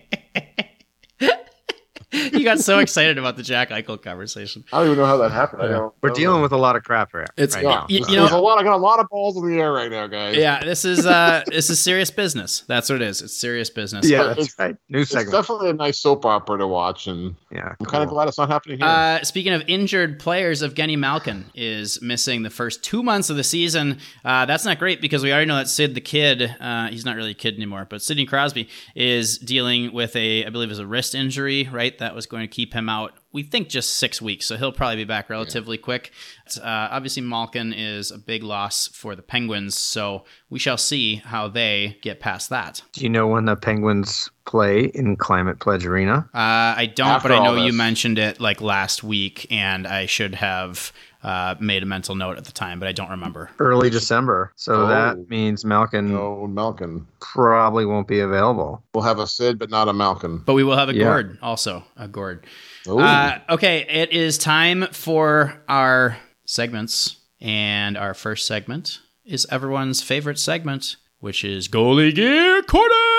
you 2.32 2.44
got 2.44 2.58
so 2.60 2.78
excited 2.80 3.18
about 3.18 3.36
the 3.36 3.42
Jack 3.42 3.70
Eichel 3.70 4.00
conversation. 4.02 4.64
I 4.72 4.78
don't 4.78 4.86
even 4.86 4.98
know 4.98 5.06
how 5.06 5.16
that 5.18 5.30
happened. 5.30 5.62
I 5.62 5.68
don't. 5.68 5.94
We're 6.02 6.10
I 6.10 6.14
dealing 6.14 6.38
know. 6.38 6.42
with 6.42 6.52
a 6.52 6.56
lot 6.56 6.76
of 6.76 6.82
crap 6.82 7.10
here. 7.12 7.26
It's- 7.36 7.54
right 7.54 7.64
Yeah, 7.64 7.70
now. 7.70 7.86
You- 7.88 7.98
there's, 8.00 8.10
you 8.10 8.16
know- 8.16 8.22
there's 8.22 8.32
a 8.34 8.38
lot. 8.38 8.58
I 8.58 8.62
got 8.64 8.74
a 8.74 8.76
lot 8.76 8.98
of 9.00 9.08
balls 9.08 9.36
in 9.36 9.48
the 9.48 9.58
air 9.60 9.72
right 9.72 9.90
now, 9.90 10.06
guys. 10.06 10.36
Yeah, 10.36 10.64
this 10.64 10.84
is 10.84 11.06
uh 11.06 11.42
this 11.46 11.70
is 11.70 11.78
serious 11.78 12.10
business. 12.10 12.64
That's 12.66 12.88
what 12.90 12.96
it 13.00 13.06
is. 13.06 13.22
It's 13.22 13.34
serious 13.36 13.70
business. 13.70 14.08
Yeah, 14.08 14.24
that's 14.24 14.38
it's- 14.40 14.54
right. 14.58 14.76
New 14.88 15.00
it's 15.00 15.10
segment. 15.10 15.32
definitely 15.32 15.70
a 15.70 15.74
nice 15.74 15.98
soap 16.00 16.24
opera 16.24 16.58
to 16.58 16.66
watch, 16.66 17.06
and 17.06 17.36
yeah, 17.50 17.74
I'm 17.78 17.86
kind 17.86 18.02
of 18.02 18.08
glad 18.10 18.28
it's 18.28 18.38
not 18.38 18.48
happening 18.48 18.78
here. 18.78 18.86
Uh, 18.88 19.22
speaking 19.22 19.52
of 19.52 19.62
injured 19.68 20.18
players, 20.18 20.62
Evgeny 20.62 20.98
Malkin 20.98 21.46
is 21.54 22.00
missing 22.02 22.42
the 22.42 22.50
first 22.50 22.82
two 22.82 23.02
months 23.02 23.30
of 23.30 23.36
the 23.36 23.44
season. 23.44 23.98
Uh, 24.24 24.46
that's 24.46 24.64
not 24.64 24.78
great 24.78 25.00
because 25.00 25.22
we 25.22 25.32
already 25.32 25.46
know 25.46 25.56
that 25.56 25.68
Sid 25.68 25.94
the 25.94 26.00
kid, 26.00 26.54
uh, 26.60 26.88
he's 26.88 27.04
not 27.04 27.16
really 27.16 27.30
a 27.32 27.34
kid 27.34 27.54
anymore, 27.54 27.86
but 27.88 28.02
Sidney 28.02 28.26
Crosby 28.26 28.68
is 28.94 29.38
dealing 29.38 29.92
with 29.92 30.14
a, 30.16 30.44
I 30.44 30.50
believe, 30.50 30.70
is 30.70 30.78
a 30.78 30.86
wrist 30.86 31.14
injury, 31.14 31.68
right? 31.70 31.96
That 32.00 32.14
was 32.14 32.24
going 32.26 32.42
to 32.42 32.48
keep 32.48 32.72
him 32.72 32.88
out. 32.88 33.12
We 33.30 33.42
think 33.42 33.68
just 33.68 33.94
six 33.94 34.20
weeks, 34.20 34.46
so 34.46 34.56
he'll 34.56 34.72
probably 34.72 34.96
be 34.96 35.04
back 35.04 35.28
relatively 35.28 35.76
quick. 35.78 36.12
Uh, 36.56 36.88
obviously, 36.90 37.22
Malkin 37.22 37.74
is 37.74 38.10
a 38.10 38.16
big 38.18 38.42
loss 38.42 38.88
for 38.88 39.14
the 39.14 39.22
Penguins, 39.22 39.78
so 39.78 40.24
we 40.48 40.58
shall 40.58 40.78
see 40.78 41.16
how 41.16 41.46
they 41.46 41.98
get 42.00 42.18
past 42.18 42.48
that. 42.48 42.82
Do 42.92 43.02
you 43.02 43.10
know 43.10 43.28
when 43.28 43.44
the 43.44 43.54
Penguins 43.54 44.30
play 44.46 44.86
in 44.86 45.16
Climate 45.16 45.60
Pledge 45.60 45.84
Arena? 45.84 46.28
Uh, 46.34 46.74
I 46.76 46.90
don't, 46.92 47.06
After 47.06 47.28
but 47.28 47.34
I 47.34 47.38
all 47.38 47.54
know 47.54 47.64
you 47.64 47.72
mentioned 47.74 48.18
it 48.18 48.40
like 48.40 48.60
last 48.60 49.04
week, 49.04 49.46
and 49.50 49.86
I 49.86 50.06
should 50.06 50.34
have 50.36 50.92
uh, 51.22 51.54
made 51.60 51.82
a 51.82 51.86
mental 51.86 52.14
note 52.14 52.38
at 52.38 52.44
the 52.44 52.52
time, 52.52 52.78
but 52.80 52.88
I 52.88 52.92
don't 52.92 53.10
remember. 53.10 53.50
Early 53.58 53.90
December. 53.90 54.52
So 54.56 54.84
Oh. 54.84 54.86
that 54.86 55.28
means 55.28 55.64
Malkin 55.64 56.12
no, 56.12 56.46
Malkin. 56.46 57.06
probably 57.20 57.84
won't 57.84 58.08
be 58.08 58.20
available. 58.20 58.82
We'll 58.94 59.04
have 59.04 59.18
a 59.18 59.26
Sid, 59.26 59.58
but 59.58 59.68
not 59.70 59.88
a 59.88 59.92
Malkin. 59.92 60.38
But 60.38 60.54
we 60.54 60.64
will 60.64 60.76
have 60.76 60.88
a 60.88 60.94
Yeah. 60.94 61.04
Gourde 61.04 61.38
also, 61.42 61.84
a 61.96 62.08
Gourde. 62.08 62.44
Ooh. 62.88 62.98
Uh, 63.00 63.38
okay, 63.50 63.86
it 63.88 64.12
is 64.12 64.38
time 64.38 64.86
for 64.92 65.62
our 65.68 66.16
segments, 66.46 67.16
and 67.40 67.98
our 67.98 68.14
first 68.14 68.46
segment 68.46 69.00
is 69.26 69.46
everyone's 69.50 70.02
favorite 70.02 70.38
segment, 70.38 70.96
which 71.20 71.44
is 71.44 71.68
Goalie 71.68 72.14
Gear 72.14 72.62
Corner. 72.62 73.09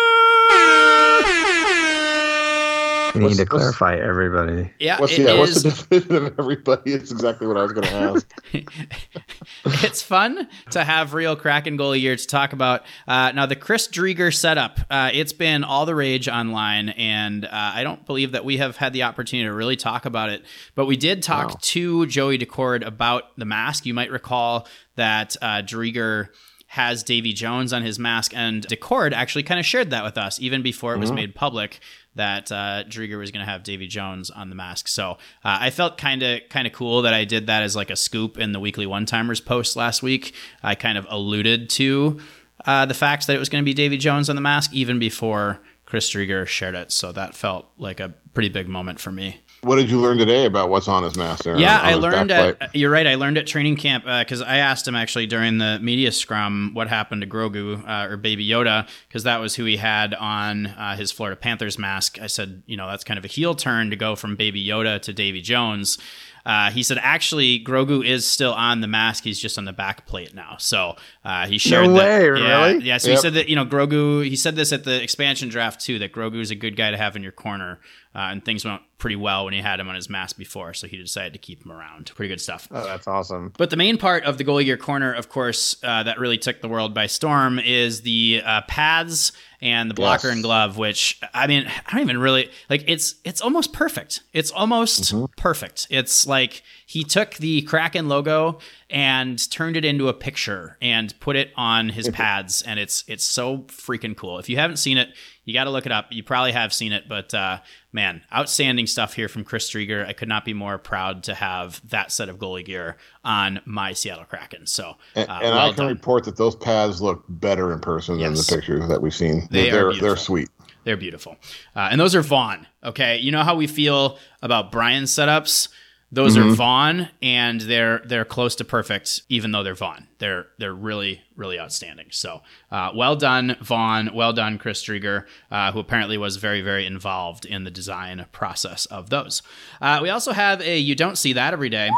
We 3.15 3.21
need 3.27 3.37
to 3.37 3.45
clarify 3.45 3.95
everybody. 3.97 4.71
Yeah, 4.79 4.99
what's, 4.99 5.13
it 5.13 5.21
yeah, 5.27 5.37
what's 5.37 5.57
is- 5.57 5.63
the 5.63 5.69
definition 5.99 6.15
of 6.27 6.39
everybody? 6.39 6.93
It's 6.93 7.11
exactly 7.11 7.47
what 7.47 7.57
I 7.57 7.63
was 7.63 7.73
going 7.73 7.87
to 7.87 7.93
ask. 7.93 8.33
it's 9.83 10.01
fun 10.01 10.47
to 10.71 10.83
have 10.83 11.13
real 11.13 11.35
Kraken 11.35 11.77
goalie 11.77 12.01
year 12.01 12.15
to 12.15 12.27
talk 12.27 12.53
about. 12.53 12.83
Uh, 13.07 13.31
now, 13.33 13.45
the 13.45 13.55
Chris 13.55 13.87
Driedger 13.87 14.33
setup, 14.33 14.79
uh, 14.89 15.09
it's 15.13 15.33
been 15.33 15.63
all 15.63 15.85
the 15.85 15.95
rage 15.95 16.27
online, 16.27 16.89
and 16.89 17.45
uh, 17.45 17.49
I 17.51 17.83
don't 17.83 18.05
believe 18.05 18.31
that 18.31 18.45
we 18.45 18.57
have 18.57 18.77
had 18.77 18.93
the 18.93 19.03
opportunity 19.03 19.47
to 19.47 19.53
really 19.53 19.75
talk 19.75 20.05
about 20.05 20.29
it. 20.29 20.43
But 20.75 20.85
we 20.85 20.97
did 20.97 21.21
talk 21.23 21.49
Wow. 21.49 21.57
to 21.61 22.05
Joey 22.07 22.37
Decord 22.37 22.85
about 22.85 23.37
the 23.37 23.45
mask. 23.45 23.85
You 23.85 23.93
might 23.93 24.11
recall 24.11 24.67
that 24.95 25.35
uh, 25.41 25.61
Driedger 25.63 26.27
has 26.67 27.03
Davy 27.03 27.33
Jones 27.33 27.73
on 27.73 27.81
his 27.83 27.99
mask, 27.99 28.31
and 28.33 28.65
Decord 28.65 29.11
actually 29.13 29.43
kind 29.43 29.59
of 29.59 29.65
shared 29.65 29.89
that 29.89 30.03
with 30.05 30.17
us 30.17 30.39
even 30.39 30.61
before 30.61 30.93
it 30.93 30.99
was 30.99 31.11
made 31.11 31.35
public 31.35 31.81
that 32.15 32.51
uh, 32.51 32.83
Driedger 32.87 33.17
was 33.17 33.31
going 33.31 33.45
to 33.45 33.49
have 33.51 33.63
Davy 33.63 33.87
Jones 33.87 34.29
on 34.29 34.49
the 34.49 34.55
mask. 34.55 34.87
So 34.87 35.11
uh, 35.43 35.57
I 35.61 35.69
felt 35.69 35.97
kind 35.97 36.23
of 36.23 36.41
kind 36.49 36.67
of 36.67 36.73
cool 36.73 37.01
that 37.03 37.13
I 37.13 37.25
did 37.25 37.47
that 37.47 37.63
as 37.63 37.75
like 37.75 37.89
a 37.89 37.95
scoop 37.95 38.37
in 38.37 38.51
the 38.51 38.59
weekly 38.59 38.85
one 38.85 39.05
timers 39.05 39.39
post 39.39 39.75
last 39.75 40.03
week. 40.03 40.33
I 40.61 40.75
kind 40.75 40.97
of 40.97 41.05
alluded 41.09 41.69
to 41.71 42.19
uh, 42.65 42.85
the 42.85 42.93
fact 42.93 43.27
that 43.27 43.35
it 43.35 43.39
was 43.39 43.49
going 43.49 43.63
to 43.63 43.65
be 43.65 43.73
Davy 43.73 43.97
Jones 43.97 44.29
on 44.29 44.35
the 44.35 44.41
mask 44.41 44.73
even 44.73 44.99
before 44.99 45.61
Chris 45.85 46.09
Driedger 46.09 46.45
shared 46.47 46.75
it. 46.75 46.91
So 46.91 47.11
that 47.11 47.35
felt 47.35 47.67
like 47.77 47.99
a 47.99 48.13
pretty 48.33 48.49
big 48.49 48.67
moment 48.67 48.99
for 48.99 49.11
me. 49.11 49.41
What 49.63 49.75
did 49.75 49.91
you 49.91 49.99
learn 49.99 50.17
today 50.17 50.45
about 50.45 50.69
what's 50.69 50.87
on 50.87 51.03
his 51.03 51.15
mask? 51.15 51.43
There 51.43 51.55
Yeah, 51.55 51.79
on 51.79 51.85
I 51.85 51.93
learned 51.93 52.31
at, 52.31 52.75
you're 52.75 52.89
right. 52.89 53.05
I 53.05 53.13
learned 53.13 53.37
at 53.37 53.45
training 53.45 53.75
camp 53.75 54.05
because 54.05 54.41
I 54.41 54.57
asked 54.57 54.87
him 54.87 54.95
actually 54.95 55.27
during 55.27 55.59
the 55.59 55.77
media 55.79 56.11
scrum 56.11 56.71
what 56.73 56.87
happened 56.87 57.21
to 57.21 57.27
Grogu 57.27 57.87
uh, 57.87 58.11
or 58.11 58.17
Baby 58.17 58.47
Yoda 58.47 58.89
because 59.07 59.23
that 59.23 59.39
was 59.39 59.55
who 59.55 59.65
he 59.65 59.77
had 59.77 60.15
on 60.15 60.65
uh, 60.65 60.95
his 60.95 61.11
Florida 61.11 61.35
Panthers 61.35 61.77
mask. 61.77 62.19
I 62.19 62.25
said, 62.25 62.63
you 62.65 62.75
know, 62.75 62.87
that's 62.87 63.03
kind 63.03 63.19
of 63.19 63.25
a 63.25 63.27
heel 63.27 63.53
turn 63.53 63.91
to 63.91 63.95
go 63.95 64.15
from 64.15 64.35
Baby 64.35 64.65
Yoda 64.65 64.99
to 65.03 65.13
Davy 65.13 65.41
Jones. 65.41 65.99
Uh, 66.45 66.71
he 66.71 66.81
said, 66.81 66.97
actually, 67.01 67.63
Grogu 67.63 68.03
is 68.05 68.25
still 68.25 68.53
on 68.53 68.81
the 68.81 68.87
mask. 68.87 69.23
He's 69.23 69.39
just 69.39 69.57
on 69.57 69.65
the 69.65 69.73
back 69.73 70.07
plate 70.07 70.33
now. 70.33 70.55
So 70.57 70.95
uh, 71.23 71.45
he 71.45 71.57
shared 71.57 71.89
that. 71.89 71.93
way, 71.93 72.23
yeah, 72.23 72.65
really? 72.65 72.83
Yeah. 72.83 72.97
So 72.97 73.11
he 73.11 73.17
said 73.17 73.35
that 73.35 73.47
you 73.47 73.55
know 73.55 73.65
Grogu. 73.65 74.27
He 74.27 74.35
said 74.35 74.55
this 74.55 74.73
at 74.73 74.83
the 74.83 75.01
expansion 75.01 75.49
draft 75.49 75.81
too. 75.81 75.99
That 75.99 76.13
Grogu 76.13 76.41
is 76.41 76.49
a 76.49 76.55
good 76.55 76.75
guy 76.75 76.89
to 76.91 76.97
have 76.97 77.15
in 77.15 77.21
your 77.23 77.31
corner, 77.31 77.79
uh, 78.15 78.19
and 78.31 78.43
things 78.43 78.65
went 78.65 78.81
pretty 78.97 79.15
well 79.15 79.45
when 79.45 79.53
he 79.53 79.61
had 79.61 79.79
him 79.79 79.89
on 79.89 79.95
his 79.95 80.09
mask 80.09 80.37
before. 80.37 80.73
So 80.75 80.85
he 80.87 80.97
decided 80.97 81.33
to 81.33 81.39
keep 81.39 81.65
him 81.65 81.71
around. 81.71 82.11
Pretty 82.13 82.29
good 82.29 82.41
stuff. 82.41 82.67
Oh, 82.69 82.83
that's 82.85 83.07
awesome. 83.07 83.51
But 83.57 83.69
the 83.71 83.77
main 83.77 83.97
part 83.97 84.23
of 84.25 84.37
the 84.37 84.43
goalie 84.43 84.65
gear 84.65 84.77
corner, 84.77 85.11
of 85.13 85.27
course, 85.29 85.75
uh, 85.83 86.03
that 86.03 86.19
really 86.19 86.37
took 86.37 86.61
the 86.61 86.67
world 86.69 86.93
by 86.93 87.07
storm 87.07 87.57
is 87.57 88.01
the 88.01 88.41
uh, 88.45 88.61
pads 88.67 89.31
and 89.61 89.89
the 89.89 89.93
blocker 89.95 90.27
Yes. 90.27 90.35
and 90.35 90.43
glove. 90.43 90.77
Which 90.77 91.19
I 91.33 91.47
mean, 91.47 91.65
I 91.87 91.91
don't 91.91 92.01
even 92.01 92.19
really 92.19 92.51
like. 92.69 92.83
It's 92.87 93.15
it's 93.23 93.41
almost 93.41 93.73
perfect. 93.73 94.21
It's 94.33 94.51
almost 94.51 95.13
perfect. 95.37 95.87
It's 95.89 96.27
like 96.27 96.61
he 96.91 97.05
took 97.05 97.35
the 97.35 97.61
Kraken 97.61 98.09
logo 98.09 98.59
and 98.89 99.49
turned 99.49 99.77
it 99.77 99.85
into 99.85 100.09
a 100.09 100.13
picture 100.13 100.77
and 100.81 101.17
put 101.21 101.37
it 101.37 101.53
on 101.55 101.87
his 101.87 102.09
pads, 102.09 102.61
and 102.61 102.77
it's 102.81 103.05
it's 103.07 103.23
so 103.23 103.59
freaking 103.59 104.13
cool. 104.17 104.39
If 104.39 104.49
you 104.49 104.57
haven't 104.57 104.75
seen 104.75 104.97
it, 104.97 105.07
you 105.45 105.53
got 105.53 105.63
to 105.63 105.69
look 105.69 105.85
it 105.85 105.93
up. 105.93 106.07
You 106.09 106.21
probably 106.21 106.51
have 106.51 106.73
seen 106.73 106.91
it, 106.91 107.07
but 107.07 107.33
uh, 107.33 107.59
man, 107.93 108.23
outstanding 108.35 108.87
stuff 108.87 109.13
here 109.13 109.29
from 109.29 109.45
Chris 109.45 109.71
Driedger. 109.71 110.05
I 110.05 110.11
could 110.11 110.27
not 110.27 110.43
be 110.43 110.53
more 110.53 110.77
proud 110.77 111.23
to 111.23 111.33
have 111.33 111.81
that 111.89 112.11
set 112.11 112.27
of 112.27 112.39
goalie 112.39 112.65
gear 112.65 112.97
on 113.23 113.61
my 113.63 113.93
Seattle 113.93 114.25
Kraken. 114.25 114.67
So, 114.67 114.97
And, 115.15 115.29
uh, 115.29 115.39
and 115.41 115.55
well 115.55 115.59
I 115.59 115.69
can 115.69 115.77
done. 115.77 115.87
report 115.87 116.25
that 116.25 116.35
those 116.35 116.57
pads 116.57 117.01
look 117.01 117.23
better 117.29 117.71
in 117.71 117.79
person 117.79 118.19
than 118.19 118.33
the 118.33 118.45
pictures 118.49 118.85
that 118.89 119.01
we've 119.01 119.15
seen. 119.15 119.47
They 119.49 119.69
are 119.69 119.71
they're 119.71 119.83
beautiful. 119.91 120.07
they're 120.09 120.17
sweet. 120.17 120.49
They're 120.83 120.97
beautiful. 120.97 121.37
Uh, 121.73 121.87
and 121.89 122.01
those 122.01 122.15
are 122.15 122.21
Vaughn. 122.21 122.67
Okay. 122.83 123.17
You 123.19 123.31
know 123.31 123.43
how 123.43 123.55
we 123.55 123.67
feel 123.67 124.17
about 124.41 124.73
Brian's 124.73 125.11
setups? 125.11 125.69
Those 126.13 126.35
are 126.35 126.43
Vaughn 126.43 127.07
and 127.21 127.61
they're 127.61 127.99
they're 127.99 128.25
close 128.25 128.55
to 128.55 128.65
perfect, 128.65 129.21
even 129.29 129.51
though 129.51 129.63
they're 129.63 129.75
Vaughn. 129.75 130.07
They're 130.19 130.47
they're 130.57 130.73
really, 130.73 131.21
really 131.37 131.57
outstanding. 131.57 132.07
So 132.11 132.41
uh, 132.69 132.91
well 132.93 133.15
done, 133.15 133.55
Vaughn. 133.61 134.13
Well 134.13 134.33
done, 134.33 134.57
Chris 134.57 134.83
Driedger, 134.83 135.25
uh, 135.49 135.71
who 135.71 135.79
apparently 135.79 136.17
was 136.17 136.35
very, 136.35 136.61
very 136.61 136.85
involved 136.85 137.45
in 137.45 137.63
the 137.63 137.71
design 137.71 138.25
process 138.33 138.85
of 138.87 139.09
those. 139.09 139.41
Uh, 139.79 139.99
we 140.01 140.09
also 140.09 140.33
have 140.33 140.61
a 140.61 140.77
you 140.77 140.95
don't 140.95 141.17
see 141.17 141.33
that 141.33 141.53
every 141.53 141.69
day. 141.69 141.89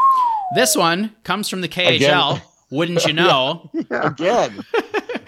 This 0.53 0.75
one 0.75 1.15
comes 1.23 1.49
from 1.49 1.61
the 1.61 1.69
KHL. 1.69 1.95
Again. 1.95 2.41
Wouldn't 2.69 3.05
you 3.05 3.13
know? 3.23 3.69
Again, 3.91 4.63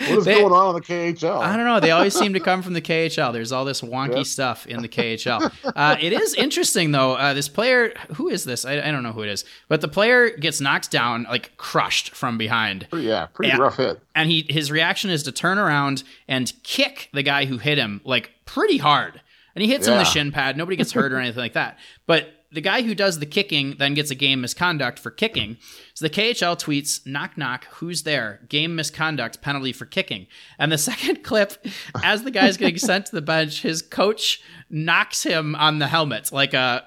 what 0.09 0.19
is 0.19 0.25
They- 0.25 0.35
going 0.39 0.53
on 0.53 0.69
in 0.69 0.75
the 0.75 0.81
KHL? 0.81 1.39
I 1.39 1.55
don't 1.55 1.65
know. 1.65 1.79
They 1.79 1.91
always 1.91 2.13
seem 2.17 2.33
to 2.33 2.39
come 2.39 2.61
from 2.61 2.73
the 2.73 2.81
KHL. 2.81 3.31
There's 3.33 3.51
all 3.51 3.65
this 3.65 3.81
wonky 3.81 4.17
Yep. 4.17 4.25
stuff 4.25 4.67
in 4.67 4.81
the 4.81 4.87
KHL. 4.87 5.51
Uh, 5.75 5.95
it 5.99 6.13
is 6.13 6.33
interesting 6.35 6.91
though. 6.91 7.13
Uh, 7.13 7.33
this 7.33 7.49
player, 7.49 7.93
who 8.15 8.29
is 8.29 8.43
this? 8.43 8.65
I, 8.65 8.73
I 8.79 8.91
don't 8.91 9.03
know 9.03 9.11
who 9.11 9.21
it 9.23 9.29
is, 9.29 9.45
but 9.67 9.81
the 9.81 9.87
player 9.87 10.29
gets 10.29 10.59
knocked 10.61 10.91
down, 10.91 11.25
like 11.29 11.55
crushed 11.57 12.11
from 12.15 12.37
behind, 12.37 12.87
yeah, 12.93 13.25
pretty 13.27 13.49
Yeah. 13.49 13.57
rough 13.57 13.77
hit. 13.77 13.99
and 14.15 14.29
he 14.29 14.45
his 14.49 14.71
reaction 14.71 15.09
is 15.09 15.23
to 15.23 15.31
turn 15.31 15.57
around 15.57 16.03
and 16.27 16.51
kick 16.63 17.09
the 17.13 17.23
guy 17.23 17.45
who 17.45 17.57
hit 17.57 17.77
him 17.77 18.01
like 18.03 18.31
pretty 18.45 18.77
hard. 18.77 19.21
And 19.55 19.63
he 19.63 19.69
hits 19.69 19.87
him 19.87 19.93
in 19.93 19.99
the 19.99 20.05
shin 20.05 20.31
pad. 20.33 20.57
Nobody 20.57 20.75
gets 20.75 20.91
hurt 20.91 21.13
or 21.13 21.17
anything 21.17 21.39
like 21.39 21.53
that. 21.53 21.79
But 22.05 22.27
the 22.55 22.61
guy 22.61 22.81
who 22.81 22.95
does 22.95 23.19
the 23.19 23.25
kicking 23.25 23.75
then 23.77 23.93
gets 23.93 24.09
a 24.09 24.15
game 24.15 24.41
misconduct 24.41 24.97
for 24.97 25.11
kicking. 25.11 25.57
So 25.93 26.05
the 26.05 26.09
KHL 26.09 26.57
tweets, 26.57 27.05
knock, 27.05 27.37
knock, 27.37 27.65
who's 27.65 28.03
there? 28.03 28.41
Game 28.49 28.75
misconduct, 28.75 29.41
penalty 29.41 29.71
for 29.73 29.85
kicking. 29.85 30.27
And 30.57 30.71
the 30.71 30.77
second 30.89 31.23
clip, 31.23 31.63
as 32.03 32.23
the 32.23 32.31
guy's 32.31 32.57
getting 32.57 32.77
sent 32.77 33.05
to 33.07 33.11
the 33.15 33.21
bench, 33.21 33.61
his 33.61 33.81
coach 33.81 34.41
knocks 34.69 35.23
him 35.23 35.55
on 35.55 35.79
the 35.79 35.87
helmet, 35.87 36.31
like 36.31 36.53
a 36.53 36.83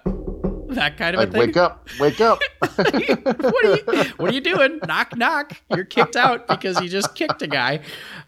that 0.70 0.98
kind 0.98 1.16
of 1.16 1.20
Like, 1.20 1.28
a 1.28 1.32
thing. 1.32 1.40
wake 1.40 1.56
up, 1.56 1.88
wake 1.98 2.20
up. 2.20 2.40
what 2.60 3.64
are 3.64 3.76
you 3.76 4.10
what 4.18 4.30
are 4.30 4.34
you 4.34 4.40
doing? 4.40 4.80
Knock 4.86 5.16
knock. 5.16 5.62
You're 5.70 5.84
kicked 5.84 6.14
out 6.16 6.46
because 6.46 6.80
you 6.80 6.88
just 6.90 7.14
kicked 7.14 7.40
a 7.40 7.46
guy. 7.46 7.80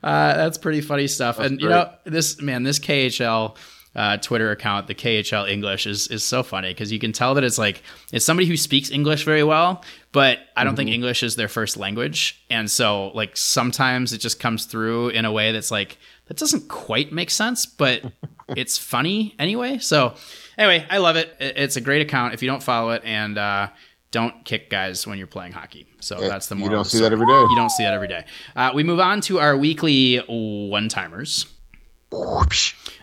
Uh, 0.03 0.35
that's 0.37 0.57
pretty 0.57 0.81
funny 0.81 1.07
stuff. 1.07 1.39
and 1.39 1.61
you 1.61 1.69
know 1.69 1.93
this 2.05 2.41
man, 2.41 2.63
this 2.63 2.79
KHL 2.79 3.57
uh, 3.97 4.17
Twitter 4.19 4.51
account, 4.53 4.87
the 4.87 4.95
KHL 4.95 5.51
English, 5.51 5.87
is 5.87 6.07
is 6.09 6.23
so 6.23 6.43
funny 6.43 6.69
because 6.71 6.93
you 6.93 6.99
can 6.99 7.13
tell 7.13 7.35
that 7.35 7.45
it's 7.45 7.59
like 7.59 7.83
it's 8.13 8.25
somebody 8.25 8.47
who 8.49 8.57
speaks 8.57 8.91
English 8.91 9.25
very 9.25 9.43
well, 9.43 9.83
but 10.13 10.39
I 10.57 10.65
don't 10.65 10.77
think 10.77 10.91
English 10.91 11.23
is 11.23 11.37
their 11.37 11.49
first 11.49 11.77
language, 11.77 12.45
and 12.51 12.71
so 12.71 13.09
like 13.15 13.37
sometimes 13.37 14.13
it 14.13 14.19
just 14.19 14.39
comes 14.41 14.65
through 14.67 15.09
in 15.09 15.25
a 15.25 15.33
way 15.33 15.53
that's 15.53 15.71
like 15.71 15.99
that 16.27 16.37
doesn't 16.37 16.69
quite 16.69 17.11
make 17.13 17.31
sense, 17.31 17.67
but 17.67 18.03
it's 18.49 18.79
funny 18.79 19.35
anyway. 19.39 19.79
So 19.79 20.15
anyway, 20.57 20.87
I 20.89 20.99
love 20.99 21.17
it. 21.17 21.35
It- 21.41 21.57
It's 21.57 21.77
a 21.77 21.81
great 21.81 22.03
account. 22.03 22.35
If 22.35 22.43
you 22.43 22.49
don't 22.49 22.63
follow 22.63 22.91
it 22.91 23.03
and 23.05 23.37
uh, 23.39 23.69
don't 24.13 24.45
kick 24.45 24.71
guys 24.71 25.05
when 25.07 25.19
you're 25.19 25.27
playing 25.27 25.53
hockey. 25.53 25.87
So 26.01 26.21
that's 26.29 26.47
the 26.47 26.55
you 26.57 26.69
don't 26.71 26.85
see 26.85 26.99
that 27.01 27.13
every 27.13 27.27
day. 27.27 27.33
You 27.33 27.57
don't 27.57 27.71
see 27.71 27.83
that 27.85 27.95
every 27.95 28.09
day. 28.09 28.25
Uh, 28.55 28.71
we 28.73 28.85
move 28.85 29.01
on 29.01 29.21
to 29.23 29.41
our 29.41 29.57
weekly 29.57 30.19
one 30.29 30.89
timers. 30.89 31.47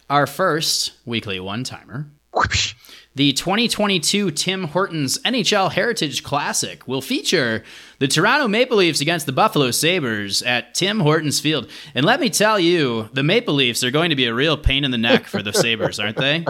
Whoopsh, 0.08 0.14
Our 0.16 0.28
first 0.28 0.94
weekly 1.06 1.40
one 1.40 1.64
timer. 1.64 2.08
The 3.16 3.34
2022 3.34 4.30
Tim 4.30 4.66
Hortons 4.66 5.18
NHL 5.20 5.72
Heritage 5.72 6.24
Classic 6.24 6.88
will 6.88 7.02
feature 7.02 7.64
the 7.98 8.08
Toronto 8.08 8.48
Maple 8.48 8.78
Leafs 8.78 9.02
against 9.02 9.26
the 9.26 9.32
Buffalo 9.32 9.72
Sabres 9.72 10.44
at 10.44 10.76
Tim 10.76 11.00
Hortons 11.00 11.40
Field. 11.40 11.68
And 11.96 12.06
let 12.06 12.20
me 12.20 12.30
tell 12.30 12.60
you, 12.60 13.10
the 13.14 13.24
Maple 13.24 13.56
Leafs 13.56 13.84
are 13.84 13.90
going 13.90 14.12
to 14.12 14.16
be 14.16 14.26
a 14.26 14.34
real 14.36 14.56
pain 14.56 14.84
in 14.84 14.92
the 14.92 15.00
neck 15.00 15.26
for 15.26 15.42
the 15.42 15.52
Sabres, 15.52 16.00
aren't 16.00 16.18
they? 16.18 16.46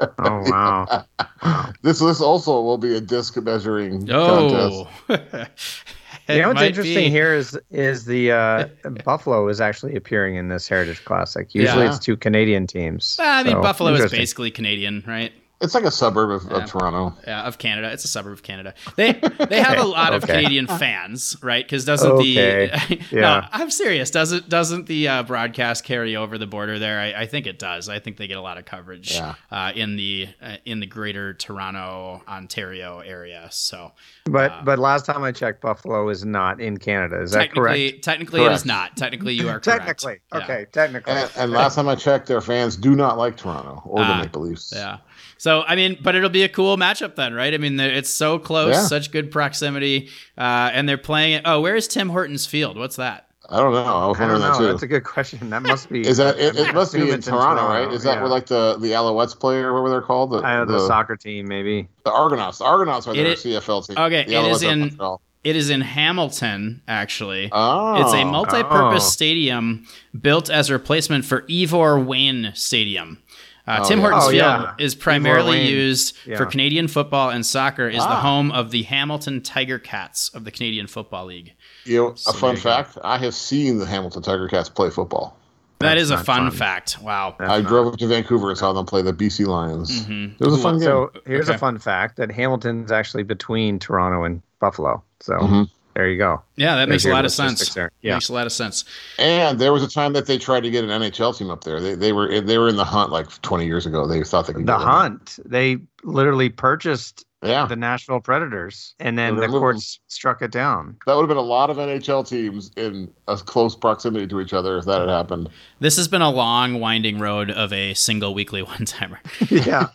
Oh 0.00 0.40
wow. 0.50 1.04
This 1.82 1.98
this 2.00 2.20
also 2.22 2.62
will 2.62 2.78
be 2.78 2.96
a 2.96 3.00
disc 3.00 3.36
measuring 3.36 4.10
oh. 4.10 4.88
contest. 5.06 5.84
You 6.28 6.42
know 6.42 6.48
what's 6.48 6.62
interesting 6.62 7.04
be. 7.04 7.10
here 7.10 7.34
is 7.34 7.58
is 7.70 8.04
the 8.04 8.32
uh, 8.32 8.68
Buffalo 9.04 9.48
is 9.48 9.60
actually 9.60 9.94
appearing 9.96 10.36
in 10.36 10.48
this 10.48 10.66
Heritage 10.68 11.04
Classic. 11.04 11.54
Usually 11.54 11.84
Yeah. 11.84 11.90
it's 11.94 12.04
two 12.04 12.16
Canadian 12.16 12.66
teams. 12.66 13.16
Well, 13.18 13.28
I 13.40 13.42
mean, 13.42 13.54
So, 13.54 13.62
Buffalo 13.62 13.92
is 13.94 14.10
basically 14.10 14.50
Canadian, 14.50 15.04
right? 15.06 15.32
It's 15.58 15.74
like 15.74 15.84
a 15.84 15.90
suburb 15.90 16.30
of, 16.30 16.44
Yeah. 16.50 16.58
of 16.58 16.70
Toronto. 16.70 17.16
Yeah, 17.26 17.42
of 17.44 17.56
Canada. 17.56 17.90
It's 17.90 18.04
a 18.04 18.08
suburb 18.08 18.34
of 18.34 18.42
Canada. 18.42 18.74
They 18.96 19.12
they 19.12 19.62
have 19.62 19.78
a 19.78 19.84
lot 19.86 20.12
of 20.12 20.22
Canadian 20.26 20.66
fans, 20.82 21.34
right? 21.42 21.64
Because 21.64 21.86
doesn't 21.86 22.10
Okay. 22.10 22.66
the 22.76 23.00
no? 23.12 23.42
I'm 23.52 23.70
serious. 23.70 24.10
Doesn't 24.10 24.50
doesn't 24.50 24.86
the 24.86 25.08
uh, 25.08 25.22
broadcast 25.22 25.84
carry 25.84 26.14
over 26.14 26.36
the 26.36 26.46
border 26.46 26.78
there? 26.78 27.00
I, 27.00 27.22
I 27.22 27.26
think 27.26 27.46
it 27.46 27.58
does. 27.58 27.88
I 27.88 28.00
think 28.00 28.18
they 28.18 28.26
get 28.26 28.36
a 28.36 28.42
lot 28.42 28.58
of 28.58 28.66
coverage 28.66 29.14
Yeah. 29.14 29.34
uh, 29.50 29.72
in 29.74 29.96
the 29.96 30.28
uh, 30.42 30.56
in 30.66 30.80
the 30.80 30.86
Greater 30.86 31.32
Toronto, 31.32 32.22
Ontario 32.28 32.98
area. 33.00 33.48
So 33.50 33.92
But 34.26 34.50
Uh, 34.52 34.60
but 34.62 34.78
last 34.78 35.06
time 35.06 35.22
I 35.22 35.32
checked, 35.32 35.62
Buffalo 35.62 36.10
is 36.10 36.22
not 36.24 36.60
in 36.60 36.76
Canada. 36.76 37.22
Is 37.22 37.30
that 37.32 37.38
technically, 37.38 37.90
correct? 37.92 38.04
technically, 38.04 38.44
it 38.44 38.52
is 38.52 38.66
not. 38.66 38.94
Technically, 38.98 39.32
you 39.32 39.48
are 39.48 39.58
correct. 39.60 39.64
Technically, 39.86 40.18
Yeah. 40.34 40.38
okay, 40.44 40.66
technically. 40.70 41.14
And, 41.14 41.30
and 41.36 41.52
last 41.52 41.76
time 41.76 41.88
I 41.88 41.94
checked, 41.94 42.26
their 42.26 42.42
fans 42.42 42.76
do 42.76 42.94
not 42.94 43.16
like 43.16 43.38
Toronto 43.38 43.80
or 43.86 44.00
the 44.04 44.10
Ah, 44.10 44.20
Maple 44.20 44.42
Leafs. 44.42 44.70
Yeah. 44.76 44.98
So 45.38 45.62
I 45.62 45.76
mean, 45.76 45.98
but 46.02 46.14
it'll 46.14 46.30
be 46.30 46.42
a 46.42 46.48
cool 46.48 46.76
matchup 46.76 47.14
then, 47.16 47.34
right? 47.34 47.52
I 47.54 47.58
mean, 47.58 47.78
it's 47.80 48.10
so 48.10 48.38
close, 48.38 48.74
Yeah. 48.74 48.82
such 48.82 49.10
good 49.10 49.30
proximity, 49.30 50.08
uh, 50.38 50.70
and 50.72 50.88
they're 50.88 50.98
playing 50.98 51.34
it. 51.34 51.42
Oh, 51.44 51.60
where 51.60 51.76
is 51.76 51.88
Tim 51.88 52.08
Hortons 52.08 52.46
Field? 52.46 52.76
What's 52.78 52.96
that? 52.96 53.22
I 53.48 53.58
don't 53.58 53.72
know. 53.72 53.78
I 53.84 54.06
was 54.06 54.16
I 54.16 54.20
don't 54.26 54.30
wondering 54.32 54.40
know. 54.40 54.48
that 54.52 54.58
too. 54.58 54.66
That's 54.66 54.82
a 54.82 54.86
good 54.88 55.04
question. 55.04 55.50
That 55.50 55.62
must 55.62 55.88
be. 55.88 56.00
Is 56.04 56.16
that 56.16 56.36
it? 56.36 56.56
It 56.56 56.74
must 56.74 56.92
be 56.92 56.98
assume 56.98 57.08
in 57.10 57.18
it's 57.20 57.28
Toronto, 57.28 57.62
right? 57.68 57.92
Is 57.92 58.02
that 58.02 58.14
yeah. 58.14 58.20
where 58.20 58.28
like 58.28 58.46
the 58.46 58.76
the 58.80 58.88
Alouettes 58.90 59.38
play 59.38 59.58
or 59.58 59.72
whatever 59.72 59.90
they're 59.90 60.02
called? 60.02 60.30
The, 60.32 60.38
I 60.38 60.56
know 60.56 60.64
the, 60.64 60.72
the, 60.78 60.86
soccer 60.88 61.14
team, 61.16 61.46
maybe. 61.46 61.86
the 62.04 62.10
Argonauts. 62.10 62.58
The 62.58 62.64
Argonauts 62.64 63.06
are 63.06 63.12
It 63.12 63.22
their 63.22 63.26
is- 63.34 63.44
CFL 63.44 63.86
team. 63.86 63.96
Okay, 63.98 64.24
The 64.24 64.34
it 64.34 64.44
is 64.50 64.62
Alouettes 64.62 64.68
are 64.68 64.72
in- 64.72 64.80
Montreal. 64.80 65.20
It 65.44 65.54
is 65.54 65.70
in 65.70 65.80
Hamilton, 65.80 66.82
actually. 66.88 67.50
Oh, 67.52 68.02
It's 68.02 68.12
a 68.14 68.24
multi-purpose 68.24 69.04
Oh. 69.04 69.08
stadium 69.10 69.86
built 70.20 70.50
as 70.50 70.70
a 70.70 70.72
replacement 70.72 71.24
for 71.24 71.44
Ivor 71.48 72.00
Wynne 72.00 72.50
Stadium. 72.56 73.18
Uh, 73.66 73.80
Oh, 73.82 73.88
Tim 73.88 73.98
yeah. 73.98 74.02
Hortons 74.04 74.24
Oh, 74.24 74.30
Field 74.30 74.42
yeah. 74.42 74.72
is 74.78 74.94
primarily 74.94 75.66
used 75.68 76.16
Yeah. 76.24 76.36
for 76.36 76.46
Canadian 76.46 76.86
football 76.88 77.30
and 77.30 77.44
soccer. 77.44 77.88
Is 77.88 78.02
the 78.02 78.08
Ah. 78.10 78.20
home 78.20 78.52
of 78.52 78.70
the 78.70 78.82
Hamilton 78.84 79.40
Tiger 79.42 79.78
Cats 79.78 80.28
of 80.34 80.44
the 80.44 80.50
Canadian 80.50 80.86
Football 80.86 81.26
League. 81.26 81.52
You 81.84 81.96
know, 81.96 82.12
So 82.14 82.30
a 82.30 82.34
fun 82.34 82.54
there 82.54 82.62
go. 82.64 82.70
fact: 82.70 82.98
I 83.02 83.18
have 83.18 83.34
seen 83.34 83.78
the 83.78 83.86
Hamilton 83.86 84.22
Tiger 84.22 84.46
Cats 84.48 84.68
play 84.68 84.90
football. 84.90 85.36
That 85.80 85.90
That's 85.90 86.02
is 86.02 86.10
a 86.10 86.16
fun, 86.16 86.48
fun. 86.48 86.50
fact. 86.52 86.98
Wow. 87.02 87.34
That's 87.38 87.50
I 87.52 87.60
not- 87.60 87.68
drove 87.68 87.86
up 87.88 87.98
to 87.98 88.06
Vancouver 88.06 88.48
and 88.48 88.56
saw 88.58 88.72
them 88.72 88.86
play 88.86 89.02
the 89.02 89.12
BC 89.12 89.44
Lions. 89.44 90.06
Mhm. 90.06 90.40
It 90.40 90.44
was 90.44 90.54
a 90.54 90.62
fun 90.62 90.76
game. 90.78 90.84
So 90.86 91.10
here's 91.26 91.48
Okay. 91.50 91.56
a 91.56 91.58
fun 91.58 91.78
fact 91.78 92.16
that 92.16 92.30
Hamilton's 92.32 92.90
actually 92.90 93.24
between 93.24 93.78
Toronto 93.78 94.24
and 94.24 94.40
Buffalo. 94.58 95.02
So 95.20 95.34
Mhm. 95.34 95.68
There 95.96 96.08
you 96.08 96.18
go. 96.18 96.42
Yeah, 96.56 96.76
that 96.76 96.88
There's 96.88 97.04
makes 97.04 97.04
a 97.06 97.14
lot 97.14 97.24
of 97.24 97.32
sense. 97.32 97.74
there. 97.74 97.90
Yeah. 98.02 98.14
Makes 98.14 98.28
a 98.28 98.34
lot 98.34 98.46
of 98.46 98.52
sense. 98.52 98.84
And 99.18 99.58
there 99.58 99.72
was 99.72 99.82
a 99.82 99.88
time 99.88 100.12
that 100.12 100.26
they 100.26 100.36
tried 100.38 100.60
to 100.64 100.70
get 100.70 100.84
an 100.84 100.90
NHL 100.90 101.36
team 101.36 101.50
up 101.50 101.64
there. 101.64 101.80
They, 101.80 101.94
they 101.94 102.12
were 102.12 102.40
they 102.40 102.58
were 102.58 102.68
in 102.68 102.76
the 102.76 102.84
hunt 102.84 103.10
like 103.10 103.28
20 103.42 103.64
years 103.66 103.86
ago. 103.86 104.06
They 104.06 104.22
thought 104.22 104.46
they 104.46 104.52
could 104.52 104.66
The 104.66 104.76
get 104.76 104.84
one. 104.84 104.86
Hunt, 104.86 105.38
they 105.44 105.78
literally 106.04 106.50
purchased 106.50 107.24
Yeah, 107.42 107.66
the 107.66 107.76
Nashville 107.76 108.20
Predators, 108.20 108.94
and 109.00 109.18
then 109.18 109.36
the 109.36 109.42
removed 109.42 109.60
courts 109.60 110.00
struck 110.08 110.42
it 110.42 110.50
down. 110.52 110.96
that 111.06 111.14
would 111.14 111.22
have 111.22 111.28
been 111.28 111.36
a 111.36 111.40
lot 111.40 111.70
of 111.70 111.78
NHL 111.78 112.26
teams 112.28 112.70
in 112.76 113.10
a 113.28 113.36
close 113.36 113.74
proximity 113.74 114.26
to 114.26 114.40
each 114.40 114.52
other 114.52 114.78
if 114.78 114.84
that 114.84 115.00
had 115.00 115.08
happened. 115.08 115.48
This 115.80 115.96
has 115.96 116.08
been 116.08 116.22
a 116.22 116.30
long, 116.30 116.78
winding 116.80 117.18
road 117.18 117.50
of 117.50 117.72
a 117.72 117.94
single 117.94 118.34
weekly 118.34 118.62
one 118.74 118.84
timer. 118.84 119.20
yeah. 119.50 119.86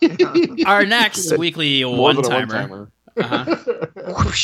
Our 0.66 0.84
next 0.84 1.36
weekly 1.38 1.84
one 1.84 2.20
timer. 2.22 2.88
one-timer. 3.16 3.46
Uh-huh. 3.56 4.24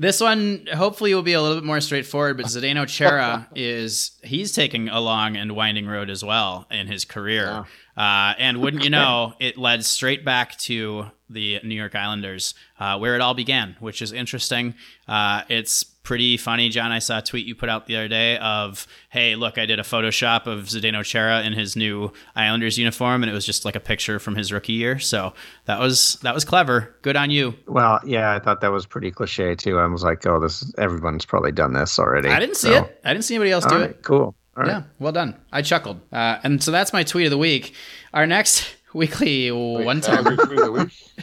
This 0.00 0.20
one 0.20 0.66
hopefully 0.72 1.12
will 1.12 1.22
be 1.22 1.32
a 1.32 1.42
little 1.42 1.56
bit 1.56 1.64
more 1.64 1.80
straightforward, 1.80 2.36
but 2.36 2.46
Zdeno 2.46 2.86
Chara 2.86 3.48
is 3.54 4.12
he's 4.22 4.52
taking 4.52 4.88
a 4.88 5.00
long 5.00 5.36
and 5.36 5.56
winding 5.56 5.86
road 5.86 6.08
as 6.08 6.24
well 6.24 6.66
in 6.70 6.86
his 6.86 7.04
career. 7.04 7.66
Uh, 7.96 8.34
and 8.38 8.60
wouldn't 8.60 8.84
you 8.84 8.90
know, 8.98 9.34
it 9.40 9.58
led 9.58 9.84
straight 9.84 10.24
back 10.24 10.56
to 10.58 11.06
the 11.28 11.60
New 11.64 11.74
York 11.74 11.94
Islanders, 11.94 12.54
uh, 12.78 12.96
where 12.98 13.16
it 13.16 13.20
all 13.20 13.34
began, 13.34 13.76
which 13.80 14.00
is 14.00 14.12
interesting. 14.12 14.74
Uh, 15.08 15.42
it's 15.48 15.84
pretty 16.08 16.38
funny, 16.38 16.70
John. 16.70 16.90
I 16.90 17.00
saw 17.00 17.18
a 17.18 17.22
tweet 17.22 17.46
you 17.46 17.54
put 17.54 17.68
out 17.68 17.84
the 17.86 17.94
other 17.96 18.08
day 18.08 18.38
of, 18.38 18.86
"Hey, 19.10 19.36
look, 19.36 19.58
I 19.58 19.66
did 19.66 19.78
a 19.78 19.82
Photoshop 19.82 20.46
of 20.46 20.64
Zdeno 20.64 21.04
Chara 21.04 21.42
in 21.42 21.52
his 21.52 21.76
new 21.76 22.10
Islanders 22.34 22.78
uniform, 22.78 23.22
and 23.22 23.28
it 23.30 23.34
was 23.34 23.44
just 23.44 23.66
like 23.66 23.76
a 23.76 23.80
picture 23.80 24.18
from 24.18 24.34
his 24.34 24.50
rookie 24.50 24.72
year." 24.72 24.98
So 24.98 25.34
that 25.66 25.78
was 25.78 26.18
that 26.22 26.34
was 26.34 26.46
clever. 26.46 26.96
Good 27.02 27.14
on 27.14 27.30
you. 27.30 27.54
Well, 27.66 28.00
yeah, 28.06 28.34
I 28.34 28.38
thought 28.38 28.62
that 28.62 28.72
was 28.72 28.86
pretty 28.86 29.10
cliche 29.10 29.54
too. 29.54 29.78
I 29.78 29.84
was 29.84 30.02
like, 30.02 30.26
oh, 30.26 30.40
this 30.40 30.72
everyone's 30.78 31.26
probably 31.26 31.52
done 31.52 31.74
this 31.74 31.98
already. 31.98 32.30
I 32.30 32.40
didn't 32.40 32.56
see 32.56 32.68
So, 32.72 32.84
it. 32.84 33.00
I 33.04 33.12
didn't 33.12 33.26
see 33.26 33.34
anybody 33.34 33.50
else 33.50 33.64
All 33.64 33.70
do 33.72 33.76
right, 33.76 33.90
it. 33.90 34.02
cool. 34.02 34.34
All 34.56 34.64
right. 34.64 34.68
Yeah, 34.68 34.82
well 34.98 35.12
done. 35.12 35.36
I 35.52 35.60
chuckled. 35.60 36.00
Uh, 36.10 36.38
and 36.42 36.62
so 36.62 36.70
that's 36.70 36.94
my 36.94 37.02
tweet 37.02 37.26
of 37.26 37.30
the 37.30 37.38
week. 37.38 37.74
Our 38.14 38.26
next 38.26 38.64
weekly 38.94 39.50
one 39.50 40.00
time. 40.00 40.24
your 40.24 40.36
tweet 40.36 40.58
of 40.58 40.64
the 40.66 40.72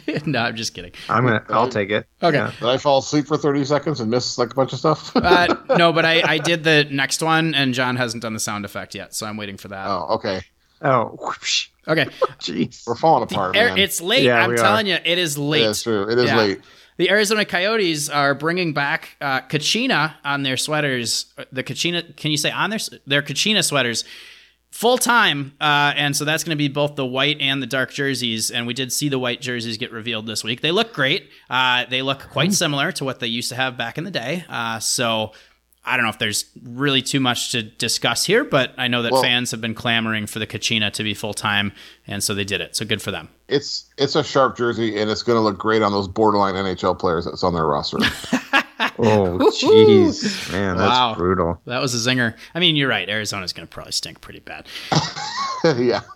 week. 0.06 0.26
no, 0.26 0.38
I'm 0.40 0.56
just 0.56 0.74
kidding. 0.74 0.92
I'm 1.08 1.24
gonna. 1.24 1.44
I'll 1.48 1.68
take 1.68 1.90
it. 1.90 2.06
Okay. 2.22 2.36
Yeah. 2.36 2.52
Did 2.58 2.68
I 2.68 2.78
fall 2.78 2.98
asleep 2.98 3.26
for 3.26 3.36
30 3.36 3.64
seconds 3.64 4.00
and 4.00 4.10
miss 4.10 4.38
like 4.38 4.52
a 4.52 4.54
bunch 4.54 4.72
of 4.72 4.78
stuff? 4.78 5.14
Uh, 5.16 5.54
no, 5.76 5.92
but 5.92 6.04
I, 6.04 6.22
I 6.24 6.38
did 6.38 6.64
the 6.64 6.86
next 6.90 7.22
one, 7.22 7.54
and 7.54 7.74
John 7.74 7.96
hasn't 7.96 8.22
done 8.22 8.34
the 8.34 8.40
sound 8.40 8.64
effect 8.64 8.94
yet, 8.94 9.14
so 9.14 9.26
I'm 9.26 9.36
waiting 9.36 9.56
for 9.56 9.68
that. 9.68 9.86
oh, 9.86 10.06
okay. 10.14 10.42
Oh, 10.82 11.16
whoosh. 11.20 11.68
Okay, 11.88 12.04
jeez. 12.40 12.86
We're 12.86 12.96
falling 12.96 13.22
apart, 13.22 13.56
Air- 13.56 13.68
man. 13.68 13.78
it's 13.78 14.00
late. 14.02 14.24
Yeah, 14.24 14.42
I'm 14.42 14.50
we 14.50 14.56
telling 14.56 14.86
you, 14.86 14.98
it 15.04 15.18
is 15.18 15.38
late. 15.38 15.62
yeah, 15.62 15.70
it's 15.70 15.82
true. 15.82 16.02
It 16.10 16.18
is 16.18 16.26
Yeah. 16.26 16.36
late. 16.36 16.60
The 16.98 17.10
Arizona 17.10 17.44
Coyotes 17.44 18.08
are 18.08 18.34
bringing 18.34 18.72
back 18.72 19.16
uh, 19.20 19.42
Kachina 19.42 20.14
on 20.24 20.42
their 20.44 20.56
sweaters. 20.56 21.26
The 21.52 21.62
Kachina, 21.62 22.16
can 22.16 22.30
you 22.30 22.36
say 22.38 22.50
on 22.50 22.70
their 22.70 22.78
their 23.06 23.22
Kachina 23.22 23.62
sweaters? 23.62 24.04
Full 24.76 24.98
time, 24.98 25.54
uh, 25.58 25.94
and 25.96 26.14
so 26.14 26.26
that's 26.26 26.44
going 26.44 26.50
to 26.50 26.56
be 26.58 26.68
both 26.68 26.96
the 26.96 27.06
white 27.06 27.38
and 27.40 27.62
the 27.62 27.66
dark 27.66 27.90
jerseys. 27.90 28.50
And 28.50 28.66
we 28.66 28.74
did 28.74 28.92
see 28.92 29.08
the 29.08 29.18
white 29.18 29.40
jerseys 29.40 29.78
get 29.78 29.90
revealed 29.90 30.26
this 30.26 30.44
week. 30.44 30.60
They 30.60 30.70
look 30.70 30.92
great. 30.92 31.30
Uh, 31.48 31.86
they 31.88 32.02
look 32.02 32.28
quite 32.30 32.52
similar 32.52 32.92
to 32.92 33.04
what 33.06 33.18
they 33.18 33.26
used 33.26 33.48
to 33.48 33.54
have 33.54 33.78
back 33.78 33.96
in 33.96 34.04
the 34.04 34.10
day. 34.10 34.44
Uh, 34.50 34.78
so 34.78 35.32
I 35.82 35.96
don't 35.96 36.04
know 36.04 36.10
if 36.10 36.18
there's 36.18 36.44
really 36.62 37.00
too 37.00 37.20
much 37.20 37.52
to 37.52 37.62
discuss 37.62 38.26
here, 38.26 38.44
but 38.44 38.74
I 38.76 38.88
know 38.88 39.00
that 39.00 39.12
Well- 39.12 39.22
fans 39.22 39.50
have 39.52 39.62
been 39.62 39.74
clamoring 39.74 40.26
for 40.26 40.40
the 40.40 40.46
Kachina 40.46 40.92
to 40.92 41.02
be 41.02 41.14
full 41.14 41.32
time, 41.32 41.72
and 42.06 42.22
so 42.22 42.34
they 42.34 42.44
did 42.44 42.60
it. 42.60 42.76
So 42.76 42.84
good 42.84 43.00
for 43.00 43.10
them. 43.10 43.30
It's 43.48 43.86
it's 43.96 44.14
a 44.14 44.22
sharp 44.22 44.58
jersey 44.58 45.00
and 45.00 45.10
it's 45.10 45.22
going 45.22 45.36
to 45.38 45.40
look 45.40 45.56
great 45.56 45.80
on 45.80 45.92
those 45.92 46.06
borderline 46.06 46.54
NHL 46.54 46.98
players 46.98 47.24
that's 47.24 47.42
on 47.42 47.54
their 47.54 47.64
roster. 47.64 47.96
Oh, 48.78 49.38
jeez, 49.60 50.52
man, 50.52 50.76
that's 50.76 50.90
Wow. 50.90 51.14
brutal. 51.16 51.60
That 51.66 51.80
was 51.80 51.94
a 51.94 52.10
zinger. 52.10 52.36
I 52.54 52.60
mean, 52.60 52.76
you're 52.76 52.88
right. 52.88 53.08
Arizona's 53.08 53.52
going 53.52 53.66
to 53.66 53.72
probably 53.72 53.92
stink 53.92 54.20
pretty 54.20 54.40
bad. 54.40 54.66
yeah. 55.76 56.00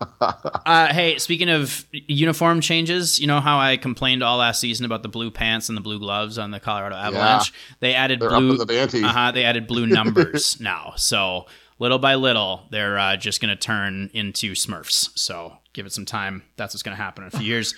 Uh, 0.66 0.92
hey, 0.92 1.16
speaking 1.18 1.48
of 1.48 1.84
uniform 1.92 2.60
changes, 2.60 3.18
you 3.18 3.26
know 3.26 3.40
how 3.40 3.58
I 3.58 3.76
complained 3.78 4.22
all 4.22 4.36
last 4.36 4.60
season 4.60 4.84
about 4.86 5.02
the 5.02 5.08
blue 5.08 5.30
pants 5.30 5.68
and 5.68 5.76
the 5.76 5.80
blue 5.80 5.98
gloves 5.98 6.38
on 6.38 6.50
the 6.50 6.60
Colorado 6.60 6.94
Avalanche? 6.94 7.52
They 7.80 7.94
added 7.94 8.20
They're 8.20 8.28
blue. 8.28 8.56
the 8.64 8.80
ante. 8.80 9.02
uh-huh, 9.02 9.32
they 9.32 9.44
added 9.44 9.66
blue 9.66 9.86
numbers 9.86 10.60
now. 10.60 10.92
So 10.96 11.46
little 11.78 11.98
by 11.98 12.14
little, 12.16 12.66
they're 12.70 12.98
uh, 12.98 13.16
just 13.16 13.40
going 13.40 13.48
to 13.48 13.56
turn 13.56 14.10
into 14.12 14.52
Smurfs. 14.52 15.08
So 15.18 15.56
give 15.72 15.86
it 15.86 15.92
some 15.92 16.04
time. 16.04 16.42
That's 16.56 16.74
what's 16.74 16.82
going 16.82 16.96
to 16.96 17.02
happen 17.02 17.24
in 17.24 17.28
a 17.28 17.38
few 17.38 17.46
years. 17.46 17.74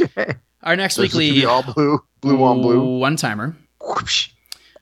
Okay. 0.00 0.34
Our 0.62 0.74
next 0.74 0.96
This 0.96 1.06
is 1.06 1.12
to 1.12 1.18
weekly 1.18 1.40
be 1.40 1.46
all 1.46 1.62
blue, 1.62 2.02
blue 2.20 2.42
on 2.42 2.62
blue. 2.62 2.98
one 2.98 3.16
timer. 3.16 3.54
Whoosh. 3.86 4.30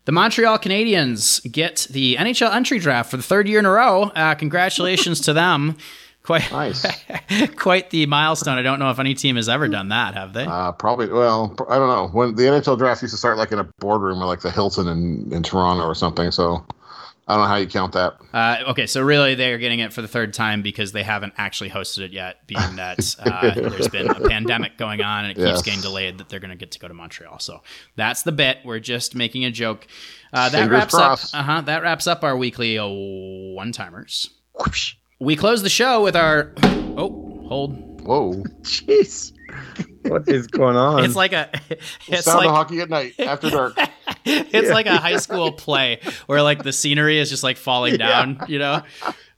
The 0.07 0.13
Montreal 0.13 0.59
Canadiens 0.59 1.41
get 1.51 1.87
the 1.91 2.17
NHL 2.17 2.53
entry 2.55 2.79
draft 2.79 3.11
for 3.11 3.17
the 3.17 3.23
third 3.23 3.49
year 3.49 3.59
in 3.59 3.67
a 3.67 3.71
row. 3.71 4.05
Uh, 4.05 4.35
congratulations 4.35 5.21
to 5.23 5.33
them. 5.33 5.77
Quite, 6.23 6.53
Nice. 6.53 6.85
quite 7.57 7.89
the 7.91 8.05
milestone. 8.05 8.59
I 8.59 8.63
don't 8.63 8.79
know 8.79 8.91
if 8.91 8.99
any 8.99 9.15
team 9.15 9.37
has 9.37 9.49
ever 9.49 9.69
done 9.69 9.89
that, 9.89 10.13
have 10.15 10.35
they? 10.35 10.45
Uh, 10.45 10.71
probably. 10.73 11.09
Well, 11.09 11.57
I 11.69 11.77
don't 11.77 11.89
know. 11.89 12.09
When 12.13 12.35
the 12.35 12.43
NHL 12.43 12.77
draft 12.77 13.01
used 13.01 13.15
to 13.15 13.19
start 13.19 13.39
like 13.39 13.53
in 13.53 13.59
a 13.59 13.65
boardroom 13.81 14.21
or 14.23 14.27
like 14.27 14.43
the 14.43 14.51
Hilton 14.51 14.87
in, 14.87 15.33
in 15.33 15.43
Toronto 15.43 15.83
or 15.83 15.95
something. 15.95 16.31
So 16.31 16.63
I 17.31 17.35
don't 17.35 17.43
know 17.43 17.49
how 17.49 17.57
you 17.57 17.68
count 17.68 17.93
that. 17.93 18.16
Uh, 18.33 18.70
okay, 18.70 18.87
so 18.87 19.01
really 19.03 19.37
they're 19.37 19.59
getting 19.59 19.78
it 19.78 19.93
for 19.93 20.03
the 20.03 20.09
third 20.09 20.35
time 20.35 20.62
because 20.62 20.91
they 20.91 21.05
haven't 21.05 21.33
actually 21.37 21.70
hosted 21.70 22.01
it 22.01 22.12
yet, 22.12 22.45
being 22.49 22.74
that 22.76 23.14
uh, 23.20 23.55
there's 23.55 23.87
been 23.87 24.11
a 24.11 24.28
pandemic 24.28 24.76
going 24.76 25.01
on 25.01 25.24
and 25.26 25.31
it 25.31 25.35
keeps 25.37 25.47
Yes. 25.59 25.62
getting 25.62 25.81
delayed. 25.81 26.18
That 26.18 26.28
they're 26.28 26.41
going 26.41 26.51
to 26.51 26.57
get 26.57 26.72
to 26.72 26.78
go 26.81 26.89
to 26.89 26.95
Montreal. 26.95 27.39
So 27.39 27.62
that's 27.95 28.24
the 28.24 28.33
bit. 28.33 28.59
We're 28.64 28.81
just 28.81 29.14
making 29.14 29.45
a 29.45 29.51
joke. 29.53 29.87
Uh, 30.33 30.49
that 30.49 30.59
Fingers 30.59 30.72
wraps 30.72 30.95
crossed. 30.95 31.35
up. 31.35 31.41
Uh 31.41 31.45
huh. 31.45 31.61
That 31.62 31.83
wraps 31.83 32.07
up 32.09 32.24
our 32.24 32.37
weekly 32.37 32.78
uh, 32.78 32.87
one 32.89 33.70
timers. 33.70 34.31
We 35.20 35.37
close 35.37 35.62
the 35.62 35.68
show 35.68 36.03
with 36.03 36.16
our. 36.16 36.53
Oh, 36.64 37.45
hold. 37.49 38.01
Whoa. 38.03 38.43
Jeez. 38.62 39.33
what 40.03 40.28
is 40.28 40.47
going 40.47 40.76
on? 40.76 41.05
It's 41.05 41.14
like 41.16 41.33
a 41.33 41.51
it's 42.09 42.24
Sound 42.24 42.39
like 42.39 42.49
of 42.49 42.55
hockey 42.55 42.81
at 42.81 42.89
night 42.89 43.14
after 43.20 43.51
dark. 43.51 43.76
it's 44.25 44.68
Yeah. 44.68 44.75
like 44.75 44.87
a 44.87 44.97
high 44.99 45.16
school 45.16 45.53
play 45.66 46.01
where 46.27 46.43
like 46.43 46.62
the 46.62 46.73
scenery 46.73 47.18
is 47.18 47.31
just 47.31 47.43
like 47.43 47.57
falling 47.57 47.97
down, 47.97 48.41
you 48.49 48.59
know. 48.59 48.83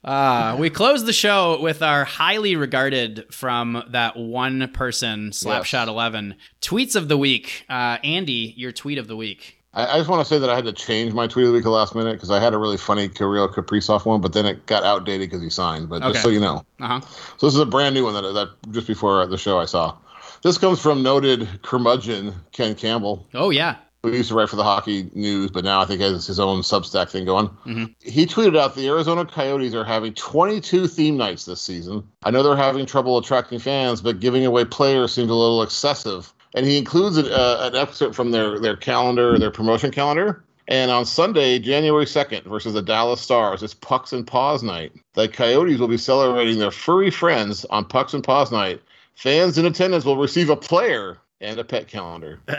Uh, 0.04 0.56
we 0.58 0.68
close 0.68 1.04
the 1.04 1.12
show 1.12 1.60
with 1.60 1.80
our 1.80 2.04
highly 2.04 2.56
regarded 2.56 3.24
from 3.32 3.84
that 3.90 4.16
one 4.16 4.68
person 4.72 5.30
Slapshot 5.30 5.86
Eleven 5.86 6.34
tweets 6.60 6.96
of 6.96 7.06
the 7.08 7.16
week. 7.16 7.64
Uh, 7.68 7.98
Andy, 8.02 8.52
your 8.56 8.72
tweet 8.72 8.98
of 8.98 9.06
the 9.06 9.14
week. 9.16 9.58
I, 9.74 9.86
I 9.86 9.98
just 9.98 10.10
want 10.10 10.20
to 10.20 10.28
say 10.28 10.40
that 10.40 10.50
I 10.50 10.56
had 10.56 10.64
to 10.64 10.72
change 10.72 11.14
my 11.14 11.28
tweet 11.28 11.44
of 11.46 11.50
the 11.50 11.52
week 11.54 11.60
at 11.62 11.64
the 11.66 11.70
last 11.70 11.94
minute 11.94 12.14
because 12.14 12.30
I 12.32 12.40
had 12.40 12.52
a 12.52 12.58
really 12.58 12.76
funny 12.76 13.08
Kirill 13.08 13.48
Kaprizov 13.48 14.04
one, 14.04 14.20
but 14.20 14.32
then 14.32 14.44
it 14.44 14.66
got 14.66 14.82
outdated 14.82 15.30
because 15.30 15.40
he 15.42 15.50
signed. 15.50 15.88
But 15.88 16.02
Okay. 16.02 16.12
just 16.14 16.24
so 16.24 16.30
you 16.30 16.40
know, 16.40 16.64
Uh 16.80 16.86
huh. 16.86 17.00
so 17.38 17.46
this 17.46 17.54
is 17.54 17.60
a 17.60 17.64
brand 17.66 17.94
new 17.94 18.02
one 18.04 18.14
that 18.14 18.22
that 18.22 18.48
just 18.72 18.88
before 18.88 19.24
the 19.26 19.38
show 19.38 19.60
I 19.60 19.66
saw. 19.66 19.96
This 20.42 20.58
comes 20.58 20.80
from 20.80 21.04
noted 21.04 21.48
curmudgeon 21.62 22.34
Ken 22.50 22.74
Campbell, 22.74 23.24
Oh 23.34 23.50
yeah. 23.50 23.76
Who 24.02 24.10
used 24.12 24.30
to 24.30 24.34
write 24.34 24.48
for 24.48 24.56
the 24.56 24.64
Hockey 24.64 25.08
News, 25.14 25.50
but 25.52 25.64
now 25.64 25.80
I 25.80 25.84
think 25.84 26.00
he 26.00 26.06
has 26.06 26.26
his 26.26 26.40
own 26.40 26.62
Substack 26.62 27.08
thing 27.08 27.24
going. 27.24 27.48
Mhm. 27.64 27.94
He 28.02 28.26
tweeted 28.26 28.58
out 28.58 28.74
the 28.74 28.88
Arizona 28.88 29.24
Coyotes 29.24 29.74
are 29.74 29.84
having 29.84 30.12
22 30.14 30.88
theme 30.88 31.16
nights 31.16 31.44
this 31.44 31.60
season. 31.60 32.02
I 32.24 32.32
know 32.32 32.42
they're 32.42 32.56
having 32.56 32.84
trouble 32.84 33.16
attracting 33.16 33.60
fans, 33.60 34.00
but 34.00 34.18
giving 34.18 34.44
away 34.44 34.64
players 34.64 35.12
seems 35.12 35.30
a 35.30 35.34
little 35.34 35.62
excessive. 35.62 36.32
And 36.54 36.66
he 36.66 36.78
includes 36.78 37.16
an, 37.16 37.26
uh, 37.26 37.70
an 37.72 37.76
excerpt 37.76 38.14
from 38.16 38.32
their 38.32 38.58
their 38.58 38.76
calendar, 38.76 39.38
their 39.38 39.52
promotion 39.52 39.92
calendar. 39.92 40.42
And 40.68 40.90
on 40.90 41.04
Sunday, 41.04 41.58
January 41.60 42.04
2nd, 42.06 42.44
versus 42.44 42.74
the 42.74 42.82
Dallas 42.82 43.20
Stars, 43.20 43.62
it's 43.62 43.74
Pucks 43.74 44.12
and 44.12 44.26
Paws 44.26 44.62
night. 44.62 44.92
The 45.14 45.28
Coyotes 45.28 45.78
will 45.78 45.88
be 45.88 45.96
celebrating 45.96 46.58
their 46.58 46.70
furry 46.70 47.10
friends 47.10 47.64
on 47.66 47.84
Pucks 47.84 48.14
and 48.14 48.24
Paws 48.24 48.50
night. 48.50 48.80
Fans 49.14 49.58
in 49.58 49.66
attendance 49.66 50.04
will 50.04 50.16
receive 50.16 50.50
a 50.50 50.56
player 50.56 51.18
and 51.40 51.58
a 51.58 51.64
pet 51.64 51.86
calendar. 51.88 52.40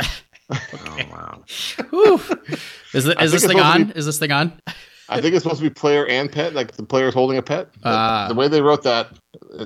oh 0.51 0.97
wow. 1.11 1.43
Is, 2.93 3.07
it, 3.07 3.17
I 3.17 3.23
is 3.23 3.31
this 3.31 3.45
thing 3.45 3.59
on? 3.59 3.85
be- 3.85 3.93
Is 3.95 4.05
this 4.05 4.19
thing 4.19 4.31
on? 4.31 4.53
I 5.09 5.19
think 5.21 5.35
it's 5.35 5.43
supposed 5.43 5.61
to 5.61 5.67
be 5.69 5.73
player 5.73 6.05
and 6.07 6.31
pet, 6.31 6.53
like 6.53 6.71
the 6.73 6.83
player 6.83 7.07
is 7.07 7.13
holding 7.13 7.37
a 7.37 7.41
pet. 7.41 7.69
But 7.81 7.89
Ah. 7.89 8.27
the 8.27 8.35
way 8.35 8.47
they 8.47 8.61
wrote 8.61 8.83
that, 8.83 9.07
it, 9.11 9.17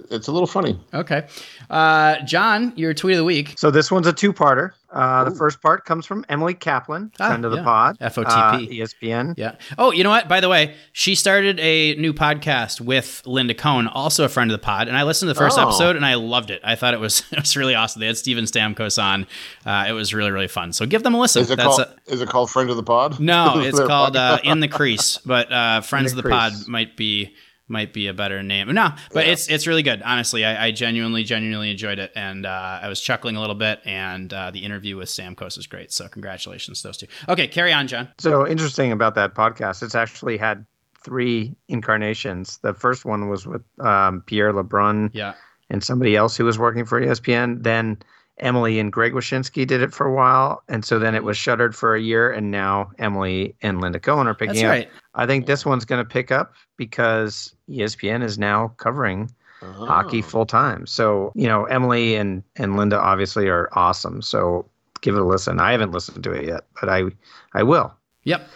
it's 0.10 0.28
a 0.28 0.32
little 0.32 0.48
funny. 0.48 0.80
Okay. 0.94 1.28
Uh, 1.70 2.18
John, 2.26 2.74
your 2.76 2.94
tweet 2.94 3.14
of 3.14 3.18
the 3.18 3.24
week. 3.26 3.54
So 3.58 3.70
this 3.72 3.92
one's 3.92 4.08
a 4.08 4.14
two-parter. 4.14 4.72
Uh, 4.90 5.26
the 5.26 5.36
first 5.36 5.62
part 5.62 5.84
comes 5.84 6.06
from 6.06 6.26
Emily 6.30 6.54
Kaplan, 6.54 7.12
Ah, 7.20 7.28
friend 7.28 7.44
of 7.44 7.52
the 7.52 7.58
yeah. 7.58 7.64
pod, 7.64 7.98
FOTP. 8.00 8.26
uh, 8.26 8.58
ESPN. 8.60 9.34
Yeah. 9.38 9.56
Oh, 9.78 9.92
you 9.92 10.02
know 10.06 10.10
what? 10.10 10.30
By 10.30 10.40
the 10.40 10.48
way, 10.48 10.76
she 10.94 11.14
started 11.14 11.60
a 11.60 11.96
new 11.96 12.14
podcast 12.14 12.80
with 12.80 13.22
Linda 13.26 13.54
Cohn, 13.54 13.88
also 13.88 14.24
a 14.24 14.30
friend 14.30 14.50
of 14.50 14.54
the 14.58 14.64
pod, 14.64 14.88
and 14.88 14.96
I 14.96 15.04
listened 15.04 15.28
to 15.28 15.34
the 15.34 15.38
first 15.38 15.60
Oh. 15.60 15.64
episode 15.64 15.98
and 15.98 16.06
I 16.06 16.14
loved 16.16 16.50
it. 16.52 16.62
I 16.64 16.76
thought 16.76 16.94
it 16.94 17.02
was 17.02 17.22
it 17.34 17.40
was 17.40 17.58
really 17.58 17.76
awesome. 17.76 18.00
They 18.00 18.08
had 18.08 18.18
Steven 18.18 18.46
Stamkos 18.46 19.02
on. 19.02 19.28
Uh, 19.66 19.86
it 19.90 19.92
was 19.92 20.14
really 20.14 20.32
really 20.32 20.48
fun. 20.48 20.72
So 20.72 20.86
give 20.86 21.04
them 21.04 21.14
a 21.14 21.20
listen. 21.20 21.42
Is 21.42 21.52
it 21.52 21.58
That's 21.58 21.68
called? 21.76 21.82
a- 22.08 22.14
is 22.14 22.22
it 22.22 22.30
called 22.30 22.50
Friend 22.50 22.70
of 22.70 22.78
the 22.78 22.84
Pod? 22.84 23.20
no, 23.20 23.56
it's 23.60 23.80
called 23.82 24.16
uh. 24.16 24.40
In 24.46 24.62
the 24.62 24.70
Crease, 24.70 25.18
but 25.26 25.52
uh, 25.52 25.82
Friends 25.82 26.14
In 26.14 26.18
of 26.18 26.24
the 26.24 26.30
the 26.30 26.34
Pod 26.34 26.54
might 26.70 26.96
be 26.96 27.36
might 27.68 27.92
be 27.94 28.08
a 28.08 28.14
better 28.14 28.42
name. 28.44 28.74
No, 28.74 28.90
but 29.14 29.26
Yeah. 29.26 29.34
it's 29.34 29.50
it's 29.50 29.68
really 29.68 29.84
good. 29.84 30.02
Honestly, 30.04 30.46
I, 30.46 30.68
I 30.68 30.72
genuinely 30.72 31.24
genuinely 31.24 31.70
enjoyed 31.72 32.00
it, 32.00 32.12
and 32.16 32.46
uh, 32.46 32.80
I 32.82 32.88
was 32.88 33.02
chuckling 33.02 33.36
a 33.36 33.42
little 33.42 33.56
bit. 33.56 33.80
And 33.86 34.32
uh, 34.34 34.52
the 34.52 34.60
interview 34.64 34.98
with 34.98 35.10
Stamkos 35.10 35.58
is 35.58 35.68
great. 35.68 35.92
So 35.92 36.08
congratulations 36.08 36.82
to 36.82 36.88
those 36.88 36.98
two. 36.98 37.08
Okay, 37.28 37.48
carry 37.48 37.74
on, 37.74 37.88
John. 37.88 38.10
So 38.18 38.48
interesting 38.48 38.92
about 38.92 39.16
that 39.16 39.36
podcast. 39.36 39.84
It's 39.84 39.96
actually 39.96 40.38
had 40.38 40.66
three 41.04 41.56
incarnations. 41.68 42.58
The 42.60 42.74
first 42.74 43.06
one 43.06 43.30
was 43.30 43.46
with 43.48 43.64
um, 43.80 44.22
Pierre 44.26 44.52
LeBrun 44.54 45.12
Yeah. 45.14 45.34
and 45.70 45.84
somebody 45.84 46.16
else 46.16 46.36
who 46.36 46.44
was 46.46 46.60
working 46.60 46.86
for 46.86 47.00
ESPN. 47.02 47.64
Then 47.64 47.98
Emily 48.40 48.80
and 48.80 48.92
Greg 48.94 49.14
Wyshynski 49.14 49.66
did 49.66 49.82
it 49.82 49.94
for 49.94 50.06
a 50.06 50.14
while, 50.14 50.62
and 50.68 50.86
so 50.86 51.00
then 51.00 51.16
it 51.16 51.24
was 51.24 51.38
shuttered 51.38 51.76
for 51.76 51.96
a 51.96 52.02
year. 52.02 52.32
And 52.32 52.52
now 52.52 52.92
Emily 53.00 53.56
and 53.62 53.82
Linda 53.82 54.00
Cohn 54.00 54.28
are 54.28 54.36
picking 54.36 54.56
That's 54.56 54.64
up. 54.66 54.70
right. 54.70 54.90
I 55.16 55.26
think 55.26 55.46
this 55.48 55.66
one's 55.66 55.86
going 55.86 56.04
to 56.04 56.10
pick 56.10 56.32
up 56.32 56.54
because 56.78 57.56
ESPN 57.70 58.24
is 58.24 58.38
now 58.38 58.70
covering 58.78 59.32
Oh. 59.64 59.88
hockey 59.88 60.22
full 60.22 60.46
time. 60.46 60.86
So 60.86 61.32
you 61.34 61.48
know, 61.48 61.66
Emily 61.66 62.14
and 62.16 62.44
and 62.58 62.78
Linda 62.78 63.00
obviously 63.00 63.48
are 63.48 63.70
awesome. 63.72 64.22
So 64.22 64.70
give 65.02 65.16
it 65.16 65.22
a 65.22 65.26
listen. 65.26 65.60
I 65.60 65.72
haven't 65.72 65.92
listened 65.94 66.24
to 66.26 66.32
it 66.32 66.46
yet, 66.46 66.66
but 66.80 66.90
I 66.90 67.06
I 67.54 67.64
will. 67.64 67.92
Yep. 68.26 68.48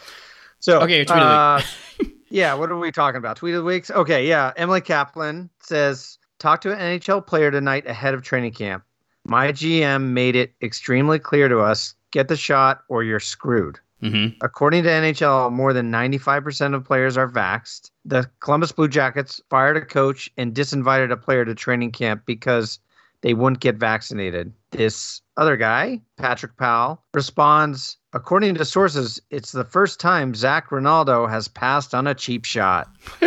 So 0.60 0.80
Okay, 0.82 0.98
your 0.98 1.06
tweet 1.06 1.18
of 1.18 1.64
the 1.98 2.06
uh, 2.06 2.10
yeah, 2.30 2.54
what 2.54 2.70
are 2.70 2.78
we 2.78 2.92
talking 2.92 3.18
about? 3.18 3.38
Tweet 3.38 3.56
of 3.56 3.62
the 3.62 3.66
weeks. 3.66 3.90
Okay, 3.90 4.28
yeah. 4.28 4.54
Emily 4.58 4.80
Kaplan 4.80 5.50
says, 5.60 6.20
"Talk 6.38 6.62
to 6.62 6.72
an 6.72 6.78
NHL 6.78 7.26
player 7.26 7.50
tonight 7.50 7.88
ahead 7.88 8.14
of 8.14 8.22
training 8.22 8.54
camp. 8.54 8.84
My 9.26 9.52
GM 9.52 10.10
made 10.14 10.36
it 10.36 10.54
extremely 10.62 11.20
clear 11.20 11.48
to 11.48 11.60
us: 11.60 11.96
get 12.12 12.28
the 12.28 12.36
shot 12.36 12.84
or 12.90 13.04
you're 13.04 13.20
screwed." 13.20 13.80
hmm 14.02 14.28
According 14.42 14.84
to 14.84 14.90
NHL, 14.90 15.52
more 15.52 15.74
than 15.74 15.92
95% 15.92 16.74
of 16.74 16.84
players 16.84 17.18
are 17.18 17.30
vaxxed. 17.30 17.92
The 18.04 18.30
Columbus 18.40 18.72
Blue 18.72 18.88
Jackets 18.88 19.40
fired 19.50 19.78
a 19.78 19.86
coach 19.86 20.30
and 20.38 20.54
disinvited 20.54 21.12
a 21.12 21.18
player 21.18 21.46
to 21.46 21.54
training 21.54 21.92
camp 21.92 22.24
because 22.26 22.80
they 23.22 23.34
wouldn't 23.36 23.62
get 23.62 23.76
vaccinated. 23.76 24.54
This 24.72 25.22
other 25.38 25.58
guy, 25.58 26.02
Patrick 26.18 26.56
Powell, 26.58 27.04
responds 27.14 27.98
According 28.14 28.56
to 28.56 28.66
sources, 28.66 29.22
it's 29.30 29.54
the 29.54 29.64
first 29.64 29.98
time 30.02 30.36
Zac 30.36 30.70
Rinaldo 30.70 31.28
has 31.28 31.48
passed 31.48 31.96
on 31.96 32.08
a 32.08 32.14
cheap 32.14 32.44
shot. 32.44 32.90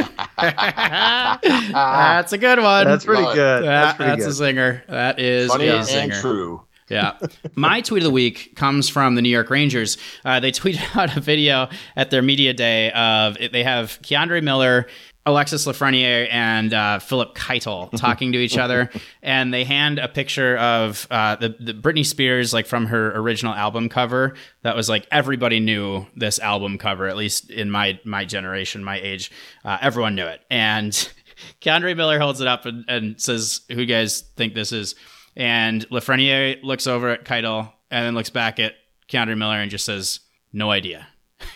that's 1.55 2.33
a 2.33 2.39
good 2.39 2.59
one. 2.61 2.85
That's 2.87 3.05
pretty 3.07 3.23
Love 3.23 3.35
good. 3.35 3.65
That- 3.65 3.67
That's 3.67 3.97
pretty 3.97 4.23
that's 4.23 4.39
a 4.41 4.43
good. 4.45 4.55
zinger. 4.57 4.87
That 4.89 5.19
is 5.19 5.51
Funny 5.51 5.69
a 5.69 5.79
and 5.79 5.87
zinger. 6.13 6.21
true. 6.21 6.63
Yeah. 6.91 7.17
My 7.55 7.81
tweet 7.81 8.03
of 8.03 8.05
the 8.05 8.11
week 8.11 8.57
comes 8.57 8.91
from 8.91 9.15
the 9.15 9.23
New 9.23 9.31
York 9.31 9.49
Rangers. 9.49 9.97
Uh, 10.23 10.39
they 10.41 10.53
tweeted 10.53 10.95
out 10.97 11.17
a 11.17 11.21
video 11.21 11.71
at 11.97 12.11
their 12.11 12.21
media 12.21 12.53
day 12.53 12.91
of 12.93 13.39
they 13.53 13.63
have 13.63 13.99
K'Andre 14.03 14.43
Miller, 14.43 14.87
Alexis 15.27 15.67
Lafreniere, 15.67 16.29
and 16.31 16.75
uh, 16.75 16.99
Filip 16.99 17.35
Chytil 17.35 17.91
talking 17.97 18.33
to 18.33 18.39
each 18.39 18.59
other, 18.59 18.91
and 19.23 19.55
they 19.55 19.65
hand 19.65 19.99
a 19.99 20.09
picture 20.09 20.57
of 20.59 21.07
uh, 21.11 21.37
the, 21.37 21.57
the 21.59 21.73
Britney 21.73 22.05
Spears, 22.05 22.53
like 22.53 22.67
from 22.67 22.87
her 22.87 23.17
original 23.17 23.55
album 23.55 23.89
cover. 23.89 24.35
That 24.63 24.77
was 24.77 24.89
like 24.89 25.07
everybody 25.11 25.61
knew 25.61 26.07
this 26.15 26.39
album 26.39 26.77
cover, 26.77 27.07
at 27.09 27.17
least 27.17 27.51
in 27.51 27.71
my 27.71 27.99
my 28.05 28.25
generation, 28.25 28.85
my 28.85 29.01
age. 29.01 29.31
Uh, 29.65 29.79
everyone 29.81 30.15
knew 30.15 30.27
it, 30.27 30.43
and 30.51 30.93
K'Andre 31.61 31.97
Miller 31.97 32.19
holds 32.19 32.41
it 32.41 32.47
up 32.47 32.67
and, 32.67 32.85
and 32.89 33.21
says, 33.21 33.63
"Who 33.71 33.81
you 33.81 33.87
guys 33.87 34.21
think 34.37 34.55
this 34.55 34.73
is?" 34.73 34.95
And 35.37 35.89
Lafreniere 35.89 36.63
looks 36.63 36.87
over 36.87 37.09
at 37.09 37.25
Chytil 37.25 37.73
and 37.91 38.07
then 38.07 38.15
looks 38.15 38.31
back 38.31 38.61
at 38.61 38.75
K'Andre 39.09 39.39
Miller 39.39 39.57
and 39.57 39.71
just 39.71 39.87
says, 39.87 40.21
"No 40.53 40.71
idea." 40.71 41.07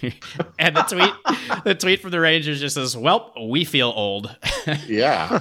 and 0.59 0.77
the 0.77 0.83
tweet, 0.83 1.65
the 1.65 1.75
tweet 1.75 2.01
from 2.01 2.11
the 2.11 2.21
Rangers 2.21 2.61
just 2.61 2.75
says, 2.75 2.97
"Well, 2.97 3.33
we 3.49 3.65
feel 3.65 3.93
old." 3.95 4.37
Yeah. 4.87 5.39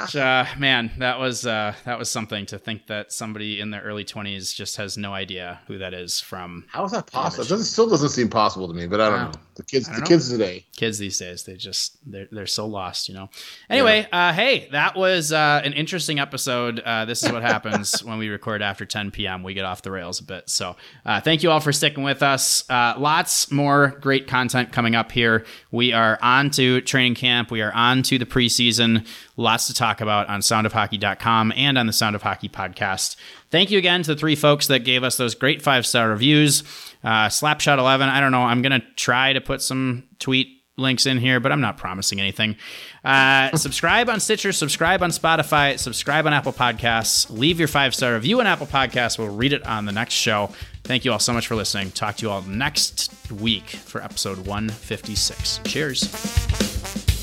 Which, 0.04 0.14
uh, 0.14 0.44
man, 0.56 0.92
that 0.98 1.18
was 1.18 1.44
uh, 1.44 1.74
that 1.84 1.98
was 1.98 2.08
something 2.08 2.46
to 2.46 2.58
think 2.58 2.86
that 2.86 3.12
somebody 3.12 3.58
in 3.60 3.70
their 3.72 3.82
early 3.82 4.04
twenties 4.04 4.52
just 4.52 4.76
has 4.76 4.96
no 4.96 5.12
idea 5.12 5.58
who 5.66 5.78
that 5.78 5.92
is 5.92 6.20
from. 6.20 6.66
How 6.68 6.84
is 6.84 6.92
that 6.92 7.06
possible? 7.08 7.44
It 7.44 7.48
doesn't, 7.48 7.66
still 7.66 7.88
doesn't 7.88 8.10
seem 8.10 8.28
possible 8.28 8.68
to 8.68 8.74
me, 8.74 8.86
but 8.86 9.00
I 9.00 9.08
don't 9.10 9.18
Wow. 9.18 9.24
know. 9.32 9.38
The 9.56 9.64
kids, 9.64 9.88
the 9.88 9.96
don't 9.96 10.06
kids 10.06 10.30
today. 10.30 10.66
Kids 10.76 10.98
these 10.98 11.18
days, 11.18 11.42
they 11.42 11.56
just 11.56 11.98
they're 12.08 12.28
they're 12.30 12.46
so 12.46 12.64
lost, 12.66 13.08
you 13.08 13.14
know. 13.14 13.28
Anyway, 13.68 14.06
uh, 14.12 14.32
hey, 14.32 14.68
that 14.70 14.94
was 14.96 15.32
uh, 15.32 15.60
an 15.64 15.72
interesting 15.72 16.20
episode. 16.20 16.78
Uh, 16.78 17.04
this 17.06 17.24
is 17.24 17.32
what 17.32 17.42
happens 17.42 18.04
when 18.04 18.18
we 18.18 18.28
record 18.28 18.62
after 18.62 18.86
10 18.86 19.10
p.m. 19.10 19.42
We 19.42 19.52
get 19.54 19.64
off 19.64 19.82
the 19.82 19.90
rails 19.90 20.20
a 20.20 20.24
bit. 20.24 20.48
So, 20.48 20.76
uh, 21.04 21.20
thank 21.20 21.42
you 21.42 21.50
all 21.50 21.60
for 21.60 21.72
sticking 21.72 22.04
with 22.04 22.22
us. 22.22 22.68
Uh, 22.70 22.94
lots 22.98 23.50
more 23.50 23.79
great 23.88 24.26
content 24.26 24.72
coming 24.72 24.94
up 24.94 25.12
here. 25.12 25.44
We 25.70 25.92
are 25.92 26.18
on 26.22 26.50
to 26.52 26.80
training 26.82 27.14
camp. 27.14 27.50
We 27.50 27.62
are 27.62 27.72
on 27.72 28.02
to 28.04 28.18
the 28.18 28.26
preseason. 28.26 29.06
Lots 29.36 29.66
to 29.66 29.74
talk 29.74 30.00
about 30.00 30.28
on 30.28 30.40
soundofhockey.com 30.40 31.52
and 31.56 31.78
on 31.78 31.86
the 31.86 31.92
Sound 31.92 32.16
of 32.16 32.22
Hockey 32.22 32.48
podcast. 32.48 33.16
Thank 33.50 33.70
you 33.70 33.78
again 33.78 34.02
to 34.02 34.14
the 34.14 34.20
three 34.20 34.36
folks 34.36 34.66
that 34.68 34.84
gave 34.84 35.02
us 35.02 35.16
those 35.16 35.34
great 35.34 35.62
five 35.62 35.86
star 35.86 36.08
reviews. 36.08 36.62
Uh, 37.02 37.28
Slapshot11, 37.28 38.08
I 38.08 38.20
don't 38.20 38.32
know. 38.32 38.42
I'm 38.42 38.62
going 38.62 38.80
to 38.80 38.86
try 38.96 39.32
to 39.32 39.40
put 39.40 39.62
some 39.62 40.04
tweet 40.18 40.59
links 40.80 41.06
in 41.06 41.18
here, 41.18 41.40
but 41.40 41.52
I'm 41.52 41.60
not 41.60 41.76
promising 41.76 42.20
anything. 42.20 42.56
Uh, 43.04 43.50
subscribe 43.56 44.08
on 44.08 44.20
Stitcher, 44.20 44.52
subscribe 44.52 45.02
on 45.02 45.10
Spotify, 45.10 45.78
subscribe 45.78 46.26
on 46.26 46.32
Apple 46.32 46.52
Podcasts. 46.52 47.30
Leave 47.30 47.58
your 47.58 47.68
five 47.68 47.94
star 47.94 48.14
review 48.14 48.40
on 48.40 48.46
Apple 48.46 48.66
Podcasts. 48.66 49.18
We'll 49.18 49.34
read 49.34 49.52
it 49.52 49.66
on 49.66 49.84
the 49.84 49.92
next 49.92 50.14
show. 50.14 50.50
Thank 50.84 51.04
you 51.04 51.12
all 51.12 51.18
so 51.18 51.32
much 51.32 51.46
for 51.46 51.54
listening. 51.54 51.90
Talk 51.92 52.16
to 52.16 52.26
you 52.26 52.30
all 52.30 52.42
next 52.42 53.12
week 53.30 53.68
for 53.68 54.02
episode 54.02 54.46
156. 54.46 55.60
Cheers. 55.64 57.19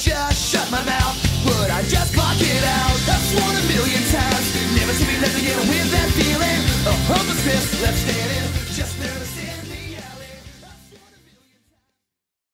just 0.00 0.50
shut 0.50 0.70
my 0.70 0.82
mouth? 0.84 1.16
Would 1.44 1.70
I 1.70 1.82
just 1.82 2.14
block 2.14 2.36
it 2.38 2.64
out? 2.64 2.96
I've 3.04 3.20
sworn 3.20 3.54
a 3.54 3.64
million 3.68 4.02
times 4.08 4.46
Never 4.74 4.92
to 4.92 5.04
be 5.04 5.16
left 5.20 5.36
again 5.36 5.58
with 5.68 5.90
that 5.92 6.08
feeling 6.16 6.60
A 6.86 6.90
Of 6.90 6.98
hopelessness 7.06 7.82
left 7.82 7.98
standing 7.98 8.49